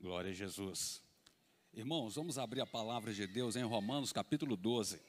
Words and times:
Glória 0.00 0.30
a 0.30 0.34
Jesus. 0.34 1.02
Irmãos, 1.74 2.14
vamos 2.14 2.38
abrir 2.38 2.60
a 2.60 2.66
palavra 2.66 3.12
de 3.12 3.26
Deus 3.26 3.56
em 3.56 3.64
Romanos 3.64 4.12
capítulo 4.12 4.56
12. 4.56 5.00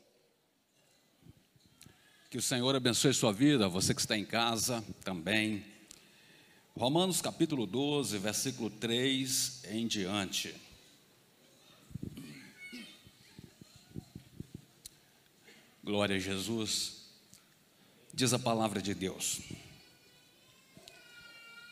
Que 2.27 2.39
o 2.39 2.41
Senhor 2.41 2.75
abençoe 2.75 3.13
sua 3.13 3.31
vida, 3.31 3.69
você 3.69 3.93
que 3.93 4.01
está 4.01 4.17
em 4.17 4.25
casa 4.25 4.83
também. 5.03 5.63
Romanos 6.75 7.21
capítulo 7.21 7.67
12, 7.67 8.17
versículo 8.17 8.71
3 8.71 9.65
em 9.65 9.85
diante. 9.85 10.55
Glória 15.83 16.15
a 16.15 16.19
Jesus. 16.19 17.05
Diz 18.11 18.33
a 18.33 18.39
palavra 18.39 18.81
de 18.81 18.95
Deus. 18.95 19.41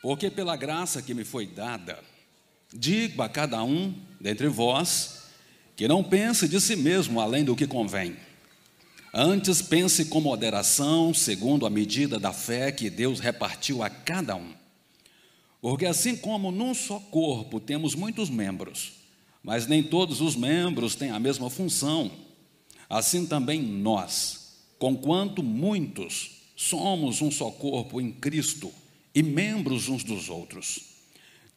Porque 0.03 0.29
pela 0.29 0.55
graça 0.55 1.01
que 1.01 1.15
me 1.15 1.25
foi 1.25 1.47
dada, 1.47 2.03
digo 2.73 3.21
a 3.21 3.29
cada 3.29 3.63
um 3.63 3.93
dentre 4.19 4.47
vós 4.47 5.23
que 5.75 5.87
não 5.87 6.03
pense 6.03 6.47
de 6.47 6.59
si 6.59 6.75
mesmo 6.75 7.21
além 7.21 7.43
do 7.43 7.55
que 7.55 7.67
convém. 7.67 8.15
Antes 9.13 9.61
pense 9.61 10.05
com 10.05 10.19
moderação, 10.19 11.13
segundo 11.13 11.65
a 11.65 11.69
medida 11.69 12.19
da 12.19 12.33
fé 12.33 12.71
que 12.71 12.89
Deus 12.89 13.19
repartiu 13.19 13.81
a 13.81 13.89
cada 13.89 14.35
um. 14.35 14.53
Porque 15.61 15.85
assim 15.85 16.15
como 16.15 16.51
num 16.51 16.73
só 16.73 16.99
corpo 16.99 17.59
temos 17.59 17.95
muitos 17.95 18.29
membros, 18.29 18.93
mas 19.43 19.67
nem 19.67 19.81
todos 19.81 20.21
os 20.21 20.35
membros 20.35 20.95
têm 20.95 21.09
a 21.09 21.19
mesma 21.19 21.49
função, 21.49 22.11
assim 22.89 23.25
também 23.25 23.61
nós, 23.61 24.57
conquanto 24.77 25.41
muitos, 25.41 26.41
somos 26.55 27.21
um 27.21 27.31
só 27.31 27.49
corpo 27.49 28.01
em 28.01 28.11
Cristo 28.11 28.71
e 29.13 29.23
membros 29.23 29.89
uns 29.89 30.03
dos 30.03 30.29
outros. 30.29 30.96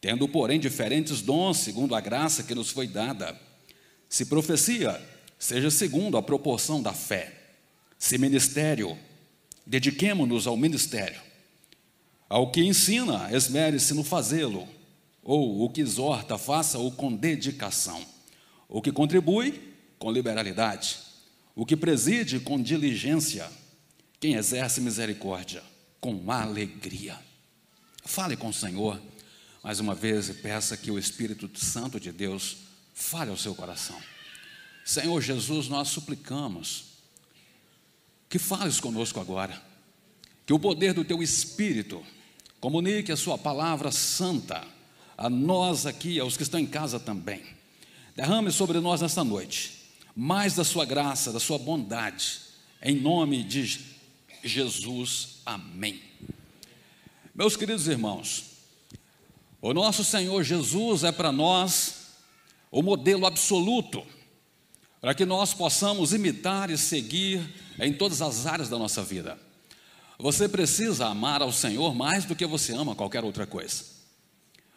Tendo, 0.00 0.27
porém, 0.27 0.59
diferentes 0.59 1.20
dons, 1.20 1.59
segundo 1.59 1.95
a 1.95 2.00
graça 2.00 2.42
que 2.42 2.54
nos 2.54 2.70
foi 2.70 2.86
dada. 2.86 3.38
Se 4.09 4.24
profecia, 4.24 5.01
seja 5.38 5.70
segundo 5.70 6.16
a 6.16 6.23
proporção 6.23 6.80
da 6.82 6.92
fé. 6.92 7.34
Se 7.98 8.16
ministério, 8.16 8.96
dediquemo-nos 9.66 10.46
ao 10.46 10.57
ministério. 10.57 11.20
Ao 12.29 12.51
que 12.51 12.62
ensina, 12.62 13.29
esmere-se 13.30 13.92
no 13.92 14.02
fazê-lo. 14.02 14.66
Ou 15.23 15.62
o 15.65 15.68
que 15.68 15.82
exorta, 15.82 16.38
faça-o 16.38 16.90
com 16.92 17.14
dedicação. 17.14 18.02
O 18.68 18.80
que 18.80 18.90
contribui, 18.90 19.60
com 19.98 20.10
liberalidade. 20.10 20.96
O 21.54 21.66
que 21.66 21.76
preside, 21.76 22.40
com 22.40 22.60
diligência. 22.60 23.46
Quem 24.18 24.35
exerce 24.35 24.80
misericórdia, 24.80 25.62
com 26.01 26.30
alegria. 26.30 27.18
Fale 28.04 28.35
com 28.35 28.48
o 28.48 28.54
Senhor 28.54 28.98
mais 29.63 29.80
uma 29.80 29.95
vez 29.95 30.29
e 30.29 30.35
peça 30.35 30.77
que 30.77 30.91
o 30.91 30.99
Espírito 30.99 31.51
Santo 31.59 32.01
de 32.01 32.13
Deus 32.13 32.59
fale 32.95 33.30
ao 33.30 33.37
seu 33.37 33.55
coração. 33.55 34.01
Senhor 34.85 35.21
Jesus, 35.21 35.69
nós 35.69 35.89
suplicamos 35.89 36.85
que 38.29 38.38
fales 38.38 38.81
conosco 38.81 39.21
agora, 39.21 39.61
que 40.47 40.53
o 40.53 40.59
poder 40.59 40.95
do 40.95 41.05
teu 41.05 41.23
Espírito 41.23 42.05
comunique 42.61 43.13
a 43.13 43.16
sua 43.16 43.37
palavra 43.37 43.91
santa 43.91 44.66
a 45.16 45.29
nós 45.29 45.85
aqui, 45.87 46.19
aos 46.19 46.37
que 46.37 46.43
estão 46.43 46.59
em 46.59 46.66
casa 46.66 46.99
também. 46.99 47.45
Derrame 48.16 48.51
sobre 48.51 48.81
nós 48.81 49.01
nesta 49.01 49.23
noite 49.23 49.81
mais 50.15 50.55
da 50.55 50.65
sua 50.65 50.85
graça, 50.85 51.33
da 51.33 51.41
sua 51.41 51.59
bondade, 51.59 52.41
em 52.83 52.95
nome 52.95 53.43
de 53.43 53.81
Jesus. 54.43 55.41
Amém. 55.47 56.01
Meus 57.35 57.57
queridos 57.57 57.88
irmãos, 57.88 58.49
o 59.63 59.75
nosso 59.75 60.03
Senhor 60.03 60.43
Jesus 60.43 61.05
é 61.05 61.13
para 61.13 61.30
nós 61.30 61.95
o 62.71 62.83
modelo 62.83 63.27
absoluto, 63.27 64.03
para 65.00 65.15
que 65.15 65.25
nós 65.25 65.53
possamos 65.53 66.12
imitar 66.12 66.71
e 66.71 66.78
seguir 66.78 67.43
em 67.78 67.93
todas 67.93 68.22
as 68.22 68.47
áreas 68.47 68.69
da 68.69 68.78
nossa 68.78 69.03
vida. 69.03 69.38
Você 70.19 70.49
precisa 70.49 71.06
amar 71.06 71.43
ao 71.43 71.53
Senhor 71.53 71.94
mais 71.94 72.25
do 72.25 72.37
que 72.37 72.47
você 72.47 72.75
ama 72.75 72.94
qualquer 72.94 73.25
outra 73.25 73.47
coisa. 73.47 73.84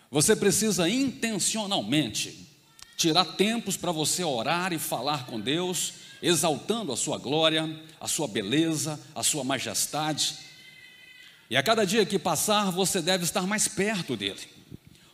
Você 0.10 0.36
precisa 0.36 0.88
intencionalmente 0.88 2.48
tirar 2.96 3.26
tempos 3.26 3.76
para 3.76 3.92
você 3.92 4.24
orar 4.24 4.72
e 4.72 4.80
falar 4.80 5.26
com 5.26 5.40
Deus, 5.40 5.94
exaltando 6.22 6.94
a 6.94 6.98
sua 6.98 7.18
glória, 7.18 7.82
a 8.00 8.08
sua 8.08 8.28
beleza, 8.28 9.00
a 9.14 9.24
sua 9.24 9.44
majestade. 9.44 10.38
E 11.50 11.58
a 11.58 11.64
cada 11.64 11.86
dia 11.86 12.06
que 12.06 12.18
passar, 12.18 12.72
você 12.72 13.02
deve 13.02 13.24
estar 13.24 13.46
mais 13.46 13.68
perto 13.68 14.16
dele. 14.16 14.53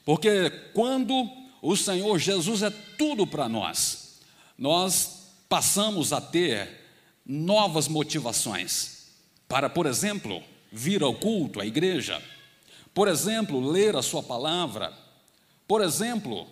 Porque 0.09 0.49
quando 0.73 1.29
o 1.61 1.77
Senhor 1.77 2.17
Jesus 2.17 2.63
é 2.63 2.71
tudo 2.71 3.27
para 3.27 3.47
nós, 3.47 4.21
nós 4.57 5.27
passamos 5.47 6.11
a 6.11 6.19
ter 6.19 6.67
novas 7.23 7.87
motivações 7.87 9.09
para, 9.47 9.69
por 9.69 9.85
exemplo, 9.85 10.41
vir 10.71 11.03
ao 11.03 11.13
culto, 11.13 11.61
à 11.61 11.65
igreja, 11.67 12.19
por 12.91 13.07
exemplo, 13.07 13.59
ler 13.59 13.95
a 13.95 14.01
Sua 14.01 14.23
palavra, 14.23 14.91
por 15.67 15.79
exemplo, 15.79 16.47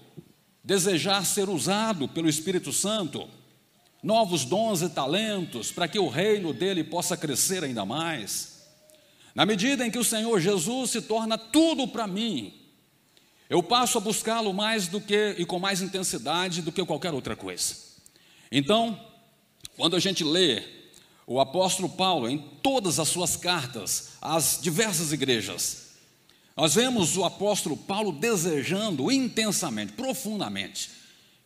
desejar 0.64 1.26
ser 1.26 1.50
usado 1.50 2.08
pelo 2.08 2.30
Espírito 2.30 2.72
Santo, 2.72 3.28
novos 4.04 4.46
dons 4.46 4.84
e 4.84 4.90
talentos 4.90 5.72
para 5.72 5.88
que 5.88 5.98
o 5.98 6.10
reino 6.10 6.54
dele 6.54 6.84
possa 6.84 7.18
crescer 7.18 7.64
ainda 7.64 7.84
mais. 7.84 8.68
Na 9.34 9.48
medida 9.48 9.84
em 9.84 9.90
que 9.90 9.98
o 9.98 10.04
Senhor 10.04 10.40
Jesus 10.40 10.92
se 10.92 11.02
torna 11.02 11.40
tudo 11.40 11.88
para 11.88 12.06
mim, 12.06 12.57
eu 13.50 13.64
passo 13.64 13.98
a 13.98 14.02
buscá-lo 14.02 14.54
mais 14.54 14.88
do 14.88 15.00
que 15.00 15.36
e 15.38 15.46
com 15.46 15.60
mais 15.60 15.82
intensidade 15.82 16.62
do 16.62 16.72
que 16.72 16.84
qualquer 16.86 17.14
outra 17.14 17.36
coisa. 17.36 17.76
Então, 18.52 19.00
quando 19.76 19.96
a 19.96 20.00
gente 20.00 20.24
lê 20.24 20.64
o 21.26 21.40
apóstolo 21.40 21.90
Paulo 21.90 22.30
em 22.30 22.38
todas 22.62 23.00
as 23.00 23.08
suas 23.08 23.36
cartas 23.36 24.10
às 24.22 24.60
diversas 24.62 25.12
igrejas, 25.12 25.88
nós 26.56 26.74
vemos 26.74 27.16
o 27.16 27.24
apóstolo 27.24 27.78
Paulo 27.78 28.12
desejando 28.12 29.12
intensamente, 29.12 29.94
profundamente, 29.94 30.90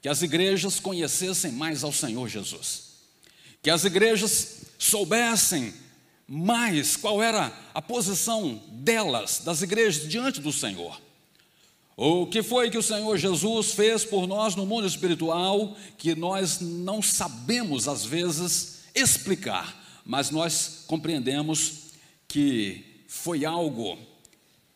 que 0.02 0.10
as 0.10 0.22
igrejas 0.22 0.80
conhecessem 0.80 1.52
mais 1.52 1.84
ao 1.84 1.92
Senhor 1.92 2.28
Jesus, 2.28 2.92
que 3.62 3.70
as 3.70 3.84
igrejas 3.84 4.62
soubessem 4.80 5.74
mais 6.28 6.96
qual 6.96 7.22
era 7.22 7.54
a 7.74 7.82
posição 7.82 8.60
delas, 8.70 9.42
das 9.44 9.62
igrejas, 9.62 10.10
diante 10.10 10.40
do 10.40 10.52
Senhor. 10.52 11.00
O 12.04 12.26
que 12.26 12.42
foi 12.42 12.72
que 12.72 12.80
o 12.80 12.82
Senhor 12.82 13.16
Jesus 13.16 13.74
fez 13.74 14.04
por 14.04 14.26
nós 14.26 14.56
no 14.56 14.66
mundo 14.66 14.88
espiritual 14.88 15.78
que 16.00 16.16
nós 16.16 16.60
não 16.60 17.00
sabemos 17.00 17.88
às 17.88 18.04
vezes 18.04 18.86
explicar, 18.96 20.02
mas 20.04 20.32
nós 20.32 20.84
compreendemos 20.88 21.92
que 22.28 23.04
foi 23.08 23.46
algo 23.46 24.00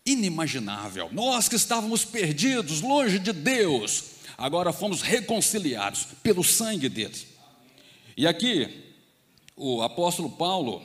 inimaginável. 0.06 1.10
Nós 1.12 1.50
que 1.50 1.56
estávamos 1.56 2.06
perdidos, 2.06 2.82
longe 2.82 3.18
de 3.18 3.34
Deus, 3.34 4.04
agora 4.38 4.72
fomos 4.72 5.02
reconciliados 5.02 6.06
pelo 6.22 6.44
sangue 6.44 6.90
dele. 6.90 7.18
E 8.16 8.28
aqui, 8.28 8.94
o 9.58 9.82
apóstolo 9.82 10.30
Paulo, 10.30 10.80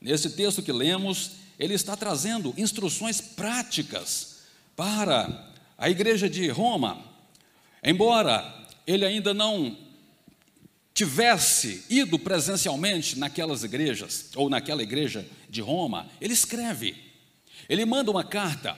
nesse 0.00 0.30
texto 0.30 0.62
que 0.62 0.72
lemos, 0.72 1.32
ele 1.58 1.74
está 1.74 1.94
trazendo 1.94 2.54
instruções 2.56 3.20
práticas 3.20 4.38
para 4.74 5.51
a 5.76 5.90
igreja 5.90 6.28
de 6.28 6.48
Roma, 6.48 7.02
embora 7.82 8.62
ele 8.86 9.04
ainda 9.04 9.32
não 9.32 9.76
tivesse 10.94 11.84
ido 11.88 12.18
presencialmente 12.18 13.18
naquelas 13.18 13.64
igrejas, 13.64 14.30
ou 14.36 14.50
naquela 14.50 14.82
igreja 14.82 15.26
de 15.48 15.60
Roma, 15.60 16.08
ele 16.20 16.34
escreve, 16.34 16.94
ele 17.68 17.84
manda 17.84 18.10
uma 18.10 18.24
carta. 18.24 18.76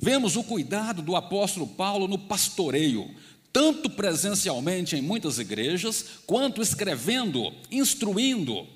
Vemos 0.00 0.36
o 0.36 0.44
cuidado 0.44 1.02
do 1.02 1.16
apóstolo 1.16 1.66
Paulo 1.66 2.06
no 2.06 2.18
pastoreio, 2.18 3.14
tanto 3.52 3.88
presencialmente 3.88 4.96
em 4.96 5.02
muitas 5.02 5.38
igrejas, 5.38 6.04
quanto 6.26 6.60
escrevendo, 6.60 7.52
instruindo, 7.70 8.66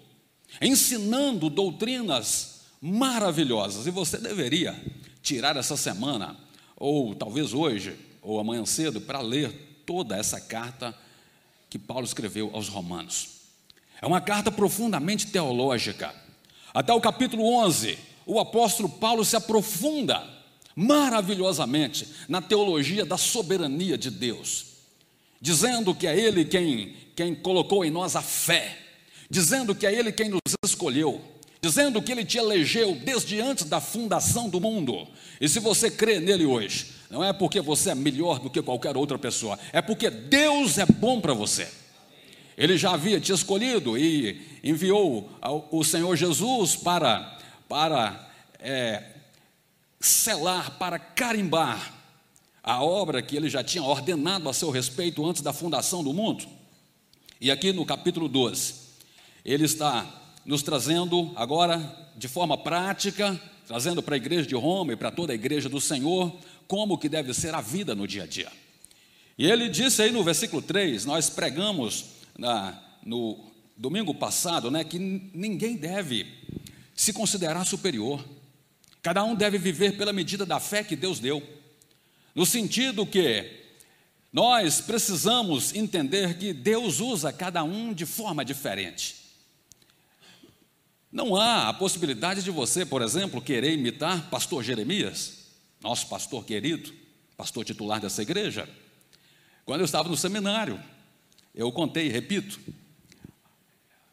ensinando 0.61 1.51
doutrinas 1.51 2.61
maravilhosas. 2.81 3.87
E 3.87 3.91
você 3.91 4.17
deveria 4.19 4.81
tirar 5.21 5.57
essa 5.57 5.77
semana 5.77 6.37
ou 6.79 7.15
talvez 7.15 7.53
hoje, 7.53 7.97
ou 8.23 8.39
amanhã 8.39 8.65
cedo, 8.65 9.01
para 9.01 9.21
ler 9.21 9.83
toda 9.85 10.17
essa 10.17 10.41
carta 10.41 10.95
que 11.69 11.79
Paulo 11.79 12.05
escreveu 12.05 12.51
aos 12.55 12.69
Romanos. 12.69 13.39
É 14.01 14.07
uma 14.07 14.21
carta 14.21 14.51
profundamente 14.51 15.27
teológica. 15.27 16.15
Até 16.73 16.93
o 16.93 17.01
capítulo 17.01 17.45
11, 17.65 17.99
o 18.25 18.39
apóstolo 18.39 18.89
Paulo 18.89 19.25
se 19.25 19.35
aprofunda 19.35 20.23
maravilhosamente 20.77 22.07
na 22.29 22.41
teologia 22.41 23.05
da 23.05 23.17
soberania 23.17 23.99
de 23.99 24.11
Deus, 24.11 24.67
dizendo 25.41 25.95
que 25.95 26.07
é 26.07 26.17
Ele 26.17 26.45
quem, 26.45 26.95
quem 27.17 27.35
colocou 27.35 27.85
em 27.85 27.91
nós 27.91 28.15
a 28.15 28.23
fé, 28.23 28.79
dizendo 29.29 29.75
que 29.75 29.87
é 29.87 29.93
Ele 29.93 30.13
quem 30.13 30.29
nos 30.29 30.41
escolheu, 30.65 31.21
dizendo 31.61 32.01
que 32.01 32.13
Ele 32.13 32.25
te 32.25 32.39
elegeu 32.39 32.95
desde 32.95 33.41
antes 33.41 33.65
da 33.65 33.81
fundação 33.81 34.49
do 34.49 34.61
mundo. 34.61 35.07
E 35.41 35.49
se 35.49 35.61
você 35.61 35.91
crê 35.91 36.21
nele 36.21 36.47
hoje, 36.47 36.99
Não 37.11 37.25
é 37.25 37.33
porque 37.33 37.59
você 37.61 37.91
é 37.91 37.95
melhor 37.95 38.39
do 38.39 38.51
que 38.51 38.61
qualquer 38.61 38.95
outra 38.95 39.19
pessoa, 39.19 39.59
é 39.73 39.81
porque 39.81 40.11
Deus 40.11 40.77
é 40.77 40.85
bom 40.85 41.23
para 41.23 41.33
você. 41.33 41.67
Ele 42.55 42.77
já 42.77 42.93
havia 42.93 43.19
te 43.19 43.33
escolhido 43.33 43.97
e 43.97 44.43
enviou 44.63 45.31
o 45.71 45.83
Senhor 45.85 46.15
Jesus 46.17 46.77
para, 46.77 47.39
para 47.67 48.29
é, 48.59 49.05
selar, 50.01 50.73
para 50.73 50.99
carimbar 50.99 51.95
a 52.63 52.83
obra 52.83 53.23
que 53.23 53.37
ele 53.37 53.49
já 53.49 53.65
tinha 53.65 53.83
ordenado 53.83 54.49
a 54.49 54.53
seu 54.53 54.71
respeito 54.71 55.25
antes 55.25 55.41
da 55.41 55.53
fundação 55.53 56.05
do 56.05 56.13
mundo. 56.13 56.45
E 57.41 57.51
aqui 57.51 57.73
no 57.73 57.87
capítulo 57.87 58.29
12, 58.29 58.75
ele 59.45 59.65
está 59.65 60.05
nos 60.49 60.63
trazendo 60.63 61.31
agora 61.37 62.11
de 62.17 62.27
forma 62.27 62.57
prática, 62.57 63.39
trazendo 63.67 64.03
para 64.03 64.15
a 64.15 64.17
igreja 64.17 64.49
de 64.49 64.55
Roma 64.55 64.95
e 64.95 64.97
para 64.97 65.11
toda 65.11 65.31
a 65.31 65.35
igreja 65.35 65.69
do 65.69 65.79
Senhor, 65.79 66.35
como 66.67 66.97
que 66.97 67.07
deve 67.07 67.35
ser 67.35 67.55
a 67.55 67.61
vida 67.61 67.95
no 67.95 68.09
dia 68.09 68.23
a 68.23 68.27
dia. 68.27 68.51
E 69.37 69.45
ele 69.47 69.69
disse 69.69 70.01
aí 70.01 70.11
no 70.11 70.25
versículo 70.25 70.63
3, 70.63 71.05
nós 71.05 71.29
pregamos 71.29 72.07
na, 72.39 72.83
no 73.05 73.39
domingo 73.77 74.15
passado, 74.15 74.71
né, 74.71 74.85
que 74.85 74.99
ninguém 74.99 75.77
deve 75.77 76.27
se 76.97 77.13
considerar 77.13 77.67
superior. 77.67 78.25
Cada 79.03 79.23
um 79.25 79.35
deve 79.35 79.59
viver 79.59 79.99
pela 79.99 80.15
medida 80.15 80.47
da 80.47 80.59
fé 80.59 80.83
que 80.83 80.97
Deus 80.97 81.21
deu. 81.21 81.43
No 82.35 82.47
sentido 82.47 83.05
que 83.05 83.45
nós 84.33 84.81
precisamos 84.81 85.75
entender 85.75 86.39
que 86.39 86.55
Deus 86.55 87.01
usa 87.01 87.35
cada 87.35 87.63
um 87.63 87.93
de 87.93 88.07
forma 88.07 88.43
diferente. 88.43 89.28
Não 91.11 91.35
há 91.37 91.69
a 91.69 91.73
possibilidade 91.73 92.43
de 92.43 92.51
você, 92.51 92.85
por 92.85 93.01
exemplo, 93.01 93.41
querer 93.41 93.73
imitar 93.73 94.29
pastor 94.29 94.63
Jeremias, 94.63 95.47
nosso 95.81 96.07
pastor 96.09 96.45
querido, 96.45 96.93
pastor 97.37 97.65
titular 97.65 98.01
dessa 98.01 98.21
igreja. 98.21 98.69
Quando 99.65 99.81
eu 99.81 99.87
estava 99.87 100.09
no 100.09 100.17
seminário, 100.17 100.83
eu 101.55 101.73
contei, 101.73 102.09
repito. 102.09 102.61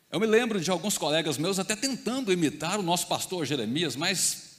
Eu 0.10 0.20
me 0.20 0.26
lembro 0.26 0.62
de 0.62 0.72
alguns 0.72 0.98
colegas 0.98 1.38
meus 1.38 1.60
até 1.60 1.76
tentando 1.76 2.32
imitar 2.32 2.80
o 2.80 2.84
nosso 2.84 3.08
pastor 3.08 3.46
Jeremias, 3.46 3.98
mas 3.98 4.58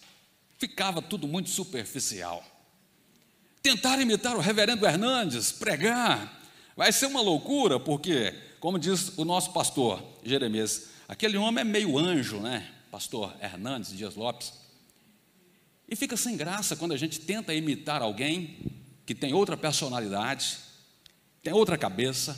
ficava 0.58 1.00
tudo 1.00 1.26
muito 1.26 1.48
superficial. 1.48 2.44
Tentar 3.62 3.98
imitar 3.98 4.36
o 4.36 4.40
reverendo 4.40 4.86
Hernandes, 4.86 5.52
pregar, 5.52 6.40
vai 6.76 6.92
ser 6.92 7.06
uma 7.06 7.22
loucura, 7.22 7.80
porque, 7.80 8.34
como 8.60 8.78
diz 8.78 9.16
o 9.16 9.24
nosso 9.24 9.52
pastor 9.52 10.02
Jeremias, 10.22 10.95
aquele 11.08 11.36
homem 11.36 11.62
é 11.62 11.64
meio 11.64 11.98
anjo, 11.98 12.40
né? 12.40 12.72
Pastor 12.90 13.34
Hernandes 13.40 13.96
Dias 13.96 14.14
Lopes. 14.14 14.52
E 15.88 15.94
fica 15.94 16.16
sem 16.16 16.36
graça 16.36 16.74
quando 16.76 16.92
a 16.92 16.96
gente 16.96 17.20
tenta 17.20 17.54
imitar 17.54 18.02
alguém 18.02 18.58
que 19.04 19.14
tem 19.14 19.32
outra 19.32 19.56
personalidade, 19.56 20.58
tem 21.42 21.52
outra 21.52 21.78
cabeça, 21.78 22.36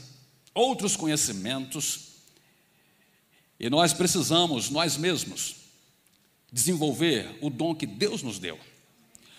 outros 0.52 0.96
conhecimentos, 0.96 2.08
e 3.58 3.70
nós 3.70 3.92
precisamos, 3.92 4.70
nós 4.70 4.96
mesmos, 4.96 5.56
desenvolver 6.52 7.38
o 7.40 7.50
dom 7.50 7.74
que 7.74 7.86
Deus 7.86 8.22
nos 8.22 8.38
deu, 8.38 8.58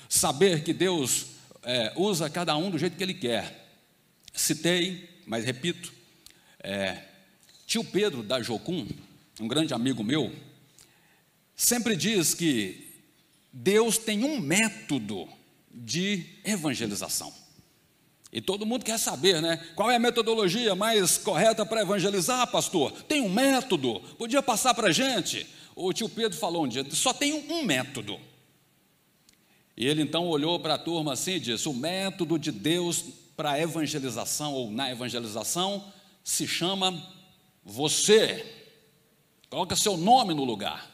saber 0.10 0.64
que 0.64 0.74
Deus 0.74 1.28
é, 1.64 1.94
usa 1.96 2.30
cada 2.30 2.56
um 2.58 2.72
do 2.72 2.78
jeito 2.78 2.98
que 2.98 3.04
Ele 3.04 3.14
quer. 3.14 3.68
Citei, 4.34 5.22
mas 5.26 5.46
repito, 5.46 5.94
é, 6.60 7.04
tio 7.66 7.84
Pedro 7.84 8.24
da 8.24 8.42
Jocum, 8.42 8.88
um 9.40 9.48
grande 9.48 9.74
amigo 9.74 10.04
meu, 10.04 10.34
sempre 11.56 11.96
diz 11.96 12.34
que 12.34 12.90
Deus 13.52 13.98
tem 13.98 14.24
um 14.24 14.40
método 14.40 15.28
de 15.72 16.26
evangelização. 16.44 17.34
E 18.32 18.40
todo 18.42 18.66
mundo 18.66 18.86
quer 18.86 19.00
saber, 19.00 19.42
né? 19.42 19.58
Qual 19.76 19.90
é 19.90 19.96
a 19.96 20.00
metodologia 20.00 20.76
mais 20.76 21.18
correta 21.18 21.66
para 21.66 21.82
evangelizar, 21.82 22.46
pastor? 22.52 22.92
Tem 23.04 23.22
um 23.22 23.30
método? 23.30 24.00
Podia 24.18 24.44
passar 24.44 24.74
para 24.76 24.90
a 24.90 24.92
gente? 24.92 25.48
O 25.76 25.92
tio 25.92 26.08
Pedro 26.08 26.38
falou 26.38 26.66
um 26.66 26.68
dia: 26.68 26.86
só 26.92 27.12
tem 27.12 27.34
um 27.34 27.64
método. 27.64 28.20
E 29.76 29.88
ele 29.88 30.04
então 30.04 30.28
olhou 30.28 30.60
para 30.60 30.76
a 30.76 30.78
turma 30.78 31.14
assim 31.14 31.34
e 31.34 31.40
disse: 31.40 31.68
o 31.68 31.74
método 31.74 32.38
de 32.38 32.52
Deus 32.52 33.04
para 33.36 33.60
evangelização 33.60 34.54
ou 34.54 34.70
na 34.70 34.92
evangelização 34.92 35.92
se 36.24 36.48
chama 36.48 37.02
você. 37.64 38.59
Coloca 39.50 39.76
seu 39.76 39.98
nome 39.98 40.34
no 40.34 40.44
lugar. 40.44 40.90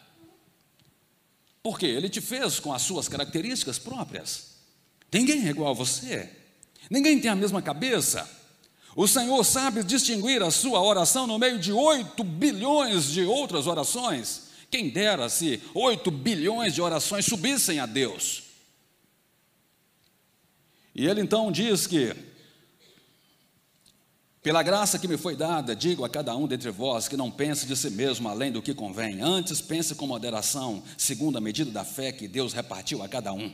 Por 1.62 1.80
quê? 1.80 1.88
Ele 1.88 2.08
te 2.08 2.22
fez 2.22 2.60
com 2.60 2.74
as 2.74 2.82
suas 2.82 3.08
características 3.08 3.80
próprias. 3.80 4.56
Ninguém 5.12 5.48
é 5.48 5.50
igual 5.50 5.72
a 5.72 5.74
você. 5.74 6.30
Ninguém 6.90 7.20
tem 7.20 7.32
a 7.32 7.36
mesma 7.36 7.62
cabeça. 7.62 8.30
O 8.96 9.08
Senhor 9.08 9.44
sabe 9.44 9.84
distinguir 9.84 10.42
a 10.42 10.52
sua 10.52 10.82
oração 10.82 11.28
no 11.28 11.38
meio 11.38 11.60
de 11.60 11.74
8 11.74 12.24
bilhões 12.24 13.06
de 13.12 13.24
outras 13.24 13.68
orações. 13.68 14.44
Quem 14.72 14.90
dera 14.90 15.28
se 15.28 15.62
8 15.74 16.10
bilhões 16.12 16.74
de 16.74 16.82
orações 16.82 17.26
subissem 17.26 17.80
a 17.80 17.86
Deus. 17.86 18.44
E 20.94 21.06
ele 21.06 21.20
então 21.20 21.52
diz 21.52 21.86
que, 21.86 22.16
pela 24.46 24.62
graça 24.62 25.00
que 25.00 25.08
me 25.08 25.18
foi 25.18 25.36
dada, 25.36 25.76
digo 25.76 26.06
a 26.06 26.10
cada 26.10 26.38
um 26.38 26.46
dentre 26.46 26.70
vós 26.70 27.08
que 27.08 27.18
não 27.18 27.32
pense 27.32 27.66
de 27.66 27.76
si 27.76 27.90
mesmo 27.90 28.30
além 28.30 28.52
do 28.52 28.62
que 28.62 28.76
convém, 28.76 29.20
antes 29.20 29.60
pense 29.60 29.96
com 29.96 30.06
moderação, 30.06 30.84
segundo 30.96 31.36
a 31.40 31.42
medida 31.42 31.72
da 31.72 31.84
fé 31.84 32.12
que 32.12 32.28
Deus 32.28 32.54
repartiu 32.54 33.02
a 33.02 33.10
cada 33.10 33.34
um. 33.34 33.52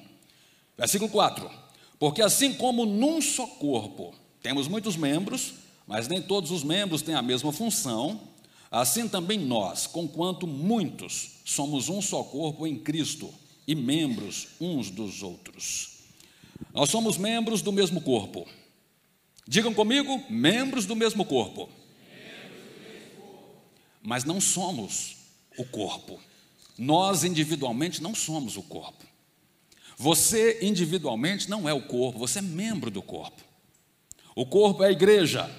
Versículo 0.77 1.09
4: 1.09 1.49
porque 1.97 2.21
assim 2.21 2.53
como 2.55 2.85
num 2.85 3.21
só 3.21 3.47
corpo 3.47 4.13
temos 4.43 4.67
muitos 4.67 4.97
membros, 4.97 5.53
mas 5.88 6.09
nem 6.09 6.21
todos 6.21 6.51
os 6.51 6.61
membros 6.61 7.01
têm 7.01 7.15
a 7.15 7.21
mesma 7.21 7.53
função, 7.53 8.19
assim 8.69 9.07
também 9.07 9.39
nós, 9.39 9.87
conquanto 9.87 10.45
muitos, 10.45 11.35
somos 11.45 11.87
um 11.87 12.01
só 12.01 12.21
corpo 12.21 12.67
em 12.67 12.77
Cristo 12.77 13.33
e 13.65 13.73
membros 13.75 14.49
uns 14.59 14.89
dos 14.89 15.23
outros. 15.23 15.99
Nós 16.73 16.89
somos 16.89 17.17
membros 17.17 17.61
do 17.61 17.71
mesmo 17.71 18.01
corpo. 18.01 18.45
Digam 19.47 19.73
comigo, 19.73 20.23
membros 20.29 20.85
do 20.85 20.95
mesmo 20.95 21.25
corpo. 21.25 21.69
Mas 24.01 24.23
não 24.23 24.41
somos 24.41 25.17
o 25.57 25.65
corpo. 25.65 26.19
Nós 26.77 27.23
individualmente 27.23 28.01
não 28.01 28.15
somos 28.15 28.57
o 28.57 28.63
corpo. 28.63 29.05
Você 29.97 30.59
individualmente 30.61 31.49
não 31.49 31.69
é 31.69 31.73
o 31.73 31.81
corpo, 31.81 32.17
você 32.17 32.39
é 32.39 32.41
membro 32.41 32.89
do 32.89 33.01
corpo. 33.01 33.43
O 34.35 34.45
corpo 34.45 34.83
é 34.83 34.87
a 34.87 34.92
igreja. 34.92 35.49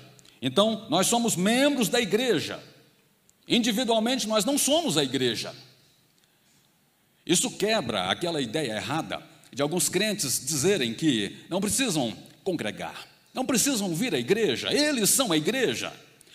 Então, 0.40 0.88
nós 0.90 1.06
somos 1.06 1.36
membros 1.36 1.88
da 1.88 2.00
igreja. 2.00 2.62
Individualmente, 3.46 4.26
nós 4.26 4.44
não 4.44 4.58
somos 4.58 4.96
a 4.96 5.04
igreja. 5.04 5.54
Isso 7.24 7.50
quebra 7.50 8.10
aquela 8.10 8.40
ideia 8.40 8.72
errada 8.72 9.22
de 9.52 9.62
alguns 9.62 9.88
crentes 9.88 10.44
dizerem 10.44 10.94
que 10.94 11.44
não 11.48 11.60
precisam 11.60 12.16
congregar, 12.42 13.06
não 13.32 13.46
precisam 13.46 13.94
vir 13.94 14.14
à 14.14 14.18
igreja, 14.18 14.72
eles 14.72 15.10
são 15.10 15.32
a 15.32 15.36
igreja. 15.36 15.92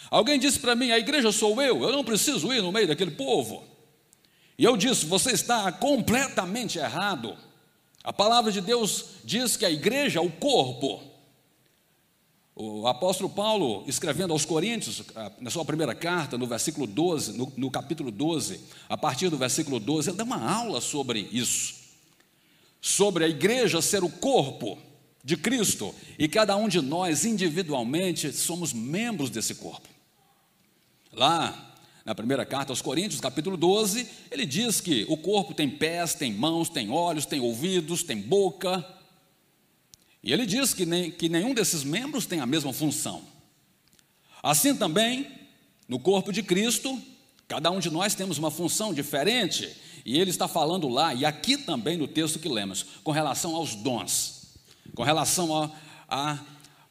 Alguém 0.10 0.40
disse 0.40 0.60
para 0.60 0.76
mim: 0.76 0.92
a 0.92 1.00
igreja 1.00 1.32
sou 1.32 1.62
eu, 1.62 1.84
eu 1.84 1.92
não 1.92 2.04
preciso 2.04 2.52
ir 2.54 2.62
no 2.62 2.72
meio 2.72 2.88
daquele 2.88 3.12
povo. 3.12 3.64
E 4.58 4.64
eu 4.64 4.76
disse: 4.76 5.06
você 5.06 5.32
está 5.32 5.72
completamente 5.72 6.80
errado. 6.80 7.38
A 8.04 8.14
palavra 8.14 8.52
de 8.52 8.62
Deus 8.62 9.06
diz 9.24 9.58
que 9.58 9.66
a 9.66 9.72
igreja 9.72 10.20
é 10.20 10.22
o 10.22 10.32
corpo. 10.32 11.04
O 12.56 12.88
apóstolo 12.88 13.30
Paulo, 13.30 13.84
escrevendo 13.86 14.34
aos 14.34 14.44
Coríntios, 14.44 15.04
na 15.40 15.52
sua 15.52 15.64
primeira 15.64 15.94
carta, 15.94 16.40
no 16.40 16.48
versículo 16.48 16.88
12, 16.88 17.34
no, 17.34 17.54
no, 17.56 17.70
capítulo 17.70 18.10
12, 18.10 18.60
a 18.90 18.98
partir 18.98 19.30
do 19.30 19.38
versículo 19.38 19.80
12, 19.80 20.10
ele 20.10 20.18
dá 20.18 20.24
uma 20.24 20.42
aula 20.52 20.82
sobre 20.82 21.20
isso. 21.32 21.76
Sobre 22.82 23.26
a 23.26 23.30
igreja 23.30 23.80
ser 23.80 24.04
o 24.04 24.10
corpo 24.10 24.80
de 25.24 25.36
Cristo 25.36 25.94
e 26.18 26.28
cada 26.28 26.56
um 26.56 26.68
de 26.68 26.82
nós, 26.82 27.26
individualmente, 27.26 28.32
somos 28.32 28.74
membros 28.74 29.30
desse 29.30 29.56
corpo. 29.56 29.88
Lá 31.12 31.68
na 32.08 32.16
primeira 32.16 32.46
carta 32.46 32.72
aos 32.72 32.82
Coríntios, 32.82 33.20
capítulo 33.20 33.58
12, 33.58 34.08
ele 34.32 34.46
diz 34.46 34.80
que 34.80 35.06
o 35.10 35.18
corpo 35.18 35.54
tem 35.54 35.70
pés, 35.70 36.14
tem 36.14 36.32
mãos, 36.32 36.70
tem 36.70 36.90
olhos, 36.90 37.26
tem 37.26 37.42
ouvidos, 37.42 38.02
tem 38.02 38.18
boca. 38.18 38.82
E 40.24 40.32
ele 40.32 40.46
diz 40.46 40.74
que, 40.74 40.86
nem, 40.86 41.12
que 41.12 41.28
nenhum 41.28 41.54
desses 41.54 41.84
membros 41.84 42.26
tem 42.26 42.40
a 42.40 42.46
mesma 42.46 42.72
função. 42.72 43.22
Assim 44.42 44.74
também, 44.74 45.30
no 45.86 46.00
corpo 46.00 46.32
de 46.32 46.42
Cristo, 46.42 46.98
cada 47.46 47.70
um 47.72 47.80
de 47.80 47.90
nós 47.90 48.16
temos 48.16 48.38
uma 48.38 48.50
função 48.50 48.94
diferente. 48.94 49.70
E 50.06 50.18
ele 50.18 50.30
está 50.30 50.48
falando 50.48 50.88
lá, 50.88 51.14
e 51.14 51.26
aqui 51.26 51.58
também 51.58 51.98
no 51.98 52.08
texto 52.08 52.40
que 52.40 52.48
lemos, 52.48 52.86
com 53.04 53.12
relação 53.12 53.54
aos 53.54 53.76
dons, 53.76 54.37
com 54.96 55.04
relação 55.04 55.64
a, 55.64 55.72
a 56.08 56.40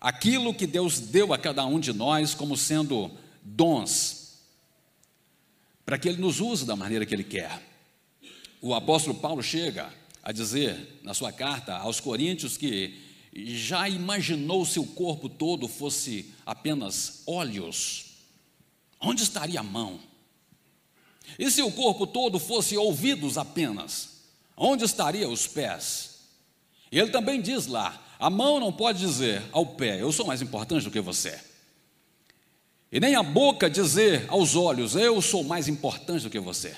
aquilo 0.01 0.55
que 0.55 0.67
Deus 0.67 1.01
deu 1.01 1.33
a 1.33 1.39
cada 1.39 1.65
um 1.67 1.81
de 1.81 1.93
nós 1.93 2.35
como 2.35 2.57
sendo 2.57 3.11
dons 3.43 4.27
para 5.87 5.97
que 5.97 6.09
Ele 6.09 6.21
nos 6.21 6.41
use 6.41 6.67
da 6.67 6.75
maneira 6.75 7.07
que 7.07 7.15
Ele 7.15 7.23
quer. 7.23 7.63
O 8.61 8.75
apóstolo 8.75 9.15
Paulo 9.15 9.41
chega 9.41 9.95
a 10.21 10.33
dizer 10.33 11.01
na 11.05 11.15
sua 11.15 11.33
carta 11.33 11.77
aos 11.77 12.01
Coríntios 12.01 12.57
que 12.57 13.01
já 13.33 13.89
imaginou 13.89 14.67
se 14.67 14.81
o 14.81 14.87
corpo 14.87 15.29
todo 15.29 15.69
fosse 15.69 16.35
apenas 16.45 17.23
olhos? 17.27 18.07
Onde 19.01 19.23
estaria 19.23 19.61
a 19.61 19.63
mão? 19.63 20.01
E 21.39 21.49
se 21.51 21.63
o 21.63 21.71
corpo 21.71 22.07
todo 22.07 22.41
fosse 22.41 22.77
ouvidos 22.77 23.39
apenas? 23.39 24.23
Onde 24.57 24.85
estaria 24.85 25.29
os 25.29 25.47
pés? 25.47 26.16
E 26.91 26.99
ele 26.99 27.11
também 27.11 27.41
diz 27.41 27.67
lá: 27.67 28.03
a 28.19 28.31
mão 28.31 28.61
não 28.61 28.73
pode 28.73 28.99
dizer 28.99 29.43
ao 29.53 29.67
pé, 29.67 30.01
eu 30.01 30.13
sou 30.13 30.27
mais 30.27 30.43
importante 30.43 30.85
do 30.85 30.91
que 30.91 31.01
você. 31.01 31.39
E 32.91 33.01
nem 33.01 33.15
a 33.15 33.23
boca 33.23 33.69
dizer 33.69 34.25
aos 34.29 34.55
olhos, 34.55 34.95
eu 34.95 35.21
sou 35.21 35.43
mais 35.43 35.69
importante 35.69 36.23
do 36.23 36.31
que 36.31 36.39
você. 36.39 36.75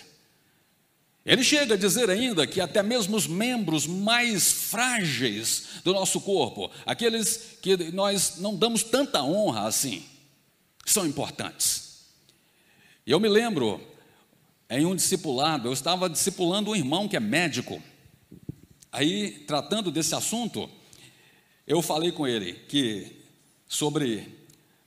Ele 1.24 1.44
chega 1.44 1.74
a 1.74 1.76
dizer 1.76 2.08
ainda 2.08 2.46
que 2.46 2.58
até 2.58 2.82
mesmo 2.82 3.14
os 3.14 3.26
membros 3.26 3.86
mais 3.86 4.50
frágeis 4.50 5.82
do 5.84 5.92
nosso 5.92 6.22
corpo, 6.22 6.70
aqueles 6.86 7.58
que 7.60 7.76
nós 7.92 8.38
não 8.38 8.56
damos 8.56 8.82
tanta 8.82 9.22
honra 9.22 9.66
assim, 9.66 10.02
são 10.86 11.06
importantes. 11.06 12.06
E 13.06 13.10
eu 13.10 13.20
me 13.20 13.28
lembro, 13.28 13.78
em 14.70 14.86
um 14.86 14.96
discipulado, 14.96 15.68
eu 15.68 15.72
estava 15.72 16.08
discipulando 16.08 16.70
um 16.70 16.76
irmão 16.76 17.06
que 17.06 17.16
é 17.16 17.20
médico. 17.20 17.82
Aí, 18.90 19.30
tratando 19.46 19.90
desse 19.90 20.14
assunto, 20.14 20.68
eu 21.66 21.82
falei 21.82 22.12
com 22.12 22.26
ele 22.26 22.54
que 22.68 23.22
sobre 23.66 24.26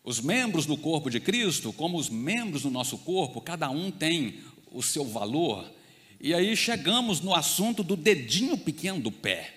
os 0.04 0.20
membros 0.20 0.66
do 0.66 0.76
corpo 0.76 1.10
de 1.10 1.20
Cristo, 1.20 1.72
como 1.72 1.98
os 1.98 2.10
membros 2.10 2.64
do 2.64 2.72
nosso 2.72 2.98
corpo, 3.00 3.40
cada 3.42 3.70
um 3.70 3.92
tem 3.92 4.40
o 4.72 4.82
seu 4.82 5.06
valor 5.06 5.70
e 6.24 6.36
aí 6.36 6.56
chegamos 6.56 7.20
no 7.20 7.34
assunto 7.34 7.82
do 7.82 7.98
dedinho 7.98 8.56
pequeno 8.56 9.00
do 9.00 9.12
pé. 9.12 9.56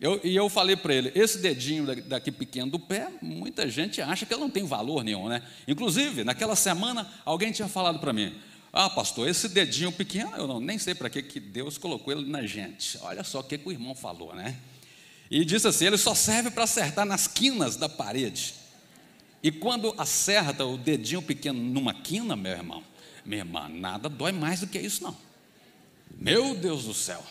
Eu, 0.00 0.20
e 0.24 0.34
eu 0.34 0.48
falei 0.48 0.74
para 0.74 0.92
ele: 0.92 1.12
esse 1.14 1.38
dedinho 1.38 1.86
daqui 2.02 2.32
pequeno 2.32 2.72
do 2.72 2.78
pé, 2.80 3.08
muita 3.22 3.70
gente 3.70 4.02
acha 4.02 4.26
que 4.26 4.34
ele 4.34 4.40
não 4.40 4.50
tem 4.50 4.64
valor 4.64 5.04
nenhum, 5.04 5.28
né? 5.28 5.40
Inclusive, 5.68 6.24
naquela 6.24 6.56
semana, 6.56 7.08
alguém 7.24 7.52
tinha 7.52 7.68
falado 7.68 8.00
para 8.00 8.12
mim: 8.12 8.34
ah, 8.72 8.88
pastor, 8.88 9.28
esse 9.28 9.50
dedinho 9.50 9.92
pequeno, 9.92 10.34
eu 10.34 10.46
não, 10.46 10.58
nem 10.58 10.78
sei 10.78 10.94
para 10.94 11.10
que, 11.10 11.22
que 11.22 11.38
Deus 11.38 11.76
colocou 11.76 12.10
ele 12.10 12.24
na 12.24 12.46
gente. 12.46 12.98
Olha 13.02 13.22
só 13.22 13.40
o 13.40 13.44
que, 13.44 13.58
que 13.58 13.68
o 13.68 13.72
irmão 13.72 13.94
falou, 13.94 14.34
né? 14.34 14.56
E 15.30 15.44
disse 15.44 15.68
assim: 15.68 15.84
ele 15.84 15.98
só 15.98 16.14
serve 16.14 16.50
para 16.50 16.64
acertar 16.64 17.04
nas 17.04 17.26
quinas 17.26 17.76
da 17.76 17.86
parede. 17.86 18.54
E 19.42 19.52
quando 19.52 19.94
acerta 19.98 20.64
o 20.64 20.78
dedinho 20.78 21.20
pequeno 21.20 21.62
numa 21.62 21.92
quina, 21.92 22.34
meu 22.34 22.52
irmão, 22.52 22.82
minha 23.26 23.42
irmã, 23.42 23.68
nada 23.68 24.08
dói 24.08 24.32
mais 24.32 24.60
do 24.60 24.66
que 24.66 24.78
isso, 24.78 25.02
não. 25.02 25.14
Meu 26.18 26.54
Deus 26.54 26.84
do 26.84 26.94
céu. 26.94 27.22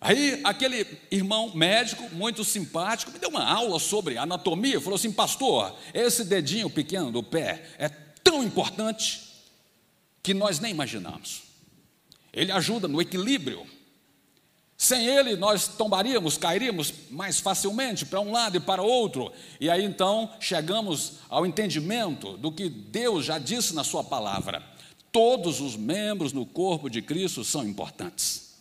Aí, 0.00 0.40
aquele 0.44 0.86
irmão 1.10 1.52
médico, 1.56 2.08
muito 2.14 2.44
simpático, 2.44 3.10
me 3.10 3.18
deu 3.18 3.30
uma 3.30 3.44
aula 3.44 3.80
sobre 3.80 4.16
anatomia. 4.16 4.80
Falou 4.80 4.94
assim: 4.94 5.10
Pastor, 5.10 5.76
esse 5.92 6.24
dedinho 6.24 6.70
pequeno 6.70 7.10
do 7.10 7.22
pé 7.22 7.64
é 7.78 7.88
tão 8.22 8.44
importante 8.44 9.23
que 10.24 10.34
nós 10.34 10.58
nem 10.58 10.72
imaginamos. 10.72 11.42
Ele 12.32 12.50
ajuda 12.50 12.88
no 12.88 13.00
equilíbrio 13.00 13.64
sem 14.76 15.06
ele, 15.06 15.36
nós 15.36 15.68
tombaríamos, 15.68 16.36
cairíamos 16.36 16.92
mais 17.10 17.38
facilmente 17.38 18.04
para 18.04 18.20
um 18.20 18.32
lado 18.32 18.56
e 18.56 18.60
para 18.60 18.82
outro. 18.82 19.32
E 19.60 19.70
aí 19.70 19.84
então 19.84 20.30
chegamos 20.40 21.20
ao 21.28 21.46
entendimento 21.46 22.36
do 22.36 22.50
que 22.50 22.68
Deus 22.68 23.24
já 23.24 23.38
disse 23.38 23.74
na 23.74 23.84
Sua 23.84 24.02
palavra: 24.02 24.62
todos 25.12 25.60
os 25.60 25.76
membros 25.76 26.32
no 26.32 26.44
corpo 26.44 26.90
de 26.90 27.00
Cristo 27.00 27.44
são 27.44 27.64
importantes. 27.66 28.56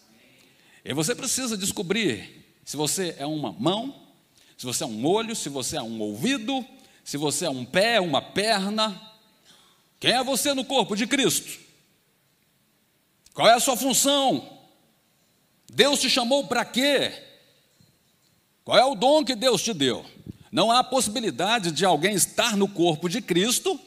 E 0.85 0.93
você 0.93 1.15
precisa 1.15 1.57
descobrir 1.57 2.45
se 2.63 2.77
você 2.77 3.15
é 3.17 3.25
uma 3.25 3.51
mão, 3.51 3.95
se 4.55 4.65
você 4.65 4.83
é 4.83 4.87
um 4.87 5.05
olho, 5.05 5.35
se 5.35 5.49
você 5.49 5.77
é 5.77 5.81
um 5.81 5.99
ouvido, 5.99 6.63
se 7.03 7.17
você 7.17 7.45
é 7.45 7.49
um 7.49 7.65
pé, 7.65 7.99
uma 7.99 8.21
perna. 8.21 9.12
Quem 10.03 10.11
é 10.11 10.21
você 10.21 10.53
no 10.53 10.65
corpo 10.65 10.97
de 10.97 11.07
Cristo? 11.07 11.61
Qual 13.33 13.47
é 13.47 13.53
a 13.53 13.59
sua 13.61 13.77
função? 13.77 14.59
Deus 15.71 16.01
te 16.01 16.09
chamou 16.09 16.45
para 16.45 16.65
quê? 16.65 17.23
Qual 18.65 18.77
é 18.77 18.83
o 18.83 18.95
dom 18.95 19.23
que 19.23 19.33
Deus 19.33 19.61
te 19.61 19.73
deu? 19.73 20.05
Não 20.51 20.69
há 20.69 20.83
possibilidade 20.83 21.71
de 21.71 21.85
alguém 21.85 22.15
estar 22.15 22.57
no 22.57 22.67
corpo 22.67 23.07
de 23.07 23.21
Cristo, 23.21 23.79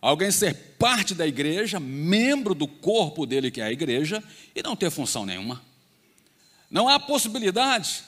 alguém 0.00 0.30
ser 0.30 0.54
parte 0.78 1.16
da 1.16 1.26
igreja, 1.26 1.80
membro 1.80 2.54
do 2.54 2.68
corpo 2.68 3.26
dele, 3.26 3.50
que 3.50 3.60
é 3.60 3.64
a 3.64 3.72
igreja, 3.72 4.22
e 4.54 4.62
não 4.62 4.76
ter 4.76 4.88
função 4.88 5.26
nenhuma. 5.26 5.60
Não 6.70 6.88
há 6.88 7.00
possibilidade, 7.00 8.04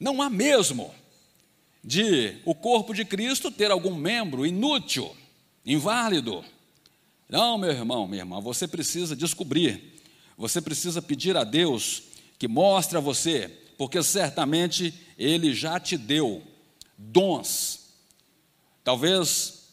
não 0.00 0.22
há 0.22 0.30
mesmo, 0.30 0.94
de 1.84 2.38
o 2.46 2.54
corpo 2.54 2.94
de 2.94 3.04
Cristo 3.04 3.50
ter 3.50 3.70
algum 3.70 3.94
membro 3.94 4.46
inútil, 4.46 5.14
inválido. 5.64 6.44
Não, 7.28 7.56
meu 7.56 7.70
irmão, 7.70 8.06
minha 8.06 8.22
irmã, 8.22 8.40
você 8.40 8.68
precisa 8.68 9.16
descobrir 9.16 9.92
você 10.36 10.60
precisa 10.60 11.00
pedir 11.00 11.36
a 11.36 11.44
Deus 11.44 12.02
que 12.38 12.48
mostre 12.48 12.98
a 12.98 13.00
você, 13.00 13.48
porque 13.78 14.02
certamente 14.02 14.92
Ele 15.16 15.54
já 15.54 15.78
te 15.78 15.96
deu 15.96 16.42
dons. 16.98 17.92
Talvez 18.82 19.68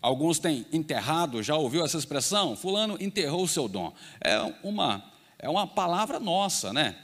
alguns 0.00 0.38
tenham 0.38 0.64
enterrado, 0.72 1.42
já 1.42 1.56
ouviu 1.56 1.84
essa 1.84 1.98
expressão? 1.98 2.56
Fulano 2.56 2.96
enterrou 3.00 3.44
o 3.44 3.48
seu 3.48 3.68
dom. 3.68 3.92
É 4.20 4.38
uma, 4.62 5.04
é 5.38 5.48
uma 5.48 5.66
palavra 5.66 6.18
nossa, 6.18 6.72
né? 6.72 6.96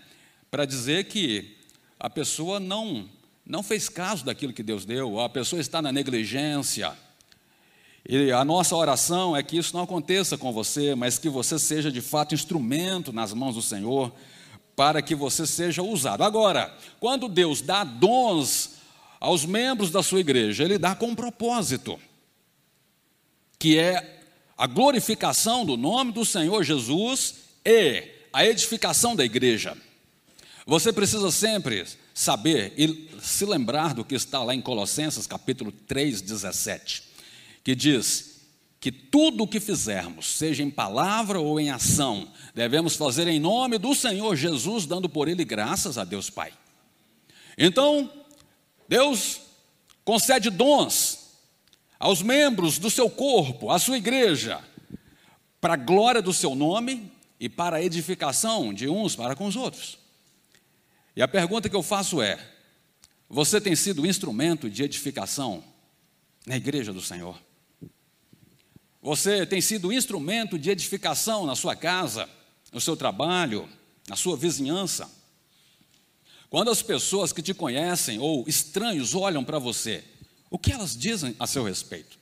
Para 0.51 0.65
dizer 0.65 1.05
que 1.05 1.59
a 1.99 2.09
pessoa 2.09 2.59
não, 2.59 3.09
não 3.45 3.63
fez 3.63 3.89
caso 3.89 4.25
daquilo 4.25 4.55
que 4.55 4.63
Deus 4.63 4.87
deu, 4.87 5.21
a 5.21 5.29
pessoa 5.29 5.61
está 5.61 5.83
na 5.83 5.93
negligência 5.93 6.97
e 8.09 8.33
a 8.33 8.45
nossa 8.45 8.75
oração 8.75 9.37
é 9.37 9.43
que 9.43 9.59
isso 9.59 9.75
não 9.75 9.83
aconteça 9.83 10.39
com 10.39 10.53
você, 10.53 10.95
mas 10.95 11.19
que 11.19 11.29
você 11.29 11.59
seja 11.59 11.93
de 11.93 12.01
fato 12.01 12.35
instrumento 12.35 13.13
nas 13.13 13.33
mãos 13.33 13.55
do 13.55 13.63
Senhor, 13.63 14.13
para 14.75 15.03
que 15.03 15.15
você 15.15 15.47
seja 15.47 15.83
usado. 15.83 16.25
Agora, 16.25 16.75
quando 16.99 17.29
Deus 17.29 17.61
dá 17.61 17.85
dons 17.85 18.77
aos 19.21 19.45
membros 19.45 19.91
da 19.91 20.03
sua 20.03 20.21
igreja, 20.21 20.65
Ele 20.65 20.79
dá 20.79 20.95
com 20.95 21.09
um 21.09 21.15
propósito, 21.15 21.99
que 23.59 23.79
é 23.79 24.23
a 24.57 24.67
glorificação 24.67 25.65
do 25.67 25.77
nome 25.77 26.13
do 26.13 26.25
Senhor 26.25 26.65
Jesus 26.65 27.35
e 27.65 28.09
a 28.33 28.47
edificação 28.47 29.15
da 29.15 29.25
igreja. 29.25 29.77
Você 30.67 30.93
precisa 30.93 31.31
sempre 31.31 31.85
saber 32.15 32.73
e 32.79 33.11
se 33.21 33.45
lembrar 33.45 33.93
do 33.93 34.05
que 34.05 34.15
está 34.15 34.43
lá 34.43 34.55
em 34.55 34.61
Colossenses 34.61 35.27
capítulo 35.27 35.71
3, 35.71 36.23
17 36.23 37.10
que 37.63 37.75
diz 37.75 38.31
que 38.81 38.91
tudo 38.91 39.45
o 39.45 39.49
que 39.49 39.61
fizermos, 39.61 40.27
seja 40.27 40.63
em 40.63 40.71
palavra 40.71 41.39
ou 41.39 41.61
em 41.61 41.71
ação, 41.71 42.33
devemos 42.55 42.97
fazer 42.97 43.29
em 43.29 43.39
nome 43.39 43.77
do 43.77 43.95
Senhor 43.95 44.35
Jesus, 44.35 44.87
dando 44.87 45.09
por 45.09 45.29
ele 45.29 45.45
graças 45.45 45.99
a 45.99 46.05
Deus 46.05 46.31
Pai. 46.31 46.53
Então, 47.59 48.11
Deus 48.89 49.41
concede 50.03 50.49
dons 50.49 51.19
aos 51.99 52.23
membros 52.23 52.79
do 52.79 52.91
seu 52.91 53.11
corpo, 53.11 53.71
à 53.71 53.79
sua 53.79 53.99
igreja, 53.99 54.65
para 55.61 55.75
a 55.75 55.77
glória 55.77 56.23
do 56.23 56.33
seu 56.33 56.55
nome 56.55 57.13
e 57.39 57.51
para 57.51 57.77
a 57.77 57.83
edificação 57.83 58.73
de 58.73 58.89
uns 58.89 59.15
para 59.15 59.37
com 59.37 59.47
os 59.47 59.57
outros. 59.57 59.99
E 61.15 61.21
a 61.21 61.29
pergunta 61.29 61.69
que 61.69 61.77
eu 61.77 61.83
faço 61.83 62.23
é: 62.23 62.39
você 63.29 63.61
tem 63.61 63.77
sido 63.77 64.07
instrumento 64.07 64.71
de 64.71 64.83
edificação 64.83 65.63
na 66.47 66.57
igreja 66.57 66.95
do 66.95 67.03
Senhor? 67.03 67.39
Você 69.03 69.47
tem 69.47 69.61
sido 69.61 69.93
instrumento 69.93 70.59
de 70.59 70.71
edificação 70.71 71.47
na 71.47 71.57
sua 71.57 71.75
casa, 71.75 72.29
no 72.73 72.81
seu 72.81 72.97
trabalho, 72.97 73.69
na 74.09 74.17
sua 74.17 74.37
vizinhança. 74.37 75.11
Quando 76.51 76.71
as 76.71 76.83
pessoas 76.83 77.33
que 77.33 77.43
te 77.43 77.55
conhecem 77.55 78.19
ou 78.19 78.45
estranhos 78.47 79.15
olham 79.15 79.45
para 79.45 79.59
você, 79.59 80.05
o 80.51 80.59
que 80.59 80.73
elas 80.73 80.97
dizem 80.97 81.35
a 81.39 81.47
seu 81.47 81.65
respeito? 81.65 82.19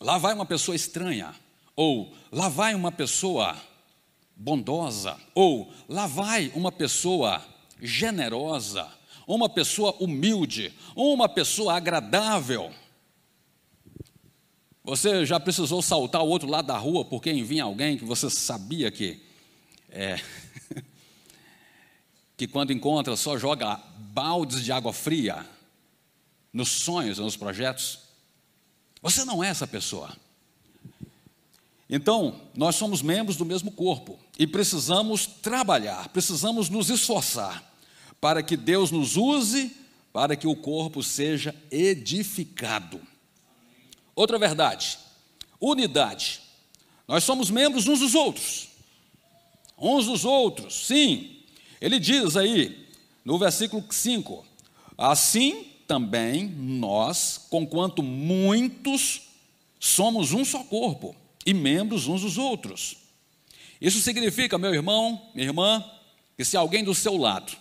Lá 0.00 0.18
vai 0.18 0.34
uma 0.34 0.44
pessoa 0.44 0.74
estranha, 0.74 1.34
ou 1.74 2.14
lá 2.30 2.48
vai 2.48 2.74
uma 2.74 2.92
pessoa 2.92 3.56
bondosa, 4.36 5.18
ou 5.34 5.72
lá 5.88 6.06
vai 6.06 6.52
uma 6.54 6.70
pessoa 6.70 7.42
generosa, 7.80 8.86
uma 9.26 9.48
pessoa 9.48 9.96
humilde, 9.98 10.74
uma 10.94 11.28
pessoa 11.28 11.74
agradável. 11.74 12.70
Você 14.86 15.26
já 15.26 15.40
precisou 15.40 15.82
saltar 15.82 16.20
ao 16.20 16.28
outro 16.28 16.48
lado 16.48 16.66
da 16.66 16.78
rua 16.78 17.04
porque 17.04 17.32
vinha 17.42 17.64
alguém 17.64 17.98
que 17.98 18.04
você 18.04 18.30
sabia 18.30 18.88
que 18.88 19.20
é, 19.90 20.20
que 22.38 22.46
quando 22.46 22.72
encontra 22.72 23.16
só 23.16 23.36
joga 23.36 23.80
baldes 23.98 24.62
de 24.62 24.70
água 24.70 24.92
fria 24.92 25.44
nos 26.52 26.68
sonhos, 26.68 27.18
nos 27.18 27.36
projetos? 27.36 27.98
Você 29.02 29.24
não 29.24 29.42
é 29.42 29.48
essa 29.48 29.66
pessoa. 29.66 30.16
Então, 31.90 32.40
nós 32.54 32.76
somos 32.76 33.02
membros 33.02 33.36
do 33.36 33.44
mesmo 33.44 33.72
corpo 33.72 34.16
e 34.38 34.46
precisamos 34.46 35.26
trabalhar, 35.26 36.10
precisamos 36.10 36.68
nos 36.68 36.90
esforçar 36.90 37.74
para 38.20 38.40
que 38.40 38.56
Deus 38.56 38.92
nos 38.92 39.16
use, 39.16 39.76
para 40.12 40.36
que 40.36 40.46
o 40.46 40.54
corpo 40.54 41.02
seja 41.02 41.52
edificado. 41.72 43.00
Outra 44.16 44.38
verdade, 44.38 44.98
unidade. 45.60 46.40
Nós 47.06 47.22
somos 47.22 47.50
membros 47.50 47.86
uns 47.86 48.00
dos 48.00 48.14
outros. 48.14 48.68
Uns 49.78 50.06
dos 50.06 50.24
outros, 50.24 50.86
sim. 50.86 51.36
Ele 51.80 52.00
diz 52.00 52.34
aí, 52.34 52.88
no 53.22 53.38
versículo 53.38 53.84
5: 53.88 54.44
Assim 54.96 55.66
também 55.86 56.46
nós, 56.48 57.46
conquanto 57.50 58.02
muitos, 58.02 59.22
somos 59.78 60.32
um 60.32 60.46
só 60.46 60.64
corpo 60.64 61.14
e 61.44 61.52
membros 61.52 62.08
uns 62.08 62.22
dos 62.22 62.38
outros. 62.38 62.96
Isso 63.80 64.00
significa, 64.00 64.56
meu 64.56 64.74
irmão, 64.74 65.20
minha 65.34 65.46
irmã, 65.46 65.84
que 66.36 66.44
se 66.44 66.56
alguém 66.56 66.82
do 66.82 66.94
seu 66.94 67.18
lado, 67.18 67.52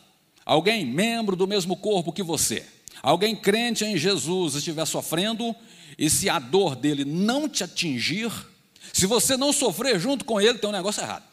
alguém 0.46 0.86
membro 0.86 1.36
do 1.36 1.46
mesmo 1.46 1.76
corpo 1.76 2.14
que 2.14 2.24
você, 2.24 2.66
alguém 3.04 3.36
crente 3.36 3.84
em 3.84 3.98
Jesus 3.98 4.56
estiver 4.56 4.86
sofrendo, 4.86 5.54
e 5.98 6.10
se 6.10 6.30
a 6.30 6.40
dor 6.40 6.76
dele 6.76 7.06
não 7.06 7.48
te 7.48 7.64
atingir, 7.64 8.32
se 8.94 9.06
você 9.06 9.38
não 9.38 9.54
sofrer 9.54 10.00
junto 10.00 10.26
com 10.26 10.40
ele, 10.40 10.58
tem 10.58 10.70
um 10.70 10.74
negócio 10.74 11.02
errado. 11.02 11.24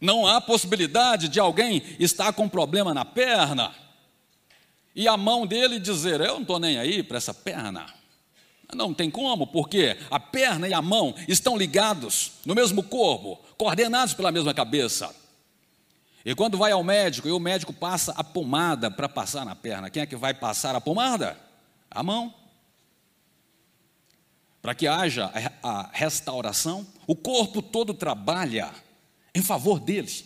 Não 0.00 0.26
há 0.26 0.40
possibilidade 0.40 1.28
de 1.28 1.40
alguém 1.40 1.82
estar 1.98 2.32
com 2.32 2.48
problema 2.48 2.92
na 2.92 3.04
perna 3.04 3.74
e 4.94 5.06
a 5.06 5.16
mão 5.16 5.46
dele 5.46 5.78
dizer: 5.78 6.20
Eu 6.20 6.34
não 6.34 6.40
estou 6.42 6.58
nem 6.58 6.78
aí 6.78 7.02
para 7.02 7.18
essa 7.18 7.34
perna. 7.34 7.86
Não 8.74 8.92
tem 8.92 9.10
como, 9.10 9.46
porque 9.46 9.96
a 10.10 10.18
perna 10.18 10.68
e 10.68 10.74
a 10.74 10.82
mão 10.82 11.14
estão 11.28 11.56
ligados 11.56 12.32
no 12.44 12.54
mesmo 12.54 12.82
corpo, 12.82 13.38
coordenados 13.56 14.12
pela 14.12 14.32
mesma 14.32 14.52
cabeça. 14.52 15.14
E 16.24 16.34
quando 16.34 16.58
vai 16.58 16.72
ao 16.72 16.82
médico 16.82 17.28
e 17.28 17.30
o 17.30 17.38
médico 17.38 17.72
passa 17.72 18.12
a 18.16 18.24
pomada 18.24 18.90
para 18.90 19.08
passar 19.08 19.44
na 19.44 19.54
perna, 19.54 19.88
quem 19.88 20.02
é 20.02 20.06
que 20.06 20.16
vai 20.16 20.34
passar 20.34 20.74
a 20.74 20.80
pomada? 20.80 21.38
A 21.90 22.02
mão. 22.02 22.34
Para 24.66 24.74
que 24.74 24.88
haja 24.88 25.30
a 25.62 25.90
restauração, 25.92 26.84
o 27.06 27.14
corpo 27.14 27.62
todo 27.62 27.94
trabalha 27.94 28.72
em 29.32 29.40
favor 29.40 29.78
deles. 29.78 30.24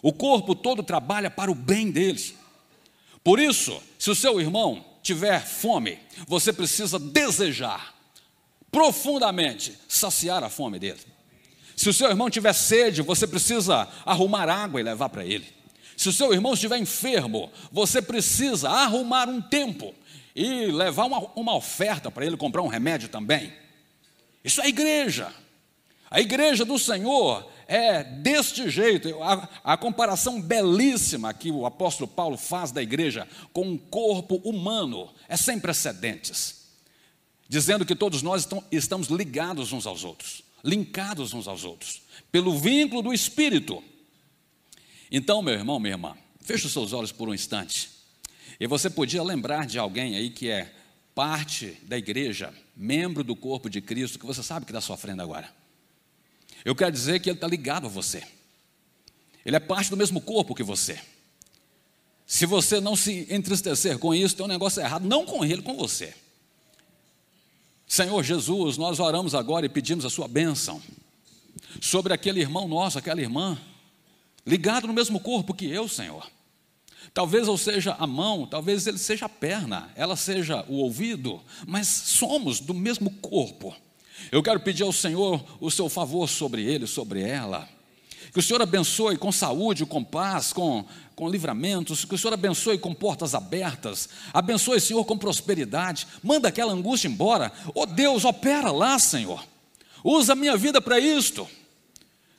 O 0.00 0.12
corpo 0.12 0.54
todo 0.54 0.84
trabalha 0.84 1.28
para 1.28 1.50
o 1.50 1.54
bem 1.56 1.90
deles. 1.90 2.34
Por 3.24 3.40
isso, 3.40 3.82
se 3.98 4.08
o 4.08 4.14
seu 4.14 4.40
irmão 4.40 4.84
tiver 5.02 5.44
fome, 5.44 5.98
você 6.28 6.52
precisa 6.52 6.96
desejar 6.96 7.92
profundamente 8.70 9.76
saciar 9.88 10.44
a 10.44 10.48
fome 10.48 10.78
dele. 10.78 11.00
Se 11.74 11.88
o 11.88 11.92
seu 11.92 12.10
irmão 12.10 12.30
tiver 12.30 12.52
sede, 12.52 13.02
você 13.02 13.26
precisa 13.26 13.88
arrumar 14.06 14.48
água 14.48 14.78
e 14.78 14.84
levar 14.84 15.08
para 15.08 15.26
ele. 15.26 15.52
Se 15.96 16.08
o 16.08 16.12
seu 16.12 16.32
irmão 16.32 16.54
estiver 16.54 16.78
enfermo, 16.78 17.50
você 17.72 18.00
precisa 18.00 18.70
arrumar 18.70 19.28
um 19.28 19.42
tempo 19.42 19.92
e 20.34 20.66
levar 20.66 21.04
uma, 21.04 21.20
uma 21.36 21.54
oferta 21.54 22.10
para 22.10 22.26
ele 22.26 22.36
comprar 22.36 22.62
um 22.62 22.68
remédio 22.68 23.08
também. 23.08 23.52
Isso 24.42 24.60
é 24.60 24.68
igreja. 24.68 25.32
A 26.10 26.20
igreja 26.20 26.64
do 26.64 26.78
Senhor 26.78 27.48
é 27.66 28.04
deste 28.04 28.68
jeito. 28.68 29.22
A, 29.22 29.48
a, 29.64 29.76
comparação 29.76 30.40
belíssima 30.40 31.32
que 31.32 31.50
o 31.50 31.64
apóstolo 31.64 32.08
Paulo 32.08 32.36
faz 32.36 32.70
da 32.70 32.82
igreja 32.82 33.28
com 33.52 33.62
um 33.62 33.78
corpo 33.78 34.36
humano 34.44 35.10
é 35.28 35.36
sem 35.36 35.58
precedentes, 35.58 36.66
dizendo 37.48 37.86
que 37.86 37.94
todos 37.94 38.22
nós 38.22 38.46
estamos 38.70 39.08
ligados 39.08 39.72
uns 39.72 39.86
aos 39.86 40.04
outros, 40.04 40.42
linkados 40.62 41.32
uns 41.32 41.48
aos 41.48 41.64
outros, 41.64 42.02
pelo 42.30 42.58
vínculo 42.58 43.02
do 43.02 43.12
Espírito. 43.12 43.82
Então, 45.10 45.42
meu 45.42 45.54
irmão, 45.54 45.78
minha 45.78 45.94
irmã, 45.94 46.16
feche 46.40 46.66
os 46.66 46.72
seus 46.72 46.92
olhos 46.92 47.12
por 47.12 47.28
um 47.28 47.34
instante. 47.34 47.93
E 48.58 48.66
você 48.66 48.88
podia 48.88 49.22
lembrar 49.22 49.66
de 49.66 49.78
alguém 49.78 50.16
aí 50.16 50.30
que 50.30 50.48
é 50.48 50.72
parte 51.14 51.78
da 51.82 51.96
igreja, 51.96 52.52
membro 52.76 53.22
do 53.22 53.36
corpo 53.36 53.70
de 53.70 53.80
Cristo, 53.80 54.18
que 54.18 54.26
você 54.26 54.42
sabe 54.42 54.66
que 54.66 54.72
está 54.72 54.80
sofrendo 54.80 55.22
agora. 55.22 55.48
Eu 56.64 56.74
quero 56.74 56.92
dizer 56.92 57.20
que 57.20 57.28
ele 57.28 57.36
está 57.36 57.46
ligado 57.46 57.86
a 57.86 57.90
você. 57.90 58.22
Ele 59.44 59.56
é 59.56 59.60
parte 59.60 59.90
do 59.90 59.96
mesmo 59.96 60.20
corpo 60.20 60.54
que 60.54 60.62
você. 60.62 60.98
Se 62.26 62.46
você 62.46 62.80
não 62.80 62.96
se 62.96 63.26
entristecer 63.30 63.98
com 63.98 64.14
isso, 64.14 64.34
tem 64.34 64.44
um 64.44 64.48
negócio 64.48 64.80
errado, 64.80 65.06
não 65.06 65.26
com 65.26 65.44
ele, 65.44 65.62
com 65.62 65.76
você. 65.76 66.14
Senhor 67.86 68.22
Jesus, 68.22 68.78
nós 68.78 68.98
oramos 68.98 69.34
agora 69.34 69.66
e 69.66 69.68
pedimos 69.68 70.04
a 70.04 70.10
sua 70.10 70.26
bênção 70.26 70.82
sobre 71.80 72.14
aquele 72.14 72.40
irmão 72.40 72.66
nosso, 72.66 72.98
aquela 72.98 73.20
irmã, 73.20 73.60
ligado 74.46 74.86
no 74.86 74.92
mesmo 74.92 75.20
corpo 75.20 75.52
que 75.52 75.66
eu, 75.66 75.86
Senhor. 75.86 76.26
Talvez 77.12 77.46
eu 77.46 77.56
seja 77.56 77.96
a 77.98 78.06
mão, 78.06 78.46
talvez 78.46 78.86
ele 78.86 78.98
seja 78.98 79.26
a 79.26 79.28
perna, 79.28 79.90
ela 79.94 80.16
seja 80.16 80.64
o 80.68 80.76
ouvido, 80.76 81.40
mas 81.66 81.86
somos 81.86 82.60
do 82.60 82.74
mesmo 82.74 83.10
corpo. 83.10 83.74
Eu 84.32 84.42
quero 84.42 84.60
pedir 84.60 84.82
ao 84.82 84.92
Senhor 84.92 85.44
o 85.60 85.70
seu 85.70 85.88
favor 85.88 86.28
sobre 86.28 86.64
ele, 86.64 86.86
sobre 86.86 87.22
ela. 87.22 87.68
Que 88.32 88.40
o 88.40 88.42
Senhor 88.42 88.60
abençoe 88.60 89.16
com 89.16 89.30
saúde, 89.30 89.86
com 89.86 90.02
paz, 90.02 90.52
com, 90.52 90.84
com 91.14 91.28
livramentos. 91.28 92.04
Que 92.04 92.16
o 92.16 92.18
Senhor 92.18 92.34
abençoe 92.34 92.76
com 92.78 92.92
portas 92.92 93.32
abertas. 93.32 94.08
Abençoe, 94.32 94.80
Senhor, 94.80 95.04
com 95.04 95.16
prosperidade. 95.16 96.06
Manda 96.20 96.48
aquela 96.48 96.72
angústia 96.72 97.06
embora. 97.06 97.52
Oh 97.72 97.86
Deus, 97.86 98.24
opera 98.24 98.72
lá, 98.72 98.98
Senhor. 98.98 99.44
Usa 100.02 100.32
a 100.32 100.36
minha 100.36 100.56
vida 100.56 100.80
para 100.80 100.98
isto. 100.98 101.48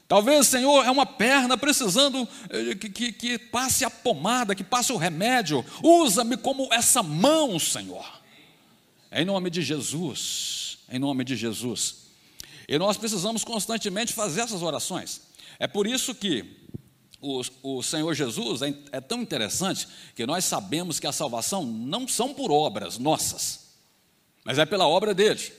Talvez, 0.07 0.47
Senhor, 0.47 0.85
é 0.85 0.91
uma 0.91 1.05
perna 1.05 1.57
precisando 1.57 2.27
eh, 2.49 2.75
que, 2.75 2.89
que, 2.89 3.11
que 3.11 3.39
passe 3.39 3.83
a 3.83 3.89
pomada, 3.89 4.53
que 4.53 4.63
passe 4.63 4.93
o 4.93 4.97
remédio. 4.97 5.65
Usa-me 5.81 6.37
como 6.37 6.71
essa 6.71 7.01
mão, 7.01 7.57
Senhor. 7.57 8.05
Em 9.11 9.25
nome 9.25 9.49
de 9.49 9.61
Jesus 9.61 10.65
em 10.89 10.99
nome 10.99 11.23
de 11.23 11.35
Jesus. 11.35 12.05
E 12.67 12.77
nós 12.77 12.97
precisamos 12.97 13.43
constantemente 13.43 14.13
fazer 14.13 14.41
essas 14.41 14.61
orações. 14.61 15.21
É 15.59 15.67
por 15.67 15.85
isso 15.87 16.13
que 16.13 16.45
o, 17.21 17.41
o 17.63 17.83
Senhor 17.83 18.13
Jesus 18.13 18.61
é, 18.61 18.73
é 18.91 19.01
tão 19.01 19.21
interessante 19.21 19.87
que 20.15 20.25
nós 20.25 20.45
sabemos 20.45 20.99
que 20.99 21.07
a 21.07 21.11
salvação 21.11 21.65
não 21.65 22.07
são 22.07 22.33
por 22.33 22.51
obras 22.51 22.97
nossas, 22.97 23.75
mas 24.43 24.57
é 24.57 24.65
pela 24.65 24.87
obra 24.87 25.13
dele, 25.13 25.51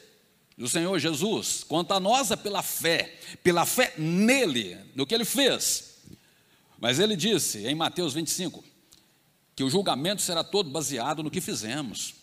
do 0.56 0.68
Senhor 0.68 0.98
Jesus. 0.98 1.64
Quanto 1.64 1.92
a 1.92 2.00
nós 2.00 2.30
é 2.30 2.36
pela 2.36 2.62
fé, 2.62 3.14
pela 3.42 3.66
fé 3.66 3.94
nele, 3.98 4.78
no 4.94 5.06
que 5.06 5.14
ele 5.14 5.24
fez. 5.24 5.98
Mas 6.78 6.98
ele 6.98 7.16
disse 7.16 7.66
em 7.66 7.74
Mateus 7.74 8.14
25 8.14 8.64
que 9.54 9.64
o 9.64 9.70
julgamento 9.70 10.22
será 10.22 10.44
todo 10.44 10.70
baseado 10.70 11.22
no 11.22 11.30
que 11.30 11.40
fizemos. 11.40 12.14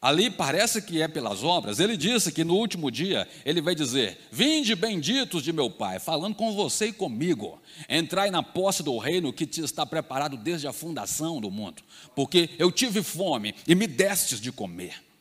Ali 0.00 0.28
parece 0.30 0.82
que 0.82 1.00
é 1.00 1.06
pelas 1.06 1.44
obras. 1.44 1.78
Ele 1.78 1.96
disse 1.96 2.32
que 2.32 2.42
no 2.42 2.54
último 2.54 2.90
dia 2.90 3.28
ele 3.44 3.60
vai 3.60 3.72
dizer: 3.72 4.18
Vinde 4.32 4.74
benditos 4.74 5.44
de 5.44 5.52
meu 5.52 5.70
Pai, 5.70 6.00
falando 6.00 6.34
com 6.34 6.52
você 6.56 6.86
e 6.86 6.92
comigo. 6.92 7.60
Entrai 7.88 8.28
na 8.28 8.42
posse 8.42 8.82
do 8.82 8.98
reino 8.98 9.32
que 9.32 9.46
te 9.46 9.60
está 9.60 9.86
preparado 9.86 10.36
desde 10.36 10.66
a 10.66 10.72
fundação 10.72 11.40
do 11.40 11.52
mundo. 11.52 11.84
Porque 12.16 12.50
eu 12.58 12.72
tive 12.72 13.00
fome 13.00 13.54
e 13.66 13.76
me 13.76 13.86
destes 13.86 14.40
de 14.40 14.50
comer. 14.50 15.11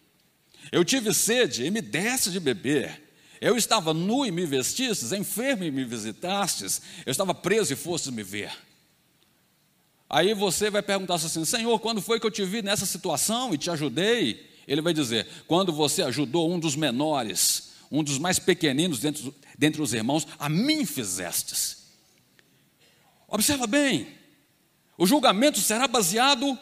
Eu 0.71 0.85
tive 0.85 1.13
sede 1.13 1.65
e 1.65 1.71
me 1.71 1.81
destes 1.81 2.31
de 2.31 2.39
beber. 2.39 3.09
Eu 3.41 3.57
estava 3.57 3.93
nu 3.93 4.25
e 4.25 4.31
me 4.31 4.45
vestistes, 4.45 5.11
enfermo 5.11 5.63
e 5.63 5.71
me 5.71 5.83
visitastes. 5.83 6.81
Eu 7.05 7.11
estava 7.11 7.33
preso 7.33 7.73
e 7.73 7.75
fostes 7.75 8.13
me 8.13 8.23
ver. 8.23 8.51
Aí 10.09 10.33
você 10.33 10.69
vai 10.69 10.81
perguntar 10.81 11.15
assim: 11.15 11.43
Senhor, 11.43 11.79
quando 11.79 12.01
foi 12.01 12.19
que 12.19 12.25
eu 12.25 12.31
te 12.31 12.45
vi 12.45 12.61
nessa 12.61 12.85
situação 12.85 13.53
e 13.53 13.57
te 13.57 13.69
ajudei? 13.71 14.49
Ele 14.67 14.81
vai 14.81 14.93
dizer: 14.93 15.27
quando 15.47 15.73
você 15.73 16.03
ajudou 16.03 16.51
um 16.51 16.59
dos 16.59 16.75
menores, 16.75 17.71
um 17.91 18.03
dos 18.03 18.17
mais 18.17 18.37
pequeninos 18.37 18.99
dentre 19.57 19.81
os 19.81 19.93
irmãos, 19.93 20.27
a 20.37 20.47
mim 20.47 20.85
fizestes. 20.85 21.87
Observa 23.27 23.65
bem, 23.65 24.07
o 24.97 25.07
julgamento 25.07 25.59
será 25.59 25.87
baseado 25.87 26.57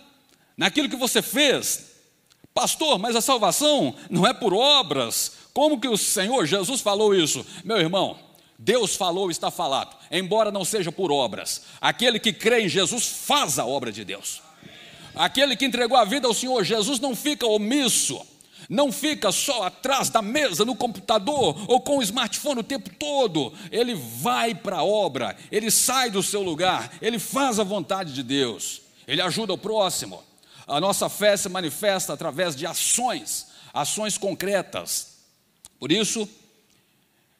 naquilo 0.55 0.87
que 0.87 0.95
você 0.95 1.21
fez. 1.21 1.88
Pastor, 2.59 2.99
mas 2.99 3.15
a 3.15 3.21
salvação 3.21 3.95
não 4.09 4.27
é 4.27 4.33
por 4.33 4.53
obras. 4.53 5.31
Como 5.53 5.79
que 5.79 5.87
o 5.87 5.95
Senhor 5.95 6.45
Jesus 6.45 6.81
falou 6.81 7.15
isso? 7.15 7.45
Meu 7.63 7.77
irmão, 7.77 8.19
Deus 8.57 8.97
falou, 8.97 9.31
está 9.31 9.49
falado, 9.49 9.95
embora 10.11 10.51
não 10.51 10.65
seja 10.65 10.91
por 10.91 11.09
obras. 11.09 11.61
Aquele 11.79 12.19
que 12.19 12.33
crê 12.33 12.65
em 12.65 12.67
Jesus 12.67 13.07
faz 13.07 13.57
a 13.57 13.65
obra 13.65 13.93
de 13.93 14.03
Deus. 14.03 14.41
Aquele 15.15 15.55
que 15.55 15.63
entregou 15.63 15.97
a 15.97 16.03
vida 16.03 16.27
ao 16.27 16.33
Senhor 16.33 16.61
Jesus 16.65 16.99
não 16.99 17.15
fica 17.15 17.47
omisso, 17.47 18.19
não 18.69 18.91
fica 18.91 19.31
só 19.31 19.63
atrás 19.63 20.09
da 20.09 20.21
mesa, 20.21 20.65
no 20.65 20.75
computador 20.75 21.55
ou 21.65 21.79
com 21.79 21.99
o 21.99 22.03
smartphone 22.03 22.59
o 22.59 22.63
tempo 22.63 22.89
todo. 22.99 23.53
Ele 23.71 23.95
vai 23.95 24.53
para 24.53 24.79
a 24.79 24.83
obra, 24.83 25.37
ele 25.49 25.71
sai 25.71 26.09
do 26.09 26.21
seu 26.21 26.41
lugar, 26.41 26.91
ele 27.01 27.19
faz 27.19 27.57
a 27.57 27.63
vontade 27.63 28.11
de 28.13 28.21
Deus, 28.21 28.81
ele 29.07 29.21
ajuda 29.21 29.53
o 29.53 29.57
próximo. 29.57 30.27
A 30.69 30.79
nossa 30.79 31.09
fé 31.09 31.35
se 31.35 31.49
manifesta 31.49 32.13
através 32.13 32.55
de 32.55 32.67
ações, 32.67 33.47
ações 33.73 34.19
concretas. 34.19 35.17
Por 35.79 35.91
isso, 35.91 36.29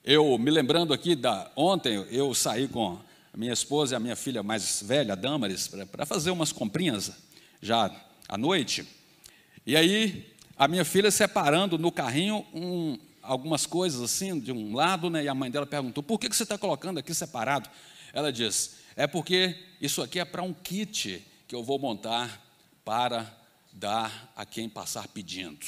eu 0.03 0.35
me 0.39 0.49
lembrando 0.49 0.95
aqui 0.95 1.15
da 1.15 1.51
ontem, 1.55 2.07
eu 2.09 2.33
saí 2.33 2.67
com 2.67 2.99
a 3.31 3.37
minha 3.37 3.53
esposa 3.53 3.93
e 3.93 3.95
a 3.95 3.99
minha 3.99 4.15
filha 4.15 4.41
mais 4.41 4.81
velha, 4.81 5.15
Damaris, 5.15 5.67
para 5.91 6.07
fazer 6.07 6.31
umas 6.31 6.51
comprinhas 6.51 7.11
já 7.61 7.95
à 8.27 8.35
noite. 8.35 8.87
E 9.63 9.77
aí, 9.77 10.33
a 10.57 10.67
minha 10.67 10.83
filha 10.83 11.11
separando 11.11 11.77
no 11.77 11.91
carrinho 11.91 12.43
um, 12.51 12.97
algumas 13.21 13.67
coisas 13.67 14.01
assim, 14.01 14.39
de 14.39 14.51
um 14.51 14.73
lado, 14.73 15.07
né, 15.07 15.23
e 15.25 15.27
a 15.27 15.35
mãe 15.35 15.51
dela 15.51 15.67
perguntou: 15.67 16.01
por 16.01 16.19
que, 16.19 16.29
que 16.29 16.35
você 16.35 16.41
está 16.41 16.57
colocando 16.57 16.97
aqui 16.97 17.13
separado? 17.13 17.69
Ela 18.11 18.31
diz: 18.31 18.77
é 18.95 19.05
porque 19.05 19.55
isso 19.79 20.01
aqui 20.01 20.19
é 20.19 20.25
para 20.25 20.41
um 20.41 20.51
kit 20.51 21.23
que 21.47 21.53
eu 21.53 21.63
vou 21.63 21.77
montar 21.77 22.48
para 22.89 23.31
dar 23.71 24.33
a 24.35 24.43
quem 24.47 24.67
passar 24.67 25.07
pedindo. 25.09 25.63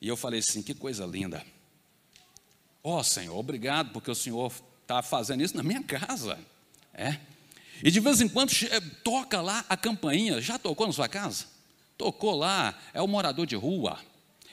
E 0.00 0.06
eu 0.06 0.16
falei 0.16 0.38
assim: 0.38 0.62
que 0.62 0.72
coisa 0.72 1.04
linda. 1.04 1.44
Ó 2.80 3.00
oh, 3.00 3.02
Senhor, 3.02 3.36
obrigado 3.36 3.90
porque 3.90 4.08
o 4.08 4.14
Senhor 4.14 4.52
está 4.82 5.02
fazendo 5.02 5.42
isso 5.42 5.56
na 5.56 5.64
minha 5.64 5.82
casa. 5.82 6.38
É. 6.94 7.18
E 7.82 7.90
de 7.90 7.98
vez 7.98 8.20
em 8.20 8.28
quando 8.28 8.52
toca 9.02 9.40
lá 9.40 9.64
a 9.68 9.76
campainha. 9.76 10.40
Já 10.40 10.60
tocou 10.60 10.86
na 10.86 10.92
sua 10.92 11.08
casa? 11.08 11.46
Tocou 11.96 12.36
lá, 12.36 12.78
é 12.94 13.02
o 13.02 13.08
morador 13.08 13.44
de 13.44 13.56
rua. 13.56 13.98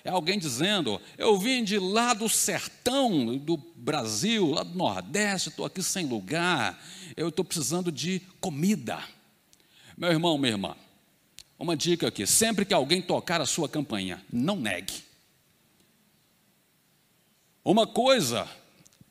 É 0.04 0.10
alguém 0.10 0.40
dizendo: 0.40 1.00
Eu 1.20 1.38
vim 1.38 1.64
de 1.64 1.78
lá 1.78 2.16
do 2.16 2.28
sertão 2.28 3.38
do 3.38 3.58
Brasil, 3.76 4.50
lá 4.50 4.64
do 4.64 4.76
Nordeste, 4.76 5.50
estou 5.50 5.68
aqui 5.68 5.84
sem 5.84 6.08
lugar, 6.08 6.84
eu 7.16 7.30
estou 7.30 7.46
precisando 7.46 7.92
de 7.92 8.24
comida. 8.42 9.04
Meu 9.96 10.10
irmão, 10.10 10.36
minha 10.40 10.54
irmã, 10.54 10.76
uma 11.58 11.76
dica 11.76 12.08
aqui: 12.08 12.26
sempre 12.26 12.66
que 12.66 12.74
alguém 12.74 13.02
tocar 13.02 13.42
a 13.42 13.46
sua 13.46 13.70
campainha, 13.70 14.24
não 14.32 14.56
negue. 14.56 15.04
Uma 17.64 17.88
coisa 17.88 18.48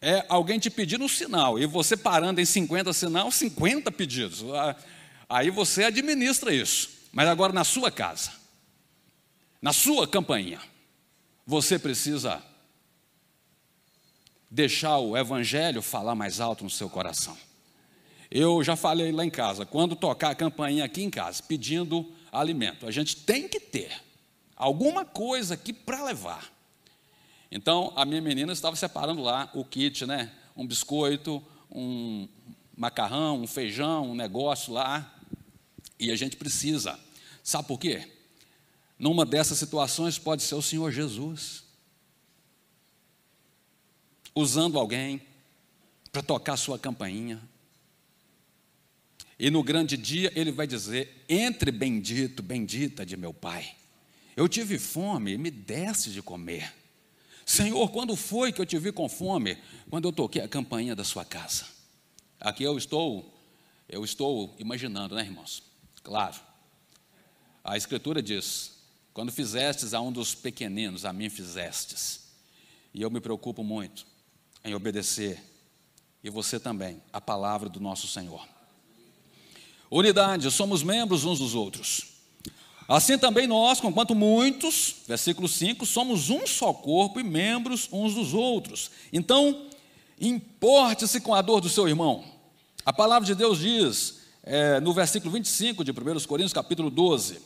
é 0.01 0.25
alguém 0.29 0.59
te 0.59 0.71
pedir 0.71 1.01
um 1.01 1.09
sinal 1.09 1.59
e 1.59 1.67
você 1.67 1.97
parando 1.97 2.41
em 2.41 2.45
50 2.45 2.93
sinal, 2.93 3.31
50 3.31 3.91
pedidos. 3.91 4.45
Ah, 4.53 4.77
aí 5.29 5.51
você 5.51 5.85
administra 5.85 6.55
isso. 6.55 6.91
Mas 7.11 7.29
agora 7.29 7.53
na 7.53 7.65
sua 7.65 7.91
casa, 7.91 8.33
na 9.63 9.73
sua 9.73 10.07
campainha, 10.07 10.61
você 11.47 11.79
precisa 11.79 12.43
deixar 14.51 14.99
o 14.99 15.17
evangelho 15.17 15.81
falar 15.81 16.15
mais 16.15 16.39
alto 16.39 16.65
no 16.65 16.71
seu 16.71 16.89
coração. 16.89 17.37
Eu 18.31 18.63
já 18.63 18.77
falei 18.77 19.11
lá 19.11 19.25
em 19.25 19.31
casa, 19.31 19.65
quando 19.65 19.97
tocar 19.97 20.31
a 20.31 20.35
campainha 20.35 20.85
aqui 20.85 21.03
em 21.03 21.11
casa, 21.11 21.43
pedindo 21.43 22.13
alimento, 22.35 22.87
a 22.87 22.91
gente 22.91 23.17
tem 23.17 23.49
que 23.49 23.61
ter 23.61 23.91
alguma 24.57 25.05
coisa 25.05 25.55
aqui 25.55 25.73
para 25.73 26.05
levar. 26.05 26.53
Então, 27.51 27.93
a 27.95 28.05
minha 28.05 28.21
menina 28.21 28.53
estava 28.53 28.75
separando 28.75 29.23
lá 29.23 29.51
o 29.55 29.65
kit, 29.65 30.05
né? 30.05 30.33
Um 30.57 30.67
biscoito, 30.67 31.43
um 31.71 32.29
macarrão, 32.77 33.41
um 33.41 33.47
feijão, 33.47 34.11
um 34.11 34.15
negócio 34.15 34.73
lá. 34.73 35.15
E 35.99 36.11
a 36.11 36.17
gente 36.17 36.37
precisa. 36.37 36.99
Sabe 37.43 37.69
por 37.69 37.79
quê? 37.79 38.11
Numa 38.99 39.25
dessas 39.25 39.59
situações 39.59 40.19
pode 40.19 40.43
ser 40.43 40.55
o 40.55 40.63
Senhor 40.63 40.91
Jesus. 40.91 41.63
Usando 44.35 44.79
alguém 44.79 45.23
para 46.11 46.23
tocar 46.23 46.57
sua 46.57 46.79
campainha. 46.79 47.41
E 49.45 49.51
no 49.51 49.63
grande 49.63 49.99
dia 49.99 50.33
ele 50.35 50.51
vai 50.51 50.67
dizer: 50.67 51.23
Entre 51.29 51.71
bendito, 51.71 52.43
bendita 52.43 53.05
de 53.05 53.15
meu 53.15 53.35
Pai. 53.35 53.77
Eu 54.35 54.49
tive 54.49 54.79
fome 54.79 55.37
me 55.37 55.51
desse 55.51 56.09
de 56.09 56.23
comer. 56.23 56.73
Senhor, 57.45 57.91
quando 57.91 58.17
foi 58.17 58.55
que 58.55 58.63
eu 58.63 58.65
te 58.65 58.79
vi 58.79 58.91
com 58.91 59.07
fome? 59.07 59.59
Quando 59.91 60.09
eu 60.09 60.13
toquei 60.13 60.41
a 60.41 60.49
campainha 60.49 60.97
da 60.97 61.05
sua 61.05 61.27
casa. 61.27 61.67
Aqui 62.41 62.65
eu 62.65 62.79
estou, 62.79 63.39
eu 63.87 64.03
estou 64.03 64.57
imaginando, 64.59 65.15
né, 65.15 65.21
irmãos? 65.21 65.63
Claro. 66.03 66.41
A 67.63 67.77
Escritura 67.77 68.23
diz: 68.23 68.79
quando 69.13 69.31
fizestes 69.31 69.93
a 69.93 70.01
um 70.01 70.11
dos 70.11 70.35
pequeninos, 70.35 71.05
a 71.05 71.13
mim 71.13 71.29
fizestes. 71.29 72.31
E 72.95 73.03
eu 73.03 73.11
me 73.11 73.21
preocupo 73.21 73.63
muito 73.63 74.07
em 74.65 74.75
obedecer, 74.75 75.39
e 76.23 76.31
você 76.31 76.59
também, 76.59 77.03
a 77.13 77.21
palavra 77.21 77.69
do 77.69 77.79
nosso 77.79 78.09
Senhor. 78.09 78.54
Unidade, 79.91 80.51
somos 80.51 80.83
membros 80.83 81.25
uns 81.25 81.39
dos 81.39 81.55
outros. 81.55 82.15
Assim 82.89 83.17
também 83.17 83.47
nós, 83.47 83.81
conquanto 83.81 84.15
muitos, 84.15 84.97
versículo 85.09 85.49
5, 85.49 85.87
somos 85.87 86.29
um 86.29 86.47
só 86.47 86.73
corpo 86.73 87.19
e 87.19 87.23
membros 87.23 87.89
uns 87.91 88.15
dos 88.15 88.35
outros. 88.35 88.91
Então, 89.13 89.67
importe-se 90.21 91.21
com 91.21 91.35
a 91.35 91.41
dor 91.41 91.61
do 91.61 91.69
seu 91.69 91.89
irmão. 91.89 92.25
A 92.85 92.93
palavra 92.93 93.27
de 93.27 93.35
Deus 93.35 93.59
diz, 93.59 94.21
é, 94.43 94.79
no 94.81 94.93
versículo 94.93 95.33
25 95.33 95.83
de 95.83 95.91
1 95.91 95.95
Coríntios, 96.27 96.53
capítulo 96.53 96.91
12: 96.91 97.41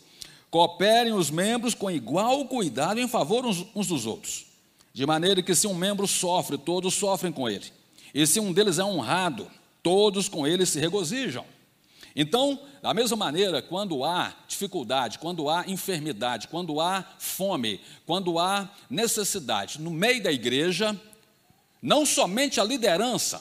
Cooperem 0.51 1.13
os 1.13 1.31
membros 1.31 1.75
com 1.75 1.89
igual 1.89 2.45
cuidado 2.47 2.99
em 2.99 3.07
favor 3.07 3.47
uns, 3.47 3.65
uns 3.75 3.87
dos 3.87 4.07
outros, 4.07 4.47
de 4.93 5.07
maneira 5.07 5.41
que 5.41 5.55
se 5.55 5.69
um 5.69 5.75
membro 5.75 6.09
sofre, 6.09 6.59
todos 6.59 6.95
sofrem 6.95 7.33
com 7.33 7.49
ele, 7.49 7.67
e 8.13 8.27
se 8.27 8.41
um 8.41 8.53
deles 8.53 8.81
é 8.81 8.85
honrado, 8.85 9.49
todos 9.85 10.29
com 10.29 10.45
ele 10.45 10.67
se 10.67 10.81
regozijam. 10.81 11.45
Então, 12.15 12.61
da 12.83 12.93
mesma 12.93 13.17
maneira, 13.17 13.63
quando 13.63 14.05
há 14.05 14.35
dificuldade, 14.47 15.19
quando 15.19 15.49
há 15.49 15.65
enfermidade, 15.67 16.49
quando 16.49 16.81
há 16.81 17.05
fome, 17.19 17.81
quando 18.07 18.39
há 18.39 18.69
necessidade 18.89 19.81
no 19.81 19.91
meio 19.91 20.23
da 20.23 20.33
igreja, 20.33 20.99
não 21.81 22.05
somente 22.05 22.61
a 22.61 22.65
liderança, 22.65 23.41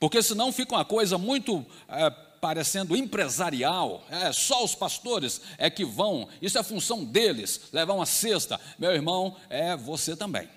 porque 0.00 0.22
senão 0.22 0.52
fica 0.52 0.74
uma 0.74 0.84
coisa 0.84 1.18
muito 1.18 1.64
é, 1.88 2.10
parecendo 2.10 2.96
empresarial, 2.96 4.04
é, 4.10 4.32
só 4.32 4.64
os 4.64 4.74
pastores 4.74 5.40
é 5.56 5.68
que 5.68 5.84
vão, 5.84 6.28
isso 6.40 6.58
é 6.58 6.62
função 6.62 7.04
deles, 7.04 7.62
levar 7.72 7.94
uma 7.94 8.06
cesta. 8.06 8.60
Meu 8.78 8.92
irmão, 8.92 9.36
é 9.50 9.76
você 9.76 10.16
também. 10.16 10.48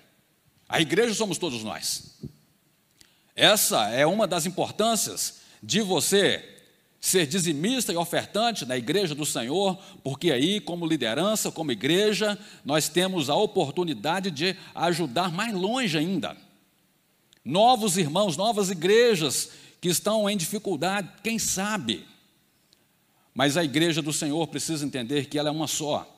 A 0.68 0.80
igreja 0.80 1.14
somos 1.14 1.38
todos 1.38 1.62
nós. 1.62 2.18
Essa 3.34 3.88
é 3.90 4.06
uma 4.06 4.26
das 4.26 4.46
importâncias 4.46 5.40
de 5.62 5.80
você 5.80 6.61
ser 7.02 7.26
dizimista 7.26 7.92
e 7.92 7.96
ofertante 7.96 8.64
na 8.64 8.78
igreja 8.78 9.12
do 9.12 9.26
Senhor, 9.26 9.76
porque 10.04 10.30
aí, 10.30 10.60
como 10.60 10.86
liderança, 10.86 11.50
como 11.50 11.72
igreja, 11.72 12.38
nós 12.64 12.88
temos 12.88 13.28
a 13.28 13.34
oportunidade 13.34 14.30
de 14.30 14.56
ajudar 14.72 15.32
mais 15.32 15.52
longe 15.52 15.98
ainda. 15.98 16.36
Novos 17.44 17.96
irmãos, 17.96 18.36
novas 18.36 18.70
igrejas 18.70 19.50
que 19.80 19.88
estão 19.88 20.30
em 20.30 20.36
dificuldade, 20.36 21.10
quem 21.24 21.40
sabe? 21.40 22.06
Mas 23.34 23.56
a 23.56 23.64
igreja 23.64 24.00
do 24.00 24.12
Senhor 24.12 24.46
precisa 24.46 24.86
entender 24.86 25.26
que 25.26 25.36
ela 25.36 25.48
é 25.48 25.52
uma 25.52 25.66
só. 25.66 26.08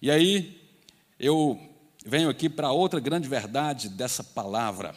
E 0.00 0.08
aí, 0.08 0.56
eu 1.18 1.60
venho 2.06 2.30
aqui 2.30 2.48
para 2.48 2.70
outra 2.70 3.00
grande 3.00 3.28
verdade 3.28 3.88
dessa 3.88 4.22
palavra. 4.22 4.94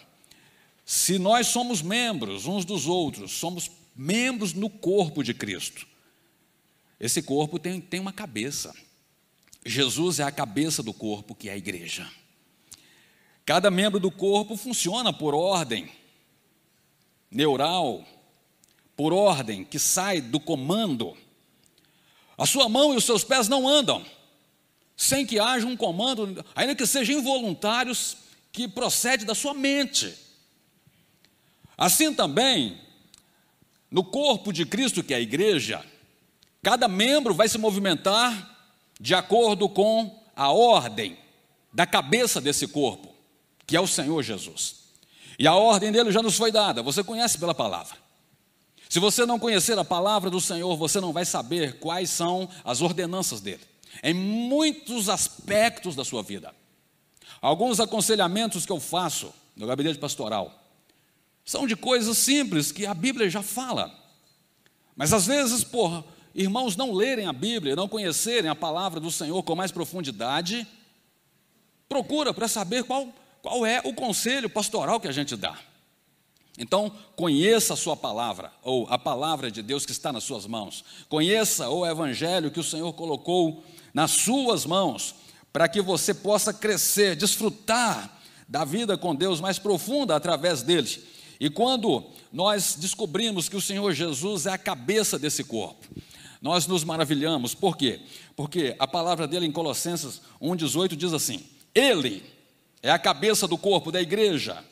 Se 0.86 1.18
nós 1.18 1.48
somos 1.48 1.82
membros 1.82 2.46
uns 2.46 2.64
dos 2.64 2.86
outros, 2.86 3.32
somos 3.32 3.81
membros 3.96 4.54
no 4.54 4.70
corpo 4.70 5.24
de 5.24 5.34
Cristo. 5.34 5.88
Esse 7.00 7.22
corpo 7.22 7.58
tem, 7.58 7.82
tem 7.82 8.00
uma 8.00 8.14
cabeça. 8.14 8.74
Jesus 9.66 10.20
é 10.20 10.24
a 10.24 10.32
cabeça 10.32 10.82
do 10.82 10.94
corpo, 10.94 11.36
que 11.36 11.50
é 11.50 11.54
a 11.54 11.58
igreja. 11.58 12.10
Cada 13.46 13.72
membro 13.72 14.00
do 14.00 14.12
corpo 14.12 14.56
funciona 14.56 15.12
por 15.12 15.34
ordem 15.34 15.90
neural, 17.30 18.06
por 18.96 19.14
ordem 19.14 19.64
que 19.64 19.80
sai 19.80 20.22
do 20.22 20.40
comando. 20.40 21.18
A 22.38 22.46
sua 22.46 22.70
mão 22.70 22.94
e 22.94 22.98
os 22.98 23.04
seus 23.04 23.24
pés 23.24 23.48
não 23.48 23.68
andam 23.68 24.06
sem 25.02 25.26
que 25.26 25.40
haja 25.40 25.66
um 25.66 25.76
comando, 25.76 26.46
ainda 26.56 26.76
que 26.76 26.86
sejam 26.86 27.18
involuntários, 27.18 28.18
que 28.52 28.68
procede 28.68 29.26
da 29.26 29.34
sua 29.34 29.52
mente. 29.52 30.16
Assim 31.76 32.14
também, 32.14 32.80
no 33.92 34.06
corpo 34.06 34.54
de 34.54 34.66
Cristo, 34.66 35.04
que 35.04 35.14
é 35.14 35.18
a 35.18 35.22
igreja, 35.22 35.84
cada 36.64 36.88
membro 36.88 37.34
vai 37.34 37.50
se 37.50 37.58
movimentar 37.58 38.50
de 39.00 39.14
acordo 39.14 39.68
com 39.68 40.18
a 40.34 40.50
ordem 40.52 41.18
da 41.74 41.86
cabeça 41.86 42.40
desse 42.40 42.68
corpo, 42.68 43.14
que 43.68 43.76
é 43.76 43.82
o 43.82 43.88
Senhor 43.88 44.24
Jesus. 44.24 44.82
E 45.38 45.46
a 45.46 45.56
ordem 45.56 45.92
dele 45.92 46.12
já 46.12 46.22
nos 46.22 46.38
foi 46.38 46.52
dada, 46.52 46.82
você 46.82 47.04
conhece 47.04 47.38
pela 47.38 47.54
palavra. 47.54 47.98
Se 48.88 49.00
você 49.00 49.26
não 49.26 49.40
conhecer 49.40 49.78
a 49.78 49.84
palavra 49.84 50.30
do 50.30 50.40
Senhor, 50.40 50.76
você 50.78 51.00
não 51.00 51.12
vai 51.12 51.26
saber 51.26 51.80
quais 51.80 52.10
são 52.10 52.50
as 52.64 52.82
ordenanças 52.82 53.42
dele, 53.42 53.62
em 54.04 54.14
muitos 54.14 55.10
aspectos 55.10 55.96
da 55.96 56.06
sua 56.06 56.24
vida. 56.24 56.54
Alguns 57.42 57.80
aconselhamentos 57.80 58.66
que 58.66 58.72
eu 58.72 58.80
faço 58.80 59.34
no 59.56 59.66
gabinete 59.66 59.98
pastoral 59.98 60.61
são 61.52 61.68
de 61.68 61.76
coisas 61.76 62.18
simples 62.18 62.72
que 62.72 62.86
a 62.86 62.94
Bíblia 62.94 63.30
já 63.30 63.44
fala. 63.44 63.94
Mas 64.96 65.12
às 65.12 65.28
vezes, 65.28 65.66
por 65.66 66.02
irmãos 66.34 66.78
não 66.78 66.94
lerem 66.94 67.28
a 67.28 67.34
Bíblia, 67.34 67.76
não 67.76 67.90
conhecerem 67.90 68.50
a 68.50 68.56
palavra 68.56 69.02
do 69.02 69.12
Senhor 69.12 69.44
com 69.44 69.54
mais 69.54 69.70
profundidade, 69.70 70.66
procura 71.90 72.34
para 72.34 72.48
saber 72.48 72.86
qual, 72.86 73.10
qual 73.42 73.66
é 73.66 73.82
o 73.84 73.94
conselho 73.94 74.50
pastoral 74.50 74.98
que 74.98 75.10
a 75.10 75.12
gente 75.12 75.36
dá. 75.36 75.60
Então, 76.58 76.90
conheça 77.18 77.74
a 77.74 77.78
sua 77.78 77.98
palavra, 77.98 78.54
ou 78.64 78.88
a 78.90 78.98
palavra 78.98 79.52
de 79.52 79.62
Deus 79.62 79.86
que 79.86 79.92
está 79.92 80.14
nas 80.14 80.24
suas 80.24 80.48
mãos. 80.48 80.86
Conheça 81.10 81.70
o 81.70 81.86
evangelho 81.86 82.50
que 82.50 82.62
o 82.62 82.64
Senhor 82.64 82.94
colocou 82.94 83.62
nas 83.94 84.12
suas 84.12 84.66
mãos, 84.66 85.16
para 85.52 85.68
que 85.68 85.82
você 85.82 86.14
possa 86.14 86.54
crescer, 86.54 87.18
desfrutar 87.18 88.22
da 88.48 88.64
vida 88.64 88.98
com 88.98 89.14
Deus 89.14 89.42
mais 89.42 89.60
profunda 89.60 90.16
através 90.16 90.64
dele. 90.64 91.12
E 91.42 91.50
quando 91.50 92.06
nós 92.32 92.78
descobrimos 92.80 93.50
que 93.50 93.58
o 93.58 93.62
Senhor 93.62 93.92
Jesus 93.92 94.46
é 94.46 94.52
a 94.52 94.58
cabeça 94.58 95.20
desse 95.20 95.44
corpo, 95.44 95.86
nós 96.42 96.68
nos 96.68 96.86
maravilhamos. 96.86 97.54
Por 97.54 97.76
quê? 97.76 98.00
Porque 98.34 98.78
a 98.80 98.88
palavra 98.88 99.28
dele 99.28 99.46
em 99.46 99.52
Colossenses 99.52 100.22
1,18 100.42 100.96
diz 100.96 101.12
assim: 101.12 101.44
Ele 101.76 102.24
é 102.82 102.92
a 102.92 102.98
cabeça 102.98 103.46
do 103.46 103.58
corpo 103.58 103.92
da 103.92 104.02
igreja 104.02 104.64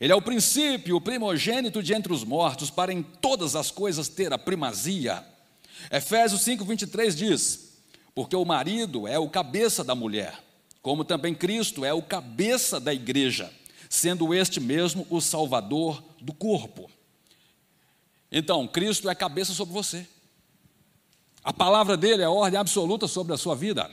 ele 0.00 0.12
é 0.12 0.16
o 0.16 0.22
princípio, 0.22 0.96
o 0.96 1.00
primogênito 1.00 1.82
de 1.82 1.94
entre 1.94 2.12
os 2.12 2.22
mortos, 2.22 2.70
para 2.70 2.92
em 2.92 3.02
todas 3.02 3.56
as 3.56 3.70
coisas 3.70 4.08
ter 4.08 4.32
a 4.32 4.38
primazia. 4.38 5.24
Efésios 5.90 6.42
5:23 6.42 7.14
diz: 7.14 7.78
Porque 8.14 8.36
o 8.36 8.44
marido 8.44 9.08
é 9.08 9.18
o 9.18 9.28
cabeça 9.28 9.82
da 9.82 9.94
mulher, 9.94 10.38
como 10.82 11.04
também 11.04 11.34
Cristo 11.34 11.84
é 11.84 11.94
o 11.94 12.02
cabeça 12.02 12.78
da 12.78 12.92
igreja, 12.92 13.50
sendo 13.88 14.34
este 14.34 14.60
mesmo 14.60 15.06
o 15.08 15.20
salvador 15.20 16.02
do 16.26 16.34
corpo. 16.34 16.90
Então, 18.30 18.66
Cristo 18.66 19.08
é 19.08 19.14
cabeça 19.14 19.54
sobre 19.54 19.72
você. 19.72 20.06
A 21.42 21.52
palavra 21.52 21.96
dele 21.96 22.22
é 22.22 22.28
ordem 22.28 22.58
absoluta 22.58 23.06
sobre 23.06 23.32
a 23.32 23.36
sua 23.36 23.54
vida. 23.54 23.88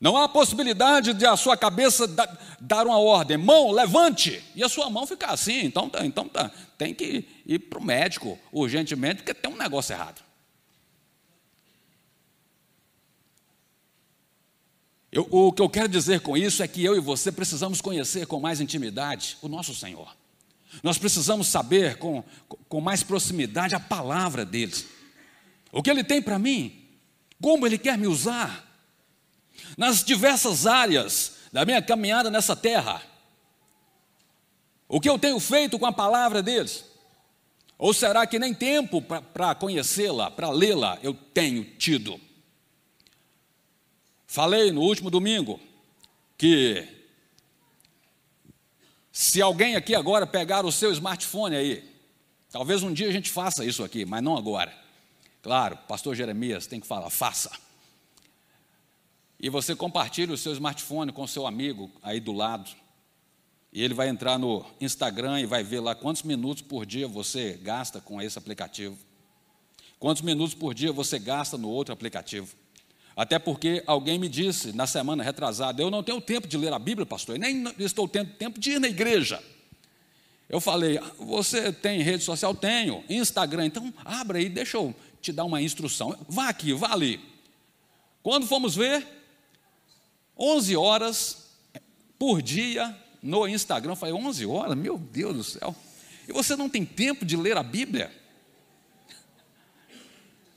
Não 0.00 0.16
há 0.16 0.28
possibilidade 0.28 1.12
de 1.12 1.26
a 1.26 1.36
sua 1.36 1.56
cabeça 1.56 2.06
dar 2.60 2.86
uma 2.86 2.98
ordem, 2.98 3.36
mão, 3.36 3.72
levante, 3.72 4.42
e 4.54 4.62
a 4.62 4.68
sua 4.68 4.88
mão 4.88 5.06
ficar 5.06 5.32
assim. 5.32 5.64
Então, 5.64 5.90
tá, 5.90 6.06
então 6.06 6.28
tá, 6.28 6.48
tem 6.78 6.94
que 6.94 7.26
ir 7.44 7.58
para 7.58 7.80
o 7.80 7.84
médico 7.84 8.38
urgentemente, 8.52 9.16
porque 9.16 9.34
tem 9.34 9.50
um 9.50 9.56
negócio 9.56 9.92
errado. 9.92 10.22
Eu, 15.10 15.26
o 15.30 15.52
que 15.52 15.62
eu 15.62 15.68
quero 15.68 15.88
dizer 15.88 16.20
com 16.20 16.36
isso 16.36 16.62
é 16.62 16.68
que 16.68 16.84
eu 16.84 16.94
e 16.96 17.00
você 17.00 17.32
precisamos 17.32 17.80
conhecer 17.80 18.26
com 18.26 18.38
mais 18.38 18.60
intimidade 18.60 19.36
o 19.42 19.48
nosso 19.48 19.74
Senhor. 19.74 20.14
Nós 20.82 20.98
precisamos 20.98 21.46
saber 21.46 21.96
com, 21.96 22.22
com 22.68 22.80
mais 22.80 23.02
proximidade 23.02 23.74
a 23.74 23.80
palavra 23.80 24.44
dele. 24.44 24.74
O 25.72 25.82
que 25.82 25.90
ele 25.90 26.04
tem 26.04 26.20
para 26.20 26.38
mim, 26.38 26.86
como 27.40 27.66
ele 27.66 27.78
quer 27.78 27.98
me 27.98 28.06
usar 28.06 28.64
nas 29.76 30.04
diversas 30.04 30.66
áreas 30.66 31.34
da 31.52 31.64
minha 31.64 31.80
caminhada 31.80 32.30
nessa 32.30 32.56
terra. 32.56 33.02
O 34.88 35.00
que 35.00 35.08
eu 35.08 35.18
tenho 35.18 35.38
feito 35.40 35.78
com 35.78 35.86
a 35.86 35.92
palavra 35.92 36.42
deles? 36.42 36.84
Ou 37.78 37.92
será 37.92 38.26
que 38.26 38.38
nem 38.38 38.54
tempo 38.54 39.02
para 39.02 39.54
conhecê-la, 39.54 40.30
para 40.30 40.50
lê-la, 40.50 40.98
eu 41.02 41.14
tenho 41.14 41.64
tido? 41.76 42.20
Falei 44.26 44.70
no 44.70 44.80
último 44.80 45.10
domingo 45.10 45.60
que 46.36 46.86
se 49.14 49.40
alguém 49.40 49.76
aqui 49.76 49.94
agora 49.94 50.26
pegar 50.26 50.66
o 50.66 50.70
seu 50.70 50.92
smartphone 50.92 51.56
aí, 51.56 51.90
talvez 52.50 52.82
um 52.82 52.92
dia 52.92 53.08
a 53.08 53.12
gente 53.12 53.30
faça 53.30 53.64
isso 53.64 53.82
aqui, 53.82 54.04
mas 54.04 54.22
não 54.22 54.36
agora. 54.36 54.76
Claro, 55.40 55.78
pastor 55.88 56.14
Jeremias 56.14 56.66
tem 56.66 56.80
que 56.80 56.86
falar, 56.86 57.08
faça 57.08 57.50
e 59.44 59.50
você 59.50 59.76
compartilha 59.76 60.32
o 60.32 60.38
seu 60.38 60.54
smartphone 60.54 61.12
com 61.12 61.22
o 61.22 61.28
seu 61.28 61.46
amigo 61.46 61.90
aí 62.02 62.18
do 62.18 62.32
lado, 62.32 62.70
e 63.70 63.82
ele 63.82 63.92
vai 63.92 64.08
entrar 64.08 64.38
no 64.38 64.64
Instagram 64.80 65.38
e 65.38 65.44
vai 65.44 65.62
ver 65.62 65.80
lá 65.80 65.94
quantos 65.94 66.22
minutos 66.22 66.62
por 66.62 66.86
dia 66.86 67.06
você 67.06 67.52
gasta 67.62 68.00
com 68.00 68.22
esse 68.22 68.38
aplicativo, 68.38 68.96
quantos 69.98 70.22
minutos 70.22 70.54
por 70.54 70.72
dia 70.72 70.92
você 70.92 71.18
gasta 71.18 71.58
no 71.58 71.68
outro 71.68 71.92
aplicativo. 71.92 72.56
Até 73.16 73.38
porque 73.38 73.82
alguém 73.86 74.18
me 74.18 74.28
disse 74.28 74.72
na 74.72 74.86
semana 74.86 75.22
retrasada: 75.22 75.80
eu 75.80 75.90
não 75.90 76.02
tenho 76.02 76.20
tempo 76.20 76.48
de 76.48 76.56
ler 76.56 76.72
a 76.72 76.78
Bíblia, 76.78 77.06
pastor, 77.06 77.38
nem 77.38 77.64
estou 77.78 78.08
tendo 78.08 78.32
tempo 78.32 78.58
de 78.58 78.72
ir 78.72 78.80
na 78.80 78.88
igreja. 78.88 79.42
Eu 80.48 80.60
falei: 80.60 80.98
você 81.18 81.72
tem 81.72 82.02
rede 82.02 82.24
social? 82.24 82.54
Tenho. 82.54 83.04
Instagram, 83.08 83.66
então 83.66 83.92
abra 84.04 84.38
aí, 84.38 84.48
deixa 84.48 84.76
eu 84.76 84.94
te 85.20 85.32
dar 85.32 85.44
uma 85.44 85.62
instrução. 85.62 86.16
Vá 86.28 86.48
aqui, 86.48 86.72
vá 86.72 86.92
ali. 86.92 87.20
Quando 88.22 88.46
fomos 88.46 88.74
ver, 88.74 89.06
11 90.36 90.76
horas 90.76 91.50
por 92.18 92.42
dia 92.42 92.96
no 93.22 93.46
Instagram. 93.46 93.92
Eu 93.92 93.96
falei, 93.96 94.14
11 94.14 94.46
horas? 94.46 94.76
Meu 94.76 94.98
Deus 94.98 95.36
do 95.36 95.44
céu. 95.44 95.74
E 96.26 96.32
você 96.32 96.56
não 96.56 96.68
tem 96.68 96.84
tempo 96.84 97.24
de 97.24 97.36
ler 97.36 97.56
a 97.56 97.62
Bíblia? 97.62 98.10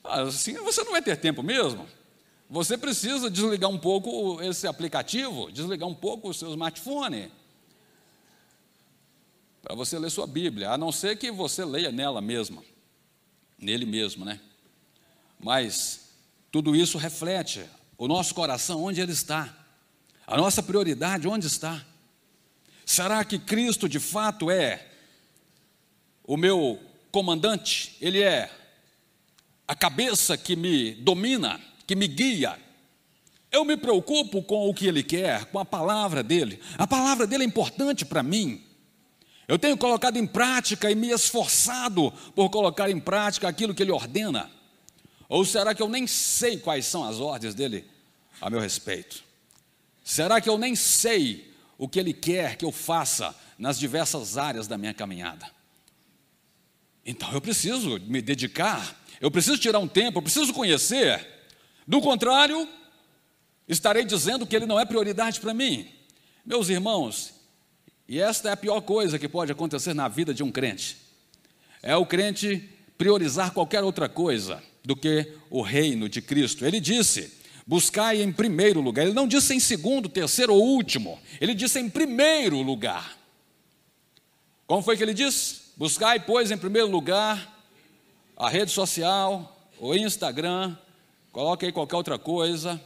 Ah, 0.04 0.22
assim 0.22 0.54
você 0.54 0.84
não 0.84 0.92
vai 0.92 1.02
ter 1.02 1.18
tempo 1.18 1.44
mesmo. 1.44 1.88
Você 2.50 2.78
precisa 2.78 3.30
desligar 3.30 3.70
um 3.70 3.78
pouco 3.78 4.42
esse 4.42 4.68
aplicativo, 4.68 5.52
desligar 5.52 5.88
um 5.88 5.96
pouco 5.96 6.30
o 6.30 6.34
seu 6.34 6.50
smartphone, 6.50 7.30
para 9.62 9.76
você 9.76 10.00
ler 10.00 10.10
sua 10.10 10.26
Bíblia, 10.26 10.70
a 10.70 10.78
não 10.78 10.92
ser 10.92 11.18
que 11.18 11.30
você 11.30 11.66
leia 11.66 11.92
nela 11.92 12.22
mesma, 12.22 12.64
nele 13.60 13.86
mesmo, 13.86 14.24
né? 14.24 14.40
Mas 15.38 16.10
tudo 16.50 16.74
isso 16.74 16.98
reflete 16.98 17.66
o 17.98 18.08
nosso 18.08 18.34
coração, 18.34 18.84
onde 18.84 19.02
ele 19.02 19.12
está. 19.12 19.54
A 20.26 20.38
nossa 20.38 20.64
prioridade 20.64 21.28
onde 21.28 21.48
está? 21.48 21.86
Será 22.86 23.26
que 23.26 23.38
Cristo 23.38 23.90
de 23.90 24.00
fato 24.00 24.50
é 24.50 24.88
o 26.24 26.38
meu 26.38 26.82
comandante? 27.12 27.98
Ele 28.00 28.22
é 28.22 28.50
a 29.68 29.76
cabeça 29.76 30.38
que 30.38 30.56
me 30.56 30.94
domina, 30.94 31.60
que 31.88 31.96
me 31.96 32.08
guia? 32.08 32.60
Eu 33.50 33.64
me 33.64 33.78
preocupo 33.78 34.44
com 34.44 34.70
o 34.70 34.74
que 34.74 34.86
Ele 34.86 35.02
quer, 35.02 35.46
com 35.46 35.58
a 35.58 35.66
palavra 35.66 36.22
dele. 36.22 36.60
A 36.78 36.86
palavra 36.86 37.26
dele 37.26 37.44
é 37.44 37.48
importante 37.48 38.06
para 38.06 38.22
mim. 38.22 38.62
Eu 39.48 39.58
tenho 39.58 39.78
colocado 39.78 40.18
em 40.18 40.28
prática 40.28 40.92
e 40.92 40.96
me 40.96 41.10
esforçado 41.10 42.12
por 42.36 42.50
colocar 42.50 42.90
em 42.90 43.00
prática 43.00 43.48
aquilo 43.48 43.74
que 43.74 43.82
Ele 43.82 43.92
ordena. 43.92 44.52
Ou 45.30 45.46
será 45.46 45.74
que 45.74 45.82
eu 45.82 45.88
nem 45.88 46.06
sei 46.06 46.58
quais 46.58 46.86
são 46.86 47.06
as 47.06 47.22
ordens 47.22 47.56
dele 47.56 47.86
a 48.42 48.50
meu 48.50 48.60
respeito? 48.60 49.24
Será 50.04 50.42
que 50.42 50.50
eu 50.50 50.58
nem 50.58 50.76
sei 50.76 51.54
o 51.78 51.88
que 51.88 52.00
Ele 52.00 52.14
quer 52.14 52.58
que 52.58 52.66
eu 52.66 52.72
faça 52.72 53.34
nas 53.58 53.80
diversas 53.80 54.38
áreas 54.38 54.68
da 54.68 54.78
minha 54.78 54.94
caminhada? 54.94 55.50
Então 57.06 57.32
eu 57.32 57.40
preciso 57.40 57.98
me 58.02 58.22
dedicar, 58.22 59.02
eu 59.22 59.32
preciso 59.32 59.58
tirar 59.58 59.80
um 59.80 59.88
tempo, 59.88 60.18
eu 60.18 60.22
preciso 60.22 60.54
conhecer. 60.54 61.37
Do 61.88 62.02
contrário, 62.02 62.68
estarei 63.68 64.04
dizendo 64.04 64.46
que 64.46 64.56
Ele 64.56 64.66
não 64.66 64.80
é 64.80 64.86
prioridade 64.86 65.40
para 65.40 65.54
mim. 65.54 65.88
Meus 66.46 66.68
irmãos, 66.70 67.34
e 68.08 68.20
esta 68.20 68.50
é 68.50 68.52
a 68.52 68.58
pior 68.58 68.82
coisa 68.82 69.18
que 69.18 69.28
pode 69.28 69.52
acontecer 69.52 69.94
na 69.94 70.08
vida 70.08 70.34
de 70.34 70.44
um 70.44 70.52
crente: 70.52 70.98
é 71.82 71.96
o 71.96 72.06
crente 72.06 72.70
priorizar 72.98 73.54
qualquer 73.54 73.84
outra 73.84 74.10
coisa 74.10 74.62
do 74.84 74.96
que 74.96 75.34
o 75.50 75.62
reino 75.62 76.10
de 76.10 76.22
Cristo. 76.22 76.66
Ele 76.66 76.80
disse: 76.80 77.34
Buscai 77.66 78.22
em 78.22 78.32
primeiro 78.32 78.80
lugar. 78.80 79.04
Ele 79.04 79.14
não 79.14 79.28
disse 79.28 79.54
em 79.54 79.60
segundo, 79.60 80.10
terceiro 80.10 80.54
ou 80.54 80.64
último. 80.64 81.20
Ele 81.40 81.54
disse 81.54 81.80
em 81.80 81.90
primeiro 81.90 82.62
lugar. 82.62 83.18
Como 84.66 84.82
foi 84.82 84.98
que 84.98 85.04
ele 85.04 85.14
disse? 85.14 85.68
Buscai, 85.78 86.20
pois, 86.20 86.50
em 86.50 86.58
primeiro 86.58 86.90
lugar 86.90 87.56
a 88.38 88.50
rede 88.50 88.72
social, 88.72 89.70
o 89.80 89.96
Instagram, 89.96 90.78
coloque 91.38 91.68
aí 91.68 91.72
qualquer 91.72 91.96
outra 91.96 92.18
coisa. 92.18 92.82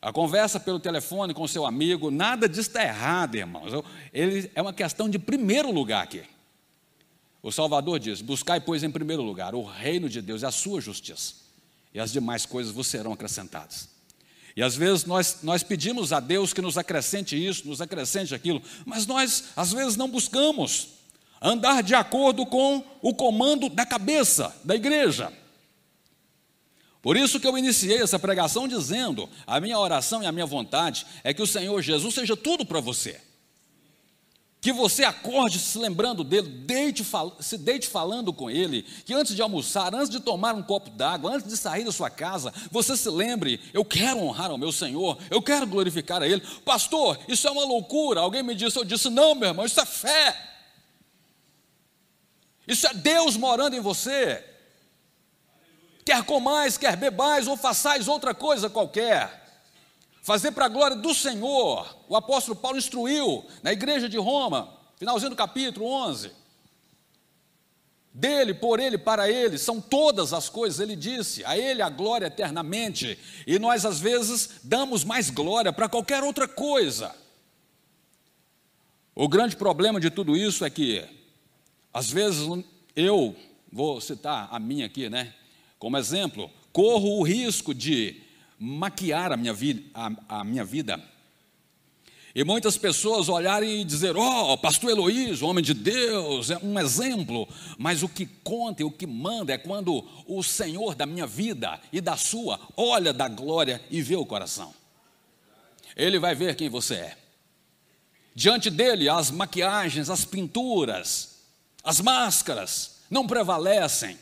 A 0.00 0.12
conversa 0.12 0.60
pelo 0.60 0.78
telefone 0.78 1.34
com 1.34 1.48
seu 1.48 1.66
amigo, 1.66 2.12
nada 2.12 2.48
disso 2.48 2.68
está 2.68 2.84
errado, 2.84 3.34
irmãos. 3.34 3.72
Ele, 4.14 4.48
é 4.54 4.62
uma 4.62 4.72
questão 4.72 5.08
de 5.08 5.18
primeiro 5.18 5.72
lugar 5.72 6.04
aqui. 6.04 6.22
O 7.42 7.50
Salvador 7.50 7.98
diz: 7.98 8.20
Buscai, 8.20 8.60
pois, 8.60 8.84
em 8.84 8.90
primeiro 8.92 9.20
lugar 9.20 9.52
o 9.56 9.64
reino 9.64 10.08
de 10.08 10.22
Deus 10.22 10.42
e 10.42 10.46
a 10.46 10.52
sua 10.52 10.80
justiça 10.80 11.34
e 11.92 11.98
as 11.98 12.12
demais 12.12 12.46
coisas 12.46 12.72
vos 12.72 12.86
serão 12.86 13.12
acrescentadas. 13.12 13.88
E 14.54 14.62
às 14.62 14.76
vezes 14.76 15.04
nós, 15.04 15.38
nós 15.42 15.64
pedimos 15.64 16.12
a 16.12 16.20
Deus 16.20 16.52
que 16.52 16.62
nos 16.62 16.78
acrescente 16.78 17.34
isso, 17.34 17.66
nos 17.66 17.80
acrescente 17.80 18.32
aquilo, 18.32 18.62
mas 18.86 19.08
nós 19.08 19.46
às 19.56 19.72
vezes 19.72 19.96
não 19.96 20.08
buscamos 20.08 20.90
andar 21.42 21.82
de 21.82 21.96
acordo 21.96 22.46
com 22.46 22.84
o 23.02 23.12
comando 23.12 23.68
da 23.68 23.84
cabeça 23.84 24.54
da 24.62 24.76
igreja. 24.76 25.32
Por 27.00 27.16
isso 27.16 27.38
que 27.38 27.46
eu 27.46 27.56
iniciei 27.56 28.02
essa 28.02 28.18
pregação 28.18 28.66
dizendo: 28.66 29.28
a 29.46 29.60
minha 29.60 29.78
oração 29.78 30.22
e 30.22 30.26
a 30.26 30.32
minha 30.32 30.46
vontade 30.46 31.06
é 31.22 31.32
que 31.32 31.42
o 31.42 31.46
Senhor 31.46 31.80
Jesus 31.80 32.14
seja 32.14 32.36
tudo 32.36 32.64
para 32.66 32.80
você. 32.80 33.20
Que 34.60 34.72
você 34.72 35.04
acorde 35.04 35.60
se 35.60 35.78
lembrando 35.78 36.24
dele, 36.24 36.48
deite, 36.48 37.06
se 37.38 37.56
deite 37.56 37.86
falando 37.86 38.32
com 38.32 38.50
ele, 38.50 38.82
que 39.04 39.14
antes 39.14 39.36
de 39.36 39.40
almoçar, 39.40 39.94
antes 39.94 40.10
de 40.10 40.18
tomar 40.18 40.52
um 40.56 40.62
copo 40.64 40.90
d'água, 40.90 41.36
antes 41.36 41.48
de 41.48 41.56
sair 41.56 41.84
da 41.84 41.92
sua 41.92 42.10
casa, 42.10 42.52
você 42.68 42.96
se 42.96 43.08
lembre: 43.08 43.60
eu 43.72 43.84
quero 43.84 44.18
honrar 44.18 44.50
ao 44.50 44.58
meu 44.58 44.72
Senhor, 44.72 45.16
eu 45.30 45.40
quero 45.40 45.64
glorificar 45.64 46.22
a 46.22 46.26
Ele. 46.26 46.42
Pastor, 46.64 47.20
isso 47.28 47.46
é 47.46 47.50
uma 47.52 47.64
loucura. 47.64 48.20
Alguém 48.20 48.42
me 48.42 48.56
disse, 48.56 48.76
eu 48.76 48.84
disse, 48.84 49.08
não, 49.08 49.36
meu 49.36 49.50
irmão, 49.50 49.64
isso 49.64 49.80
é 49.80 49.86
fé. 49.86 50.36
Isso 52.66 52.86
é 52.88 52.92
Deus 52.92 53.36
morando 53.36 53.76
em 53.76 53.80
você. 53.80 54.44
Quer 56.08 56.24
comais, 56.24 56.78
quer 56.78 56.96
bebais 56.96 57.46
ou 57.46 57.54
façais 57.54 58.08
outra 58.08 58.32
coisa 58.32 58.70
qualquer. 58.70 59.60
Fazer 60.22 60.52
para 60.52 60.64
a 60.64 60.68
glória 60.70 60.96
do 60.96 61.12
Senhor. 61.12 61.94
O 62.08 62.16
apóstolo 62.16 62.56
Paulo 62.56 62.78
instruiu 62.78 63.44
na 63.62 63.74
igreja 63.74 64.08
de 64.08 64.16
Roma, 64.16 64.74
finalzinho 64.96 65.28
do 65.28 65.36
capítulo 65.36 65.84
11. 65.84 66.32
Dele, 68.10 68.54
por 68.54 68.80
ele, 68.80 68.96
para 68.96 69.30
ele, 69.30 69.58
são 69.58 69.82
todas 69.82 70.32
as 70.32 70.48
coisas, 70.48 70.80
ele 70.80 70.96
disse, 70.96 71.44
a 71.44 71.58
ele 71.58 71.82
a 71.82 71.90
glória 71.90 72.24
eternamente, 72.24 73.18
e 73.46 73.58
nós 73.58 73.84
às 73.84 74.00
vezes 74.00 74.60
damos 74.64 75.04
mais 75.04 75.28
glória 75.28 75.74
para 75.74 75.90
qualquer 75.90 76.24
outra 76.24 76.48
coisa. 76.48 77.14
O 79.14 79.28
grande 79.28 79.56
problema 79.56 80.00
de 80.00 80.08
tudo 80.08 80.34
isso 80.34 80.64
é 80.64 80.70
que, 80.70 81.06
às 81.92 82.10
vezes, 82.10 82.48
eu, 82.96 83.36
vou 83.70 84.00
citar 84.00 84.48
a 84.50 84.58
minha 84.58 84.86
aqui, 84.86 85.10
né? 85.10 85.34
Como 85.78 85.96
exemplo, 85.96 86.50
corro 86.72 87.18
o 87.18 87.22
risco 87.22 87.72
de 87.72 88.22
maquiar 88.58 89.32
a 89.32 89.36
minha, 89.36 89.52
vida, 89.52 89.82
a, 89.94 90.40
a 90.40 90.44
minha 90.44 90.64
vida. 90.64 91.02
E 92.34 92.44
muitas 92.44 92.76
pessoas 92.76 93.28
olharem 93.28 93.80
e 93.80 93.84
dizer: 93.84 94.16
Ó, 94.16 94.52
oh, 94.52 94.58
pastor 94.58 94.90
Heloísio, 94.90 95.46
homem 95.46 95.64
de 95.64 95.74
Deus, 95.74 96.50
é 96.50 96.58
um 96.58 96.78
exemplo. 96.78 97.48
Mas 97.78 98.02
o 98.02 98.08
que 98.08 98.26
conta 98.26 98.82
e 98.82 98.84
o 98.84 98.90
que 98.90 99.06
manda 99.06 99.52
é 99.52 99.58
quando 99.58 100.04
o 100.26 100.42
Senhor 100.42 100.94
da 100.94 101.06
minha 101.06 101.26
vida 101.26 101.80
e 101.92 102.00
da 102.00 102.16
sua 102.16 102.60
olha 102.76 103.12
da 103.12 103.28
glória 103.28 103.82
e 103.90 104.02
vê 104.02 104.16
o 104.16 104.26
coração. 104.26 104.74
Ele 105.96 106.18
vai 106.18 106.34
ver 106.34 106.54
quem 106.54 106.68
você 106.68 106.94
é. 106.94 107.18
Diante 108.34 108.70
dele, 108.70 109.08
as 109.08 109.32
maquiagens, 109.32 110.08
as 110.08 110.24
pinturas, 110.24 111.40
as 111.82 112.00
máscaras 112.00 113.00
não 113.10 113.26
prevalecem. 113.26 114.16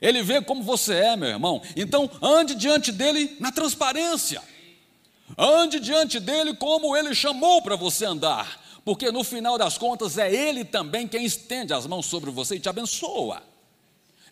Ele 0.00 0.22
vê 0.22 0.40
como 0.40 0.62
você 0.62 0.94
é, 0.94 1.16
meu 1.16 1.28
irmão. 1.28 1.62
Então, 1.76 2.10
ande 2.22 2.54
diante 2.54 2.90
dele 2.90 3.36
na 3.38 3.52
transparência. 3.52 4.42
Ande 5.36 5.78
diante 5.78 6.18
dele 6.18 6.54
como 6.54 6.96
ele 6.96 7.14
chamou 7.14 7.60
para 7.62 7.76
você 7.76 8.06
andar. 8.06 8.60
Porque 8.84 9.10
no 9.12 9.22
final 9.22 9.58
das 9.58 9.76
contas 9.76 10.16
é 10.16 10.32
ele 10.32 10.64
também 10.64 11.06
quem 11.06 11.24
estende 11.24 11.72
as 11.72 11.86
mãos 11.86 12.06
sobre 12.06 12.30
você 12.30 12.56
e 12.56 12.60
te 12.60 12.68
abençoa. 12.68 13.42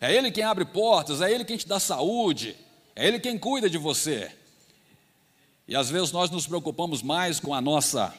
É 0.01 0.13
ele 0.13 0.31
quem 0.31 0.43
abre 0.43 0.65
portas, 0.65 1.21
é 1.21 1.31
ele 1.31 1.45
quem 1.45 1.57
te 1.57 1.67
dá 1.67 1.79
saúde, 1.79 2.55
é 2.95 3.07
ele 3.07 3.19
quem 3.19 3.37
cuida 3.37 3.69
de 3.69 3.77
você. 3.77 4.31
E 5.67 5.75
às 5.75 5.89
vezes 5.89 6.11
nós 6.11 6.31
nos 6.31 6.47
preocupamos 6.47 7.03
mais 7.03 7.39
com 7.39 7.53
a 7.53 7.61
nossa 7.61 8.13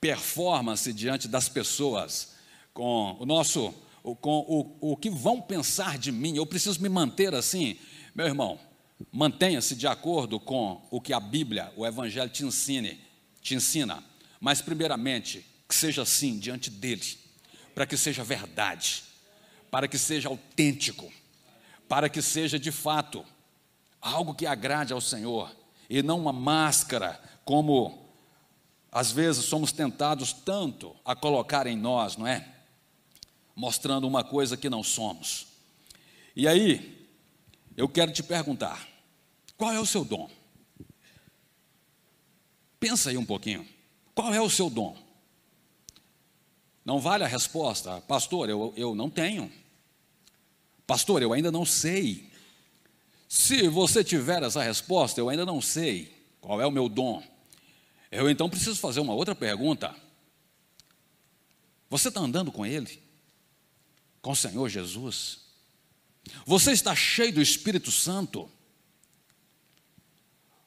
performance 0.00 0.92
diante 0.92 1.28
das 1.28 1.48
pessoas, 1.48 2.34
com 2.72 3.16
o 3.20 3.26
nosso 3.26 3.74
com 4.02 4.40
o, 4.80 4.92
o 4.92 4.96
que 4.96 5.08
vão 5.08 5.40
pensar 5.40 5.96
de 5.96 6.10
mim, 6.10 6.36
eu 6.36 6.46
preciso 6.46 6.80
me 6.82 6.88
manter 6.88 7.34
assim. 7.34 7.78
Meu 8.14 8.26
irmão, 8.26 8.58
mantenha-se 9.12 9.74
de 9.74 9.86
acordo 9.86 10.40
com 10.40 10.82
o 10.90 11.00
que 11.00 11.12
a 11.12 11.20
Bíblia, 11.20 11.72
o 11.76 11.86
Evangelho 11.86 12.30
te 12.30 12.44
ensine, 12.44 13.00
te 13.40 13.54
ensina. 13.54 14.02
Mas 14.40 14.60
primeiramente, 14.60 15.46
que 15.68 15.74
seja 15.74 16.02
assim 16.02 16.38
diante 16.38 16.68
dele, 16.68 17.18
para 17.74 17.86
que 17.86 17.96
seja 17.96 18.22
verdade, 18.24 19.04
para 19.70 19.88
que 19.88 19.96
seja 19.96 20.28
autêntico, 20.28 21.10
para 21.88 22.08
que 22.08 22.20
seja 22.20 22.58
de 22.58 22.70
fato 22.70 23.24
algo 24.00 24.34
que 24.34 24.46
agrade 24.46 24.92
ao 24.92 25.00
Senhor 25.00 25.54
e 25.88 26.02
não 26.02 26.18
uma 26.18 26.32
máscara 26.32 27.20
como 27.44 28.02
às 28.90 29.10
vezes 29.10 29.44
somos 29.46 29.72
tentados 29.72 30.32
tanto 30.32 30.94
a 31.04 31.14
colocar 31.16 31.66
em 31.66 31.76
nós, 31.76 32.16
não 32.16 32.26
é? 32.26 32.46
Mostrando 33.54 34.06
uma 34.06 34.24
coisa 34.24 34.56
que 34.56 34.70
não 34.70 34.82
somos. 34.82 35.46
E 36.34 36.48
aí, 36.48 37.08
eu 37.76 37.88
quero 37.88 38.12
te 38.12 38.22
perguntar: 38.22 38.88
qual 39.56 39.72
é 39.72 39.80
o 39.80 39.86
seu 39.86 40.04
dom? 40.04 40.30
Pensa 42.78 43.10
aí 43.10 43.16
um 43.16 43.24
pouquinho. 43.24 43.66
Qual 44.14 44.32
é 44.34 44.40
o 44.40 44.50
seu 44.50 44.68
dom? 44.68 44.96
Não 46.84 46.98
vale 46.98 47.22
a 47.22 47.28
resposta, 47.28 48.00
pastor, 48.02 48.50
eu, 48.50 48.74
eu 48.76 48.94
não 48.94 49.08
tenho. 49.08 49.52
Pastor, 50.86 51.22
eu 51.22 51.32
ainda 51.32 51.52
não 51.52 51.64
sei. 51.64 52.30
Se 53.28 53.68
você 53.68 54.02
tiver 54.02 54.42
essa 54.42 54.62
resposta, 54.62 55.20
eu 55.20 55.28
ainda 55.28 55.46
não 55.46 55.60
sei 55.60 56.12
qual 56.40 56.60
é 56.60 56.66
o 56.66 56.72
meu 56.72 56.88
dom. 56.88 57.22
Eu 58.10 58.28
então 58.28 58.50
preciso 58.50 58.76
fazer 58.76 59.00
uma 59.00 59.14
outra 59.14 59.34
pergunta. 59.34 59.94
Você 61.88 62.08
está 62.08 62.20
andando 62.20 62.50
com 62.50 62.66
Ele? 62.66 63.00
Com 64.22 64.30
o 64.30 64.36
Senhor 64.36 64.68
Jesus? 64.68 65.40
Você 66.46 66.70
está 66.70 66.94
cheio 66.94 67.34
do 67.34 67.42
Espírito 67.42 67.90
Santo? 67.90 68.48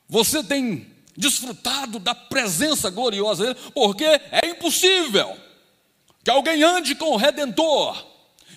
Você 0.08 0.44
tem 0.44 0.94
desfrutado 1.18 1.98
da 1.98 2.13
presença 2.13 2.89
gloriosa 2.89 3.46
dele? 3.46 3.72
Porque 3.74 4.04
é 4.04 4.50
impossível 4.50 5.39
que 6.24 6.30
alguém 6.30 6.62
ande 6.62 6.94
com 6.96 7.12
o 7.12 7.18
Redentor, 7.18 8.06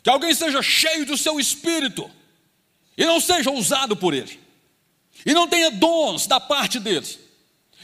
que 0.02 0.10
alguém 0.10 0.34
seja 0.34 0.60
cheio 0.60 1.06
do 1.06 1.16
seu 1.16 1.38
Espírito 1.38 2.10
e 2.96 3.04
não 3.04 3.20
seja 3.20 3.52
usado 3.52 3.96
por 3.96 4.12
ele, 4.12 4.40
e 5.24 5.32
não 5.32 5.46
tenha 5.46 5.70
dons 5.70 6.26
da 6.26 6.40
parte 6.40 6.80
dele, 6.80 7.06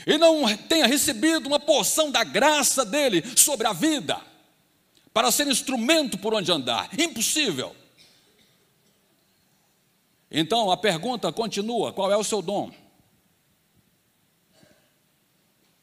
e 0.05 0.19
não 0.19 0.57
tenha 0.57 0.89
recebido 0.89 1.47
uma 1.47 1.61
porção 1.61 2.11
da 2.11 2.25
graça 2.25 2.85
dele 2.85 3.23
sobre 3.37 3.69
a 3.69 3.73
vida 3.73 4.21
para 5.15 5.31
ser 5.31 5.47
instrumento 5.47 6.19
por 6.19 6.35
onde 6.35 6.51
andar. 6.51 6.91
Impossível. 6.99 7.75
Então 10.29 10.73
a 10.73 10.77
pergunta 10.77 11.33
continua: 11.33 11.93
qual 11.93 12.11
é 12.11 12.17
o 12.17 12.25
seu 12.25 12.43
dom? 12.43 12.73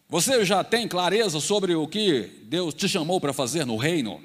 Você 0.10 0.44
já 0.44 0.62
tem 0.62 0.89
clareza 0.89 1.39
sobre 1.39 1.74
o 1.74 1.88
que 1.88 2.24
Deus 2.44 2.74
te 2.74 2.89
chamou 2.89 3.22
para 3.22 3.32
fazer 3.32 3.65
no 3.65 3.78
reino? 3.78 4.22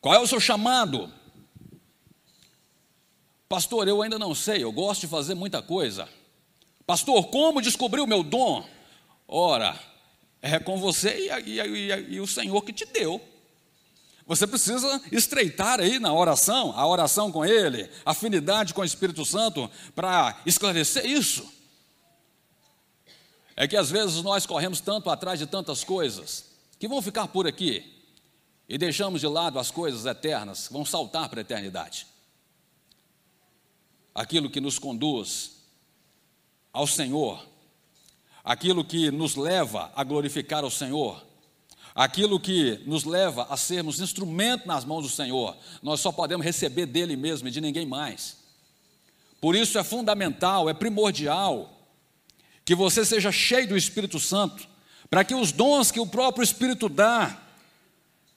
Qual 0.00 0.14
é 0.14 0.18
o 0.18 0.26
seu 0.26 0.40
chamado? 0.40 1.12
Pastor, 3.46 3.86
eu 3.86 4.00
ainda 4.00 4.18
não 4.18 4.34
sei, 4.34 4.64
eu 4.64 4.72
gosto 4.72 5.02
de 5.02 5.08
fazer 5.08 5.34
muita 5.34 5.60
coisa. 5.60 6.08
Pastor, 6.86 7.28
como 7.28 7.60
descobrir 7.60 8.00
o 8.00 8.06
meu 8.06 8.22
dom? 8.22 8.66
Ora, 9.28 9.78
é 10.40 10.58
com 10.58 10.78
você 10.78 11.28
e, 11.28 11.50
e, 11.50 11.60
e, 11.60 12.14
e 12.14 12.20
o 12.20 12.26
Senhor 12.26 12.62
que 12.62 12.72
te 12.72 12.86
deu. 12.86 13.20
Você 14.26 14.44
precisa 14.44 15.00
estreitar 15.12 15.78
aí 15.78 16.00
na 16.00 16.12
oração, 16.12 16.72
a 16.76 16.84
oração 16.84 17.30
com 17.30 17.44
Ele, 17.44 17.88
afinidade 18.04 18.74
com 18.74 18.80
o 18.80 18.84
Espírito 18.84 19.24
Santo, 19.24 19.70
para 19.94 20.42
esclarecer 20.44 21.06
isso. 21.06 21.48
É 23.54 23.68
que 23.68 23.76
às 23.76 23.88
vezes 23.88 24.22
nós 24.22 24.44
corremos 24.44 24.80
tanto 24.80 25.08
atrás 25.08 25.38
de 25.38 25.46
tantas 25.46 25.84
coisas, 25.84 26.46
que 26.78 26.88
vão 26.88 27.00
ficar 27.00 27.28
por 27.28 27.46
aqui, 27.46 27.94
e 28.68 28.76
deixamos 28.76 29.20
de 29.20 29.28
lado 29.28 29.60
as 29.60 29.70
coisas 29.70 30.04
eternas, 30.04 30.68
vão 30.72 30.84
saltar 30.84 31.28
para 31.28 31.40
a 31.40 31.42
eternidade. 31.42 32.06
Aquilo 34.12 34.50
que 34.50 34.60
nos 34.60 34.76
conduz 34.76 35.52
ao 36.72 36.86
Senhor, 36.86 37.46
aquilo 38.42 38.84
que 38.84 39.10
nos 39.10 39.36
leva 39.36 39.92
a 39.94 40.02
glorificar 40.02 40.64
o 40.64 40.70
Senhor, 40.70 41.25
aquilo 41.96 42.38
que 42.38 42.82
nos 42.84 43.04
leva 43.04 43.46
a 43.48 43.56
sermos 43.56 44.00
instrumento 44.00 44.68
nas 44.68 44.84
mãos 44.84 45.02
do 45.02 45.08
Senhor, 45.08 45.56
nós 45.82 45.98
só 45.98 46.12
podemos 46.12 46.44
receber 46.44 46.84
dele 46.84 47.16
mesmo 47.16 47.48
e 47.48 47.50
de 47.50 47.58
ninguém 47.58 47.86
mais. 47.86 48.36
Por 49.40 49.56
isso 49.56 49.78
é 49.78 49.82
fundamental, 49.82 50.68
é 50.68 50.74
primordial, 50.74 51.72
que 52.66 52.74
você 52.74 53.02
seja 53.02 53.32
cheio 53.32 53.68
do 53.68 53.76
Espírito 53.76 54.20
Santo, 54.20 54.68
para 55.08 55.24
que 55.24 55.34
os 55.34 55.52
dons 55.52 55.90
que 55.90 55.98
o 55.98 56.06
próprio 56.06 56.44
Espírito 56.44 56.90
dá 56.90 57.40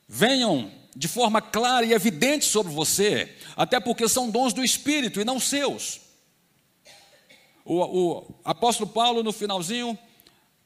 venham 0.08 0.72
de 0.96 1.08
forma 1.08 1.42
clara 1.42 1.86
e 1.86 1.94
evidente 1.94 2.46
sobre 2.46 2.72
você, 2.72 3.36
até 3.58 3.80
porque 3.80 4.08
são 4.08 4.30
dons 4.30 4.54
do 4.54 4.64
Espírito 4.64 5.20
e 5.20 5.26
não 5.26 5.40
seus. 5.40 6.00
O, 7.66 7.76
o 7.76 8.36
apóstolo 8.46 8.90
Paulo, 8.90 9.22
no 9.22 9.34
finalzinho, 9.34 10.00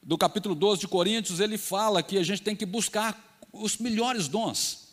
do 0.04 0.18
capítulo 0.18 0.54
12 0.54 0.82
de 0.82 0.88
Coríntios, 0.88 1.40
ele 1.40 1.58
fala 1.58 2.04
que 2.04 2.18
a 2.18 2.24
gente 2.24 2.42
tem 2.42 2.56
que 2.56 2.66
buscar 2.66 3.40
os 3.52 3.78
melhores 3.78 4.28
dons, 4.28 4.90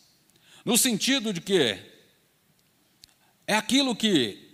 no 0.65 0.79
sentido 0.79 1.33
de 1.33 1.41
que 1.41 1.79
é 3.47 3.55
aquilo 3.55 3.97
que 3.97 4.49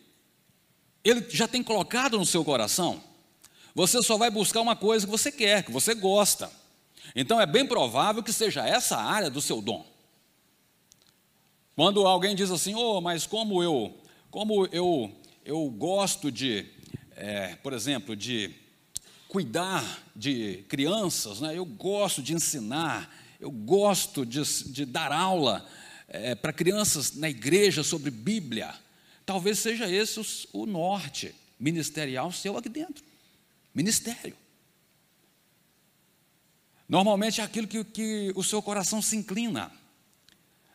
ele 1.04 1.26
já 1.28 1.46
tem 1.46 1.62
colocado 1.62 2.18
no 2.18 2.24
seu 2.24 2.44
coração. 2.44 3.02
Você 3.74 4.02
só 4.02 4.16
vai 4.16 4.30
buscar 4.30 4.60
uma 4.60 4.74
coisa 4.74 5.06
que 5.06 5.10
você 5.10 5.30
quer, 5.30 5.62
que 5.62 5.70
você 5.70 5.94
gosta. 5.94 6.50
Então 7.14 7.40
é 7.40 7.46
bem 7.46 7.66
provável 7.66 8.22
que 8.22 8.32
seja 8.32 8.66
essa 8.66 8.96
área 8.96 9.28
do 9.28 9.40
seu 9.40 9.60
dom. 9.60 9.86
Quando 11.74 12.06
alguém 12.06 12.34
diz 12.34 12.50
assim, 12.50 12.74
oh, 12.74 13.02
mas 13.02 13.26
como 13.26 13.62
eu, 13.62 13.94
como 14.30 14.66
eu, 14.72 15.14
eu 15.44 15.68
gosto 15.70 16.32
de, 16.32 16.66
é, 17.14 17.54
por 17.56 17.74
exemplo, 17.74 18.16
de 18.16 18.54
cuidar 19.36 20.02
de 20.16 20.64
crianças, 20.66 21.42
né? 21.42 21.58
eu 21.58 21.66
gosto 21.66 22.22
de 22.22 22.32
ensinar, 22.32 23.14
eu 23.38 23.50
gosto 23.50 24.24
de, 24.24 24.42
de 24.72 24.86
dar 24.86 25.12
aula, 25.12 25.62
é, 26.08 26.34
para 26.34 26.54
crianças 26.54 27.14
na 27.14 27.28
igreja 27.28 27.84
sobre 27.84 28.10
Bíblia. 28.10 28.74
Talvez 29.26 29.58
seja 29.58 29.90
esse 29.90 30.18
o, 30.54 30.64
norte 30.64 31.34
ministerial 31.60 32.32
seu 32.32 32.56
aqui 32.56 32.70
dentro. 32.70 33.04
Ministério. 33.74 34.34
Normalmente 36.88 37.42
é 37.42 37.44
aquilo 37.44 37.68
que, 37.68 37.84
que 37.84 38.32
o 38.34 38.42
seu 38.42 38.62
coração 38.62 39.02
se 39.02 39.16
inclina. 39.16 39.70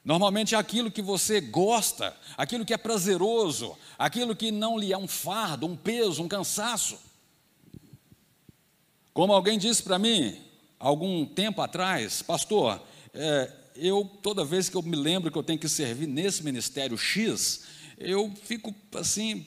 Normalmente 0.05 0.53
é 0.53 0.57
aquilo 0.59 0.91
que 0.91 1.01
você 1.01 1.41
gosta, 1.41 2.15
aquilo 2.37 2.63
que 2.63 2.75
é 2.75 2.77
prazeroso, 2.77 3.75
aquilo 3.97 4.35
que 4.35 4.51
não 4.51 4.77
lhe 4.77 4.93
é 4.93 4.97
um 4.99 5.07
fardo, 5.07 5.65
um 5.65 5.75
peso, 5.75 6.21
um 6.21 6.27
cansaço. 6.27 7.09
Como 9.21 9.33
alguém 9.33 9.59
disse 9.59 9.83
para 9.83 9.99
mim, 9.99 10.35
algum 10.79 11.27
tempo 11.27 11.61
atrás, 11.61 12.23
pastor, 12.23 12.81
é, 13.13 13.51
eu, 13.75 14.03
toda 14.03 14.43
vez 14.43 14.67
que 14.67 14.75
eu 14.75 14.81
me 14.81 14.95
lembro 14.95 15.29
que 15.29 15.37
eu 15.37 15.43
tenho 15.43 15.59
que 15.59 15.69
servir 15.69 16.07
nesse 16.07 16.43
ministério 16.43 16.97
X, 16.97 17.65
eu 17.99 18.33
fico 18.45 18.73
assim, 18.95 19.45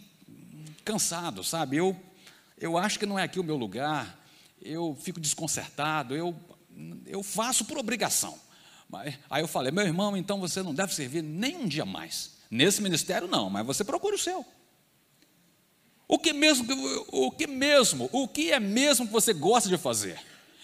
cansado, 0.84 1.42
sabe? 1.42 1.76
Eu, 1.76 1.96
eu 2.56 2.78
acho 2.78 3.00
que 3.00 3.04
não 3.04 3.18
é 3.18 3.24
aqui 3.24 3.40
o 3.40 3.42
meu 3.42 3.56
lugar, 3.56 4.24
eu 4.62 4.96
fico 5.02 5.18
desconcertado, 5.18 6.14
eu, 6.14 6.36
eu 7.04 7.24
faço 7.24 7.64
por 7.64 7.76
obrigação. 7.76 8.38
Aí 9.28 9.42
eu 9.42 9.48
falei, 9.48 9.72
meu 9.72 9.84
irmão, 9.84 10.16
então 10.16 10.38
você 10.38 10.62
não 10.62 10.72
deve 10.72 10.94
servir 10.94 11.20
nem 11.20 11.56
um 11.56 11.66
dia 11.66 11.84
mais. 11.84 12.34
Nesse 12.48 12.80
ministério 12.80 13.26
não, 13.26 13.50
mas 13.50 13.66
você 13.66 13.82
procura 13.82 14.14
o 14.14 14.18
seu. 14.20 14.46
O 16.14 16.18
que 16.18 16.32
mesmo, 16.32 16.64
o 17.08 17.28
que 17.32 17.44
mesmo, 17.44 18.08
o 18.12 18.28
que 18.28 18.52
é 18.52 18.60
mesmo 18.60 19.04
que 19.04 19.12
você 19.12 19.32
gosta 19.32 19.68
de 19.68 19.76
fazer? 19.76 20.16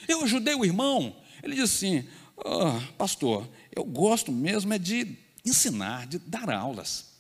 Eu 0.07 0.23
ajudei 0.23 0.55
o 0.55 0.65
irmão, 0.65 1.17
ele 1.43 1.57
disse 1.57 1.87
assim, 1.89 2.09
oh, 2.37 2.81
pastor, 2.97 3.49
eu 3.75 3.83
gosto 3.83 4.31
mesmo 4.31 4.73
é 4.73 4.79
de 4.79 5.19
ensinar, 5.45 6.07
de 6.07 6.21
dar 6.21 6.49
aulas. 6.51 7.17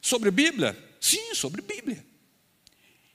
Sobre 0.00 0.32
Bíblia? 0.32 0.76
Sim, 1.00 1.32
sobre 1.32 1.62
Bíblia. 1.62 2.04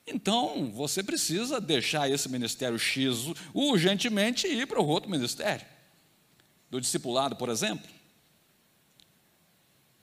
Então, 0.06 0.72
você 0.72 1.02
precisa 1.02 1.60
deixar 1.60 2.10
esse 2.10 2.30
ministério 2.30 2.78
X 2.78 3.26
urgentemente 3.52 4.46
e 4.46 4.62
ir 4.62 4.66
para 4.66 4.80
o 4.80 4.86
outro 4.86 5.10
ministério. 5.10 5.66
Do 6.70 6.80
discipulado, 6.80 7.36
por 7.36 7.50
exemplo. 7.50 7.90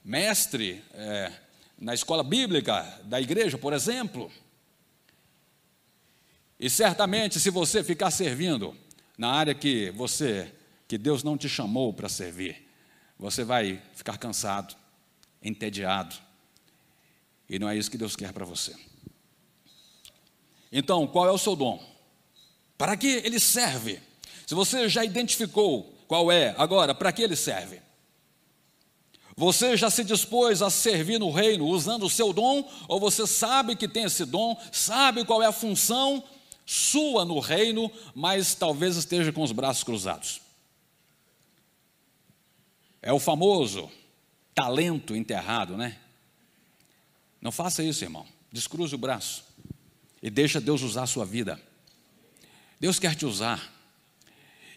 Mestre 0.04 0.80
é, 0.92 1.32
na 1.80 1.94
escola 1.94 2.22
bíblica 2.22 2.82
da 3.04 3.18
igreja, 3.18 3.56
por 3.56 3.72
exemplo. 3.72 4.30
E 6.58 6.68
certamente, 6.68 7.40
se 7.40 7.48
você 7.48 7.82
ficar 7.82 8.10
servindo 8.10 8.76
na 9.16 9.30
área 9.30 9.54
que 9.54 9.90
você, 9.92 10.52
que 10.86 10.98
Deus 10.98 11.22
não 11.22 11.38
te 11.38 11.48
chamou 11.48 11.92
para 11.92 12.08
servir, 12.08 12.68
você 13.18 13.42
vai 13.42 13.82
ficar 13.94 14.18
cansado, 14.18 14.76
entediado. 15.42 16.14
E 17.48 17.58
não 17.58 17.68
é 17.68 17.76
isso 17.76 17.90
que 17.90 17.98
Deus 17.98 18.14
quer 18.14 18.32
para 18.32 18.44
você. 18.44 18.76
Então, 20.70 21.06
qual 21.06 21.26
é 21.26 21.32
o 21.32 21.38
seu 21.38 21.56
dom? 21.56 21.82
Para 22.76 22.96
que 22.96 23.08
ele 23.24 23.40
serve? 23.40 24.00
Se 24.46 24.54
você 24.54 24.88
já 24.88 25.04
identificou 25.04 25.94
qual 26.06 26.30
é, 26.30 26.54
agora, 26.58 26.94
para 26.94 27.10
que 27.12 27.22
ele 27.22 27.36
serve? 27.36 27.80
Você 29.40 29.74
já 29.74 29.88
se 29.88 30.04
dispôs 30.04 30.60
a 30.60 30.68
servir 30.68 31.18
no 31.18 31.30
reino 31.30 31.64
usando 31.64 32.02
o 32.02 32.10
seu 32.10 32.30
dom? 32.30 32.70
Ou 32.86 33.00
você 33.00 33.26
sabe 33.26 33.74
que 33.74 33.88
tem 33.88 34.04
esse 34.04 34.26
dom, 34.26 34.54
sabe 34.70 35.24
qual 35.24 35.42
é 35.42 35.46
a 35.46 35.52
função 35.52 36.22
sua 36.66 37.24
no 37.24 37.38
reino, 37.38 37.90
mas 38.14 38.54
talvez 38.54 38.96
esteja 38.96 39.32
com 39.32 39.42
os 39.42 39.50
braços 39.50 39.82
cruzados? 39.82 40.42
É 43.00 43.14
o 43.14 43.18
famoso 43.18 43.90
talento 44.54 45.16
enterrado, 45.16 45.74
né? 45.74 45.96
Não 47.40 47.50
faça 47.50 47.82
isso, 47.82 48.04
irmão. 48.04 48.26
Descruze 48.52 48.94
o 48.94 48.98
braço 48.98 49.42
e 50.22 50.28
deixa 50.28 50.60
Deus 50.60 50.82
usar 50.82 51.04
a 51.04 51.06
sua 51.06 51.24
vida. 51.24 51.58
Deus 52.78 52.98
quer 52.98 53.14
te 53.14 53.24
usar. 53.24 53.72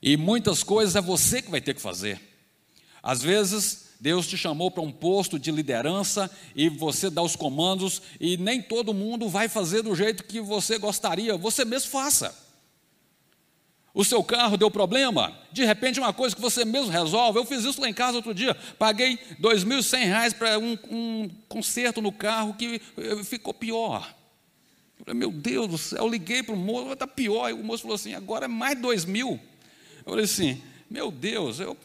E 0.02 0.16
muitas 0.16 0.64
coisas 0.64 0.96
é 0.96 1.02
você 1.02 1.42
que 1.42 1.52
vai 1.52 1.60
ter 1.60 1.74
que 1.74 1.82
fazer. 1.82 2.22
Às 3.02 3.22
vezes, 3.22 3.83
Deus 4.04 4.28
te 4.28 4.36
chamou 4.38 4.70
para 4.70 4.84
um 4.84 4.92
posto 4.92 5.40
de 5.40 5.50
liderança 5.50 6.30
e 6.54 6.68
você 6.68 7.10
dá 7.10 7.22
os 7.22 7.38
comandos 7.38 8.02
e 8.20 8.36
nem 8.36 8.62
todo 8.62 8.94
mundo 8.94 9.30
vai 9.30 9.48
fazer 9.48 9.82
do 9.82 9.96
jeito 9.96 10.26
que 10.26 10.42
você 10.42 10.78
gostaria. 10.78 11.38
Você 11.38 11.64
mesmo 11.64 11.90
faça. 11.90 12.38
O 13.94 14.04
seu 14.04 14.22
carro 14.22 14.58
deu 14.58 14.70
problema, 14.70 15.34
de 15.54 15.64
repente 15.64 16.02
uma 16.02 16.12
coisa 16.12 16.36
que 16.36 16.42
você 16.42 16.66
mesmo 16.66 16.92
resolve. 16.92 17.40
Eu 17.40 17.46
fiz 17.46 17.64
isso 17.64 17.80
lá 17.80 17.88
em 17.88 17.94
casa 17.94 18.18
outro 18.18 18.34
dia. 18.34 18.54
Paguei 18.78 19.12
R$ 19.12 19.38
2.100 19.40 20.34
para 20.34 20.60
um, 20.60 20.78
um 20.92 21.30
conserto 21.48 22.02
no 22.02 22.12
carro 22.12 22.56
que 22.56 22.82
eh, 22.98 23.24
ficou 23.24 23.54
pior. 23.54 24.14
Eu 25.00 25.06
falei, 25.06 25.18
meu 25.18 25.32
Deus 25.32 25.68
do 25.70 25.78
céu, 25.78 26.00
eu 26.00 26.10
liguei 26.10 26.44
para 26.44 26.56
o 26.56 26.58
moço, 26.58 26.92
está 26.92 27.08
pior. 27.08 27.50
E 27.50 27.54
o 27.54 27.64
moço 27.64 27.84
falou 27.84 27.96
assim, 27.96 28.14
agora 28.14 28.46
é 28.46 28.50
mais 28.50 28.78
dois 28.78 29.06
mil. 29.06 29.40
Eu 30.00 30.12
falei 30.12 30.26
assim, 30.26 30.62
meu 30.90 31.10
Deus, 31.10 31.62
eu... 31.62 31.78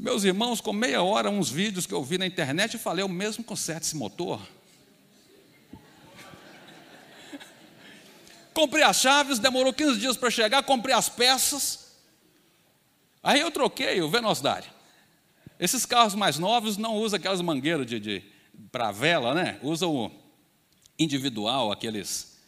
Meus 0.00 0.22
irmãos, 0.22 0.60
com 0.60 0.72
meia 0.72 1.02
hora, 1.02 1.28
uns 1.28 1.50
vídeos 1.50 1.84
que 1.84 1.92
eu 1.92 2.04
vi 2.04 2.18
na 2.18 2.24
internet, 2.24 2.74
eu 2.74 2.80
falei, 2.80 3.02
eu 3.02 3.08
mesmo 3.08 3.42
conserto 3.42 3.82
esse 3.82 3.96
motor. 3.96 4.40
comprei 8.54 8.84
as 8.84 9.00
chaves, 9.00 9.40
demorou 9.40 9.72
15 9.72 9.98
dias 9.98 10.16
para 10.16 10.30
chegar, 10.30 10.62
comprei 10.62 10.94
as 10.94 11.08
peças. 11.08 11.96
Aí 13.20 13.40
eu 13.40 13.50
troquei 13.50 14.00
o 14.00 14.08
Velocidade. 14.08 14.70
Esses 15.58 15.84
carros 15.84 16.14
mais 16.14 16.38
novos 16.38 16.76
não 16.76 16.94
usam 16.94 17.16
aquelas 17.16 17.40
mangueiras 17.40 17.84
de, 17.84 17.98
de 17.98 18.22
para 18.70 18.92
vela, 18.92 19.34
né? 19.34 19.58
Usam 19.64 19.92
o 19.92 20.12
individual, 20.96 21.72
aqueles. 21.72 22.38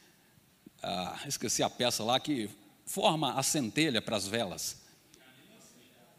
Ah, 0.80 1.18
esqueci 1.26 1.64
a 1.64 1.68
peça 1.68 2.04
lá 2.04 2.20
que 2.20 2.48
forma 2.86 3.34
a 3.34 3.42
centelha 3.42 4.00
para 4.00 4.16
as 4.16 4.28
velas. 4.28 4.80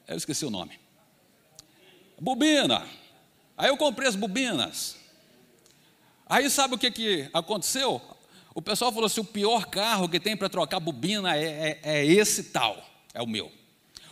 Eu 0.05 0.17
esqueci 0.17 0.43
o 0.43 0.49
nome. 0.49 0.81
Bobina. 2.21 2.85
Aí 3.57 3.69
eu 3.69 3.77
comprei 3.77 4.07
as 4.07 4.15
bobinas. 4.15 4.95
Aí 6.29 6.47
sabe 6.51 6.75
o 6.75 6.77
que, 6.77 6.91
que 6.91 7.27
aconteceu? 7.33 7.99
O 8.53 8.61
pessoal 8.61 8.91
falou 8.91 9.07
assim: 9.07 9.21
o 9.21 9.25
pior 9.25 9.65
carro 9.65 10.07
que 10.07 10.19
tem 10.19 10.37
para 10.37 10.47
trocar 10.47 10.79
bobina 10.79 11.35
é, 11.35 11.43
é, 11.43 11.79
é, 11.81 12.05
esse 12.05 12.43
tal, 12.43 12.77
é 13.11 13.23
o 13.23 13.27
meu. 13.27 13.51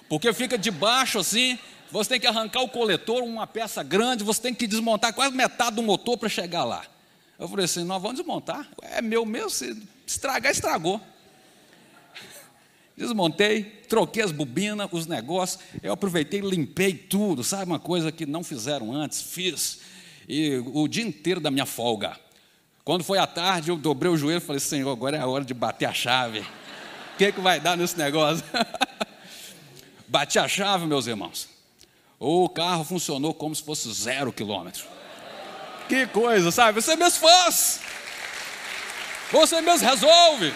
Porque 0.09 0.33
fica 0.33 0.57
debaixo 0.57 1.19
assim, 1.19 1.59
você 1.91 2.09
tem 2.09 2.19
que 2.19 2.25
arrancar 2.25 2.61
o 2.61 2.69
coletor, 2.69 3.21
uma 3.21 3.45
peça 3.45 3.83
grande, 3.83 4.23
você 4.23 4.41
tem 4.41 4.55
que 4.55 4.65
desmontar 4.65 5.13
quase 5.13 5.35
metade 5.35 5.75
do 5.75 5.83
motor 5.83 6.17
para 6.17 6.27
chegar 6.27 6.63
lá. 6.63 6.83
Eu 7.37 7.47
falei 7.47 7.65
assim: 7.65 7.83
nós 7.83 8.01
vamos 8.01 8.17
desmontar, 8.17 8.67
é 8.81 9.03
meu 9.03 9.23
mesmo, 9.23 9.51
se 9.51 9.87
estragar, 10.07 10.51
estragou. 10.51 10.99
Desmontei, 12.99 13.63
troquei 13.87 14.21
as 14.21 14.33
bobinas, 14.33 14.89
os 14.91 15.07
negócios, 15.07 15.63
eu 15.81 15.93
aproveitei, 15.93 16.41
limpei 16.41 16.93
tudo, 16.93 17.45
sabe 17.45 17.63
uma 17.63 17.79
coisa 17.79 18.11
que 18.11 18.25
não 18.25 18.43
fizeram 18.43 18.93
antes, 18.93 19.21
fiz. 19.21 19.79
E 20.27 20.61
o 20.73 20.85
dia 20.85 21.05
inteiro 21.05 21.39
da 21.39 21.49
minha 21.49 21.65
folga. 21.65 22.19
Quando 22.83 23.05
foi 23.05 23.17
à 23.17 23.25
tarde, 23.25 23.71
eu 23.71 23.77
dobrei 23.77 24.11
o 24.11 24.17
joelho 24.17 24.39
e 24.39 24.41
falei, 24.41 24.59
Senhor, 24.59 24.91
agora 24.91 25.15
é 25.15 25.21
a 25.21 25.27
hora 25.27 25.45
de 25.45 25.53
bater 25.53 25.85
a 25.85 25.93
chave. 25.93 26.41
O 26.41 27.17
que, 27.17 27.25
é 27.25 27.31
que 27.31 27.39
vai 27.39 27.57
dar 27.57 27.77
nesse 27.77 27.97
negócio? 27.97 28.43
Bati 30.05 30.37
a 30.37 30.47
chave, 30.49 30.85
meus 30.85 31.07
irmãos. 31.07 31.47
O 32.19 32.49
carro 32.49 32.83
funcionou 32.83 33.33
como 33.33 33.55
se 33.55 33.63
fosse 33.63 33.89
zero 33.93 34.33
quilômetro. 34.33 34.83
Que 35.87 36.05
coisa, 36.07 36.51
sabe? 36.51 36.81
Você 36.81 36.97
mesmo 36.97 37.19
faz. 37.19 37.79
Você 39.31 39.61
mesmo 39.61 39.87
resolve. 39.87 40.53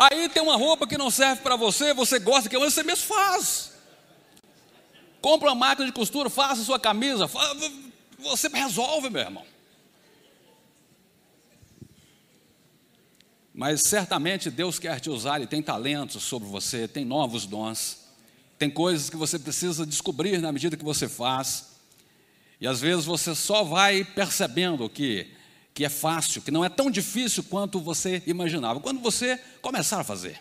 Aí 0.00 0.30
tem 0.30 0.42
uma 0.42 0.56
roupa 0.56 0.86
que 0.86 0.96
não 0.96 1.10
serve 1.10 1.42
para 1.42 1.56
você, 1.56 1.92
você 1.92 2.18
gosta 2.18 2.48
que 2.48 2.58
você 2.58 2.82
mesmo 2.82 3.04
faz. 3.04 3.72
Compra 5.20 5.50
uma 5.50 5.54
máquina 5.54 5.86
de 5.86 5.92
costura, 5.92 6.30
faça 6.30 6.64
sua 6.64 6.80
camisa, 6.80 7.28
você 8.18 8.48
resolve, 8.48 9.10
meu 9.10 9.20
irmão. 9.20 9.44
Mas 13.52 13.82
certamente 13.82 14.50
Deus 14.50 14.78
quer 14.78 15.00
te 15.00 15.10
usar 15.10 15.42
e 15.42 15.46
tem 15.46 15.62
talentos 15.62 16.22
sobre 16.22 16.48
você, 16.48 16.88
tem 16.88 17.04
novos 17.04 17.44
dons, 17.44 17.98
tem 18.58 18.70
coisas 18.70 19.10
que 19.10 19.16
você 19.18 19.38
precisa 19.38 19.84
descobrir 19.84 20.38
na 20.38 20.50
medida 20.50 20.78
que 20.78 20.84
você 20.84 21.10
faz. 21.10 21.72
E 22.58 22.66
às 22.66 22.80
vezes 22.80 23.04
você 23.04 23.34
só 23.34 23.64
vai 23.64 24.02
percebendo 24.02 24.88
que, 24.88 25.30
que 25.74 25.84
é 25.84 25.88
fácil, 25.88 26.42
que 26.42 26.50
não 26.50 26.64
é 26.64 26.68
tão 26.68 26.90
difícil 26.90 27.44
quanto 27.44 27.80
você 27.80 28.22
imaginava. 28.26 28.80
Quando 28.80 29.00
você 29.00 29.38
começar 29.62 30.00
a 30.00 30.04
fazer. 30.04 30.40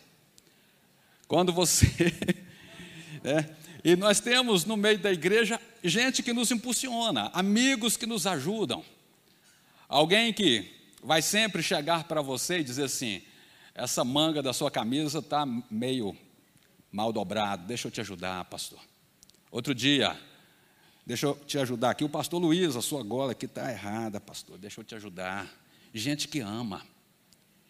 Quando 1.28 1.54
você. 1.54 1.88
é, 3.24 3.46
e 3.84 3.96
nós 3.96 4.20
temos 4.20 4.66
no 4.66 4.76
meio 4.76 5.00
da 5.00 5.12
igreja 5.12 5.60
gente 5.84 6.22
que 6.22 6.34
nos 6.34 6.52
impulsiona, 6.52 7.30
amigos 7.34 7.96
que 7.96 8.06
nos 8.06 8.28
ajudam. 8.28 8.84
Alguém 9.88 10.34
que 10.34 10.76
vai 11.04 11.22
sempre 11.22 11.64
chegar 11.64 12.04
para 12.06 12.22
você 12.22 12.60
e 12.60 12.64
dizer 12.64 12.86
assim: 12.86 13.22
essa 13.74 14.04
manga 14.04 14.42
da 14.42 14.54
sua 14.54 14.70
camisa 14.70 15.20
está 15.20 15.46
meio 15.70 16.18
mal 16.92 17.14
dobrado, 17.14 17.66
deixa 17.66 17.88
eu 17.88 17.92
te 17.92 18.02
ajudar, 18.02 18.44
pastor. 18.46 18.80
Outro 19.52 19.74
dia, 19.74 20.20
deixa 21.10 21.26
eu 21.26 21.34
te 21.34 21.58
ajudar 21.58 21.90
aqui, 21.90 22.04
o 22.04 22.10
pastor 22.10 22.40
Luiz, 22.40 22.76
a 22.76 22.84
sua 22.84 23.02
gola 23.02 23.32
aqui 23.32 23.48
está 23.48 23.72
errada, 23.72 24.22
pastor, 24.22 24.60
deixa 24.60 24.80
eu 24.80 24.86
te 24.86 24.94
ajudar. 24.94 25.52
Gente 25.92 26.28
que 26.28 26.40
ama, 26.40 26.86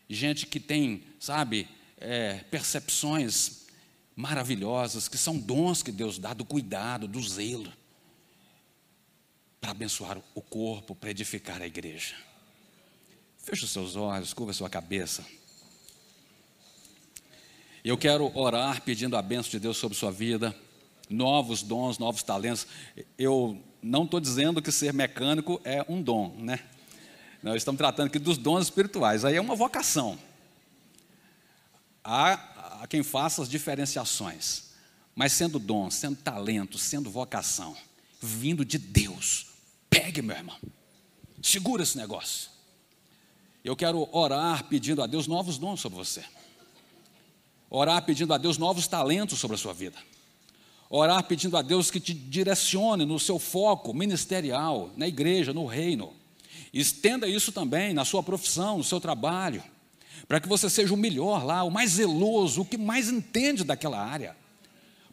gente 0.10 0.46
que 0.46 0.60
tem, 0.60 1.06
sabe, 1.22 1.66
é, 1.96 2.40
percepções 2.52 3.66
maravilhosas, 4.14 5.08
que 5.08 5.18
são 5.18 5.40
dons 5.40 5.82
que 5.82 5.90
Deus 5.90 6.20
dá 6.20 6.34
do 6.34 6.44
cuidado, 6.44 7.08
do 7.08 7.22
zelo, 7.26 7.72
para 9.62 9.72
abençoar 9.72 10.22
o 10.36 10.42
corpo, 10.42 10.94
para 10.94 11.10
edificar 11.10 11.62
a 11.62 11.66
igreja. 11.66 12.16
Feche 13.38 13.64
os 13.64 13.72
seus 13.72 13.96
olhos, 13.96 14.34
curva 14.34 14.52
a 14.52 14.54
sua 14.54 14.70
cabeça. 14.70 15.26
Eu 17.86 17.98
quero 17.98 18.38
orar 18.38 18.82
pedindo 18.82 19.16
a 19.16 19.22
bênção 19.22 19.50
de 19.50 19.62
Deus 19.62 19.78
sobre 19.78 19.98
sua 19.98 20.12
vida, 20.12 20.54
novos 21.10 21.64
dons, 21.64 21.98
novos 21.98 22.22
talentos. 22.22 22.68
Eu 23.18 23.62
não 23.82 24.04
estou 24.04 24.20
dizendo 24.20 24.62
que 24.62 24.72
ser 24.72 24.94
mecânico 24.94 25.60
é 25.64 25.84
um 25.90 26.02
dom, 26.02 26.36
né? 26.38 26.60
Nós 27.42 27.56
estamos 27.58 27.80
tratando 27.80 28.08
aqui 28.08 28.20
dos 28.20 28.38
dons 28.38 28.66
espirituais, 28.66 29.24
aí 29.24 29.36
é 29.36 29.42
uma 29.42 29.56
vocação. 29.56 30.20
Há, 32.04 32.86
quem 32.90 33.02
faça 33.02 33.42
as 33.42 33.50
diferenciações, 33.50 34.70
mas 35.16 35.34
sendo 35.34 35.58
dom, 35.58 35.90
sendo 35.90 36.18
talento, 36.18 36.78
sendo 36.78 37.10
vocação, 37.10 37.76
vindo 38.22 38.66
de 38.66 38.78
Deus, 38.78 39.48
pegue, 39.90 40.22
meu 40.22 40.36
irmão, 40.36 40.58
segura 41.42 41.84
esse 41.84 41.98
negócio. 41.98 42.50
Eu 43.64 43.76
quero 43.76 44.08
orar 44.12 44.66
pedindo 44.66 45.02
a 45.02 45.08
Deus 45.08 45.28
novos 45.28 45.58
dons 45.58 45.80
sobre 45.80 45.98
você. 45.98 46.24
Orar 47.70 48.04
pedindo 48.04 48.34
a 48.34 48.38
Deus 48.38 48.58
novos 48.58 48.88
talentos 48.88 49.40
sobre 49.40 49.56
a 49.56 49.58
sua 49.58 49.74
vida. 49.74 49.98
Orar 50.90 51.24
pedindo 51.24 51.56
a 51.56 51.62
Deus 51.62 51.92
que 51.92 52.00
te 52.00 52.16
direcione 52.16 53.06
no 53.06 53.20
seu 53.20 53.38
foco 53.38 53.94
ministerial, 53.94 54.90
na 54.98 55.08
igreja, 55.08 55.54
no 55.54 55.68
reino. 55.68 56.12
Estenda 56.74 57.28
isso 57.28 57.52
também 57.52 57.94
na 57.94 58.04
sua 58.04 58.24
profissão, 58.24 58.80
no 58.80 58.84
seu 58.84 59.00
trabalho, 59.00 59.64
para 60.28 60.40
que 60.40 60.48
você 60.48 60.68
seja 60.68 60.94
o 60.94 60.98
melhor 60.98 61.46
lá, 61.46 61.64
o 61.64 61.70
mais 61.70 61.92
zeloso, 61.92 62.62
o 62.62 62.66
que 62.66 62.78
mais 62.78 63.08
entende 63.08 63.64
daquela 63.64 64.04
área. 64.04 64.36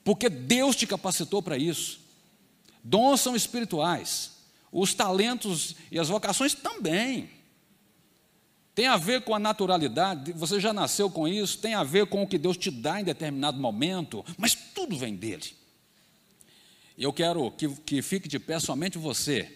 Porque 0.02 0.30
Deus 0.30 0.76
te 0.76 0.86
capacitou 0.86 1.42
para 1.42 1.58
isso. 1.58 2.00
Dons 2.82 3.20
são 3.20 3.36
espirituais, 3.36 4.32
os 4.72 4.94
talentos 4.94 5.76
e 5.90 5.98
as 5.98 6.08
vocações 6.08 6.54
também. 6.54 7.28
Tem 8.74 8.86
a 8.86 8.96
ver 8.96 9.22
com 9.22 9.34
a 9.34 9.38
naturalidade, 9.38 10.32
você 10.32 10.58
já 10.58 10.72
nasceu 10.72 11.10
com 11.10 11.26
isso, 11.26 11.58
tem 11.58 11.74
a 11.74 11.82
ver 11.82 12.06
com 12.06 12.22
o 12.22 12.26
que 12.26 12.38
Deus 12.38 12.56
te 12.56 12.70
dá 12.70 13.00
em 13.00 13.04
determinado 13.04 13.58
momento, 13.58 14.24
mas 14.38 14.54
tudo 14.54 14.96
vem 14.96 15.14
dele. 15.14 15.65
E 16.98 17.04
eu 17.04 17.12
quero 17.12 17.50
que, 17.50 17.68
que 17.68 18.00
fique 18.00 18.28
de 18.28 18.38
pé 18.38 18.58
somente 18.58 18.96
você, 18.96 19.50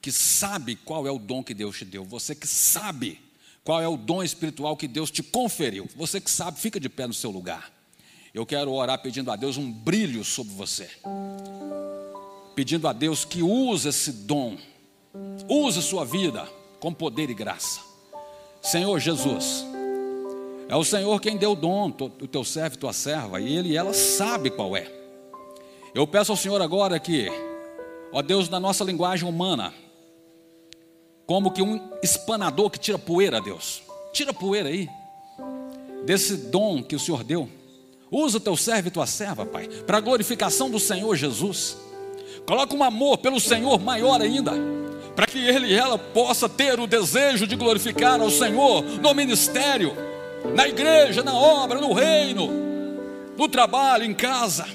que 0.00 0.10
sabe 0.10 0.76
qual 0.76 1.06
é 1.06 1.10
o 1.10 1.18
dom 1.18 1.42
que 1.42 1.54
Deus 1.54 1.78
te 1.78 1.84
deu, 1.84 2.04
você 2.04 2.34
que 2.34 2.46
sabe 2.46 3.20
qual 3.62 3.80
é 3.80 3.86
o 3.86 3.96
dom 3.96 4.22
espiritual 4.22 4.76
que 4.76 4.88
Deus 4.88 5.10
te 5.10 5.22
conferiu, 5.22 5.88
você 5.94 6.20
que 6.20 6.30
sabe, 6.30 6.58
fica 6.58 6.80
de 6.80 6.88
pé 6.88 7.06
no 7.06 7.14
seu 7.14 7.30
lugar. 7.30 7.72
Eu 8.32 8.46
quero 8.46 8.72
orar 8.72 9.00
pedindo 9.00 9.30
a 9.30 9.36
Deus 9.36 9.56
um 9.56 9.70
brilho 9.70 10.24
sobre 10.24 10.54
você, 10.54 10.88
pedindo 12.54 12.88
a 12.88 12.92
Deus 12.92 13.24
que 13.24 13.42
use 13.42 13.88
esse 13.88 14.12
dom, 14.12 14.56
use 15.48 15.82
sua 15.82 16.04
vida 16.04 16.48
com 16.80 16.92
poder 16.92 17.30
e 17.30 17.34
graça. 17.34 17.80
Senhor 18.62 18.98
Jesus, 18.98 19.64
é 20.68 20.76
o 20.76 20.84
Senhor 20.84 21.20
quem 21.20 21.36
deu 21.36 21.52
o 21.52 21.56
dom, 21.56 21.88
o 21.88 22.26
teu 22.26 22.44
servo, 22.44 22.78
tua 22.78 22.92
serva, 22.92 23.40
e 23.40 23.56
ele 23.56 23.70
e 23.70 23.76
ela 23.76 23.92
sabe 23.92 24.50
qual 24.50 24.76
é. 24.76 24.99
Eu 25.94 26.06
peço 26.06 26.32
ao 26.32 26.36
Senhor 26.36 26.60
agora 26.62 26.98
que, 26.98 27.28
ó 28.12 28.22
Deus, 28.22 28.48
na 28.48 28.60
nossa 28.60 28.84
linguagem 28.84 29.28
humana, 29.28 29.74
como 31.26 31.50
que 31.50 31.62
um 31.62 31.80
espanador 32.02 32.70
que 32.70 32.78
tira 32.78 32.98
poeira, 32.98 33.40
Deus, 33.40 33.82
tira 34.12 34.32
poeira 34.32 34.68
aí, 34.68 34.88
desse 36.04 36.36
dom 36.36 36.82
que 36.82 36.96
o 36.96 37.00
Senhor 37.00 37.24
deu. 37.24 37.48
Usa 38.10 38.38
o 38.38 38.40
teu 38.40 38.56
servo 38.56 38.88
e 38.88 38.90
tua 38.90 39.06
serva, 39.06 39.46
Pai, 39.46 39.68
para 39.86 39.98
a 39.98 40.00
glorificação 40.00 40.70
do 40.70 40.80
Senhor 40.80 41.14
Jesus. 41.16 41.76
Coloca 42.46 42.74
um 42.74 42.82
amor 42.82 43.18
pelo 43.18 43.38
Senhor 43.38 43.78
maior 43.78 44.20
ainda 44.20 44.52
para 45.14 45.26
que 45.26 45.38
ele 45.38 45.66
e 45.66 45.74
ela 45.74 45.98
possa 45.98 46.48
ter 46.48 46.80
o 46.80 46.86
desejo 46.86 47.46
de 47.46 47.54
glorificar 47.54 48.20
ao 48.20 48.30
Senhor 48.30 48.82
no 48.82 49.12
ministério, 49.12 49.94
na 50.54 50.66
igreja, 50.66 51.22
na 51.22 51.34
obra, 51.34 51.78
no 51.78 51.92
reino, 51.92 52.48
no 53.36 53.48
trabalho, 53.48 54.04
em 54.04 54.14
casa. 54.14 54.66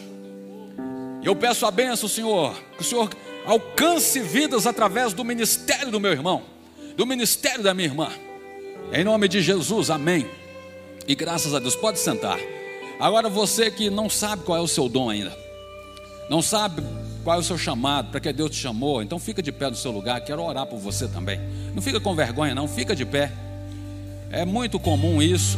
Eu 1.25 1.35
peço 1.35 1.65
a 1.65 1.71
benção, 1.71 2.07
Senhor, 2.07 2.55
que 2.77 2.81
o 2.81 2.85
Senhor 2.85 3.09
alcance 3.47 4.19
vidas 4.19 4.67
através 4.67 5.11
do 5.11 5.25
ministério 5.25 5.91
do 5.91 5.99
meu 5.99 6.11
irmão, 6.11 6.43
do 6.95 7.03
ministério 7.03 7.63
da 7.63 7.73
minha 7.73 7.87
irmã. 7.87 8.09
Em 8.93 9.03
nome 9.03 9.27
de 9.27 9.41
Jesus, 9.41 9.89
amém. 9.89 10.27
E 11.07 11.15
graças 11.15 11.55
a 11.55 11.59
Deus, 11.59 11.75
pode 11.75 11.97
sentar. 11.97 12.37
Agora 12.99 13.27
você 13.27 13.71
que 13.71 13.89
não 13.89 14.07
sabe 14.07 14.43
qual 14.43 14.59
é 14.59 14.61
o 14.61 14.67
seu 14.67 14.87
dom 14.87 15.09
ainda, 15.09 15.35
não 16.29 16.43
sabe 16.43 16.83
qual 17.23 17.37
é 17.37 17.39
o 17.39 17.43
seu 17.43 17.57
chamado, 17.57 18.11
para 18.11 18.19
que 18.19 18.31
Deus 18.31 18.51
te 18.51 18.57
chamou. 18.57 19.01
Então 19.01 19.17
fica 19.17 19.41
de 19.41 19.51
pé 19.51 19.67
no 19.67 19.75
seu 19.75 19.89
lugar, 19.89 20.21
quero 20.21 20.43
orar 20.43 20.67
por 20.67 20.77
você 20.77 21.07
também. 21.07 21.39
Não 21.73 21.81
fica 21.81 21.99
com 21.99 22.13
vergonha, 22.13 22.53
não, 22.53 22.67
fica 22.67 22.95
de 22.95 23.03
pé. 23.03 23.31
É 24.29 24.45
muito 24.45 24.79
comum 24.79 25.19
isso, 25.23 25.57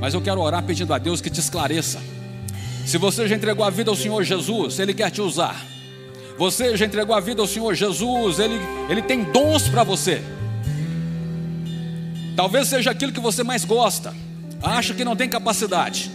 mas 0.00 0.12
eu 0.12 0.20
quero 0.20 0.40
orar 0.40 0.64
pedindo 0.64 0.92
a 0.92 0.98
Deus 0.98 1.20
que 1.20 1.30
te 1.30 1.38
esclareça. 1.38 2.17
Se 2.88 2.96
você 2.96 3.28
já 3.28 3.36
entregou 3.36 3.66
a 3.66 3.68
vida 3.68 3.90
ao 3.90 3.94
Senhor 3.94 4.24
Jesus, 4.24 4.78
Ele 4.78 4.94
quer 4.94 5.10
te 5.10 5.20
usar. 5.20 5.62
Você 6.38 6.74
já 6.74 6.86
entregou 6.86 7.14
a 7.14 7.20
vida 7.20 7.42
ao 7.42 7.46
Senhor 7.46 7.74
Jesus, 7.74 8.38
Ele, 8.38 8.58
Ele 8.88 9.02
tem 9.02 9.24
dons 9.24 9.68
para 9.68 9.84
você. 9.84 10.22
Talvez 12.34 12.66
seja 12.66 12.90
aquilo 12.90 13.12
que 13.12 13.20
você 13.20 13.44
mais 13.44 13.62
gosta, 13.62 14.14
acha 14.62 14.94
que 14.94 15.04
não 15.04 15.14
tem 15.14 15.28
capacidade, 15.28 16.10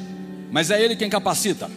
mas 0.51 0.71
é 0.71 0.82
Ele 0.82 0.95
quem 0.95 1.11
capacita. 1.11 1.69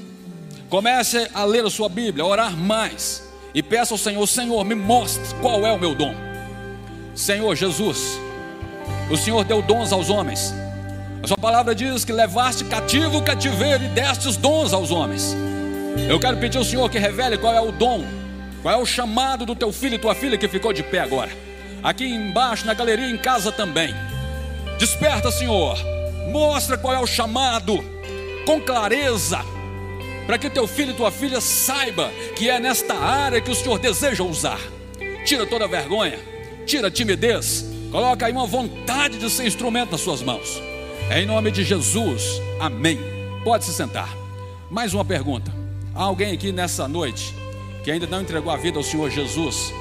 Comece 0.71 1.29
a 1.35 1.45
ler 1.45 1.67
a 1.67 1.71
sua 1.71 1.91
Bíblia, 1.91 2.25
a 2.25 2.27
orar 2.27 2.57
mais 2.57 3.23
e 3.55 3.63
peça 3.63 3.93
ao 3.93 3.99
Senhor: 3.99 4.27
Senhor, 4.27 4.65
me 4.65 4.75
mostre 4.75 5.23
qual 5.43 5.67
é 5.67 5.73
o 5.75 5.79
meu 5.79 5.95
dom. 5.95 6.15
Senhor 7.15 7.55
Jesus, 7.55 8.19
o 9.11 9.17
Senhor 9.19 9.45
deu 9.45 9.61
dons 9.61 9.93
aos 9.93 10.09
homens. 10.09 10.55
A 11.27 11.29
sua 11.29 11.39
palavra 11.39 11.75
diz 11.75 12.05
que 12.05 12.13
levaste 12.13 12.63
cativo 12.67 13.19
o 13.19 13.21
cativeiro 13.21 13.83
e 13.83 13.89
deste 13.89 14.29
os 14.29 14.37
dons 14.37 14.73
aos 14.73 14.93
homens. 14.93 15.37
Eu 16.09 16.21
quero 16.21 16.37
pedir 16.37 16.57
ao 16.57 16.63
Senhor 16.63 16.89
que 16.89 17.01
revele 17.01 17.37
qual 17.37 17.53
é 17.53 17.61
o 17.61 17.73
dom, 17.73 18.07
qual 18.63 18.73
é 18.73 18.81
o 18.81 18.87
chamado 18.87 19.45
do 19.45 19.57
teu 19.57 19.73
filho 19.73 19.97
e 19.97 19.99
tua 19.99 20.15
filha 20.15 20.39
que 20.39 20.47
ficou 20.47 20.73
de 20.73 20.85
pé 20.85 21.01
agora. 21.01 21.33
Aqui 21.83 22.05
embaixo, 22.05 22.65
na 22.65 22.75
galeria, 22.75 23.11
em 23.11 23.19
casa 23.19 23.51
também. 23.51 23.93
Desperta, 24.79 25.33
Senhor. 25.33 25.77
Mostra 26.31 26.79
qual 26.79 26.95
é 26.95 27.01
o 27.01 27.07
chamado, 27.09 27.85
com 28.47 28.61
clareza 28.61 29.41
para 30.29 30.39
que 30.39 30.49
teu 30.49 30.69
filho 30.69 30.93
e 30.93 30.95
tua 30.95 31.11
filha 31.11 31.41
saiba 31.41 32.09
que 32.37 32.49
é 32.49 32.61
nesta 32.61 32.95
área 32.95 33.41
que 33.41 33.51
o 33.51 33.55
Senhor 33.57 33.81
deseja 33.81 34.23
usar. 34.23 34.61
Tira 35.25 35.45
toda 35.45 35.65
a 35.65 35.69
vergonha, 35.69 36.21
tira 36.65 36.87
a 36.87 36.91
timidez, 36.91 37.65
coloca 37.91 38.27
aí 38.27 38.33
uma 38.33 38.47
vontade 38.47 39.19
de 39.19 39.29
ser 39.29 39.45
instrumento 39.45 39.91
nas 39.91 40.01
suas 40.03 40.23
mãos. 40.23 40.76
É 41.11 41.21
em 41.21 41.27
nome 41.27 41.51
de 41.51 41.65
Jesus, 41.65 42.41
amém. 42.61 42.99
Pode 43.45 43.65
se 43.65 43.73
sentar. 43.73 44.15
Mais 44.71 44.93
uma 44.93 45.05
pergunta. 45.05 45.53
Há 45.95 46.03
alguém 46.03 46.33
aqui 46.33 46.51
nessa 46.51 46.89
noite 46.89 47.35
que 47.85 47.91
ainda 47.91 48.07
não 48.07 48.21
entregou 48.21 48.53
a 48.53 48.57
vida 48.57 48.79
ao 48.79 48.83
Senhor 48.83 49.09
Jesus 49.11 49.73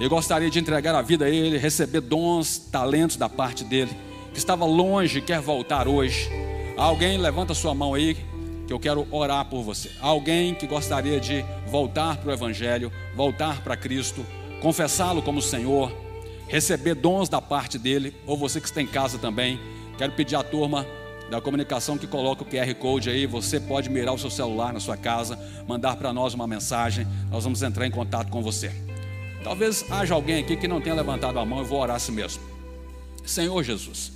e 0.00 0.08
gostaria 0.08 0.48
de 0.48 0.58
entregar 0.58 0.94
a 0.94 1.02
vida 1.02 1.26
a 1.26 1.28
Ele, 1.28 1.58
receber 1.58 2.00
dons, 2.00 2.58
talentos 2.72 3.16
da 3.16 3.28
parte 3.28 3.62
dele, 3.62 3.90
que 4.32 4.38
estava 4.38 4.64
longe 4.64 5.18
e 5.18 5.22
quer 5.22 5.40
voltar 5.40 5.86
hoje? 5.86 6.30
Há 6.76 6.84
alguém, 6.84 7.18
levanta 7.18 7.52
sua 7.52 7.74
mão 7.74 7.92
aí, 7.92 8.16
que 8.66 8.72
eu 8.72 8.80
quero 8.80 9.06
orar 9.10 9.44
por 9.44 9.62
você. 9.62 9.90
Alguém 10.00 10.54
que 10.54 10.66
gostaria 10.66 11.20
de 11.20 11.44
voltar 11.66 12.16
para 12.16 12.30
o 12.30 12.32
Evangelho, 12.32 12.90
voltar 13.14 13.62
para 13.62 13.76
Cristo, 13.76 14.24
confessá-lo 14.62 15.20
como 15.20 15.42
Senhor, 15.42 15.92
receber 16.48 16.94
dons 16.94 17.28
da 17.28 17.42
parte 17.42 17.78
dele, 17.78 18.14
ou 18.26 18.38
você 18.38 18.60
que 18.60 18.66
está 18.66 18.80
em 18.80 18.86
casa 18.86 19.18
também, 19.18 19.60
quero 20.00 20.12
pedir 20.12 20.34
à 20.34 20.42
turma 20.42 20.86
da 21.28 21.42
comunicação 21.42 21.98
que 21.98 22.06
coloca 22.06 22.42
o 22.42 22.46
QR 22.46 22.74
Code 22.76 23.10
aí, 23.10 23.26
você 23.26 23.60
pode 23.60 23.90
mirar 23.90 24.14
o 24.14 24.18
seu 24.18 24.30
celular 24.30 24.72
na 24.72 24.80
sua 24.80 24.96
casa, 24.96 25.38
mandar 25.68 25.94
para 25.96 26.10
nós 26.10 26.32
uma 26.32 26.46
mensagem, 26.46 27.06
nós 27.30 27.44
vamos 27.44 27.62
entrar 27.62 27.86
em 27.86 27.90
contato 27.90 28.30
com 28.30 28.40
você. 28.40 28.72
Talvez 29.44 29.84
haja 29.90 30.14
alguém 30.14 30.42
aqui 30.42 30.56
que 30.56 30.66
não 30.66 30.80
tenha 30.80 30.94
levantado 30.94 31.38
a 31.38 31.44
mão, 31.44 31.58
eu 31.58 31.66
vou 31.66 31.78
orar 31.78 31.96
assim 31.96 32.12
mesmo. 32.12 32.42
Senhor 33.26 33.62
Jesus, 33.62 34.10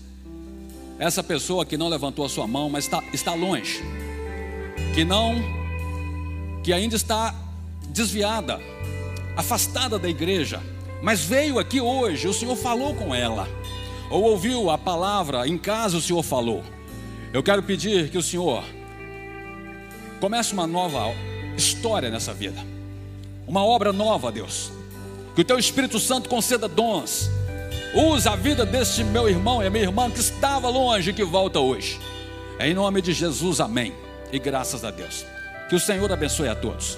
essa 0.99 1.23
pessoa 1.23 1.67
que 1.67 1.77
não 1.77 1.91
levantou 1.91 2.25
a 2.25 2.31
sua 2.31 2.47
mão, 2.47 2.71
mas 2.71 2.85
está, 2.85 3.05
está 3.13 3.35
longe, 3.35 3.83
que 4.95 5.05
não, 5.05 5.35
que 6.63 6.73
ainda 6.73 6.97
está 6.97 7.35
desviada, 7.91 8.59
afastada 9.37 9.99
da 9.99 10.09
igreja, 10.09 10.63
mas 11.03 11.23
veio 11.23 11.59
aqui 11.59 11.79
hoje, 11.79 12.27
o 12.27 12.33
Senhor 12.33 12.57
falou 12.57 12.95
com 12.95 13.15
ela, 13.15 13.47
ou 14.15 14.23
ouviu 14.23 14.71
a 14.71 14.79
palavra, 14.79 15.45
em 15.49 15.59
casa 15.59 15.97
o 15.97 16.01
Senhor 16.01 16.23
falou. 16.23 16.63
Eu 17.33 17.43
quero 17.43 17.65
pedir 17.65 18.11
que 18.11 18.17
o 18.17 18.23
Senhor 18.23 18.63
comece 20.21 20.53
uma 20.53 20.69
nova 20.69 21.13
história 21.57 22.09
nessa 22.11 22.33
vida. 22.33 22.65
uma 23.45 23.65
obra 23.65 23.93
nova, 23.93 24.31
Deus. 24.31 24.71
Que 25.35 25.41
o 25.41 25.45
teu 25.45 25.59
Espírito 25.59 25.99
Santo 25.99 26.29
conceda 26.29 26.69
dons. 26.69 27.29
Usa 27.93 28.31
a 28.31 28.37
vida 28.37 28.65
deste 28.65 29.03
meu 29.03 29.29
irmão 29.29 29.61
e 29.61 29.69
minha 29.69 29.83
irmã 29.83 30.09
que 30.09 30.21
estava 30.21 30.69
longe 30.69 31.11
e 31.11 31.13
que 31.13 31.25
volta 31.25 31.59
hoje. 31.59 31.99
Em 32.61 32.73
nome 32.73 33.03
de 33.03 33.13
Jesus, 33.13 33.59
amém. 33.59 33.93
E 34.33 34.39
graças 34.39 34.85
a 34.85 34.93
Deus. 34.93 35.27
Que 35.69 35.75
o 35.75 35.81
Senhor 35.81 36.11
abençoe 36.13 36.47
a 36.49 36.55
todos. 36.55 36.97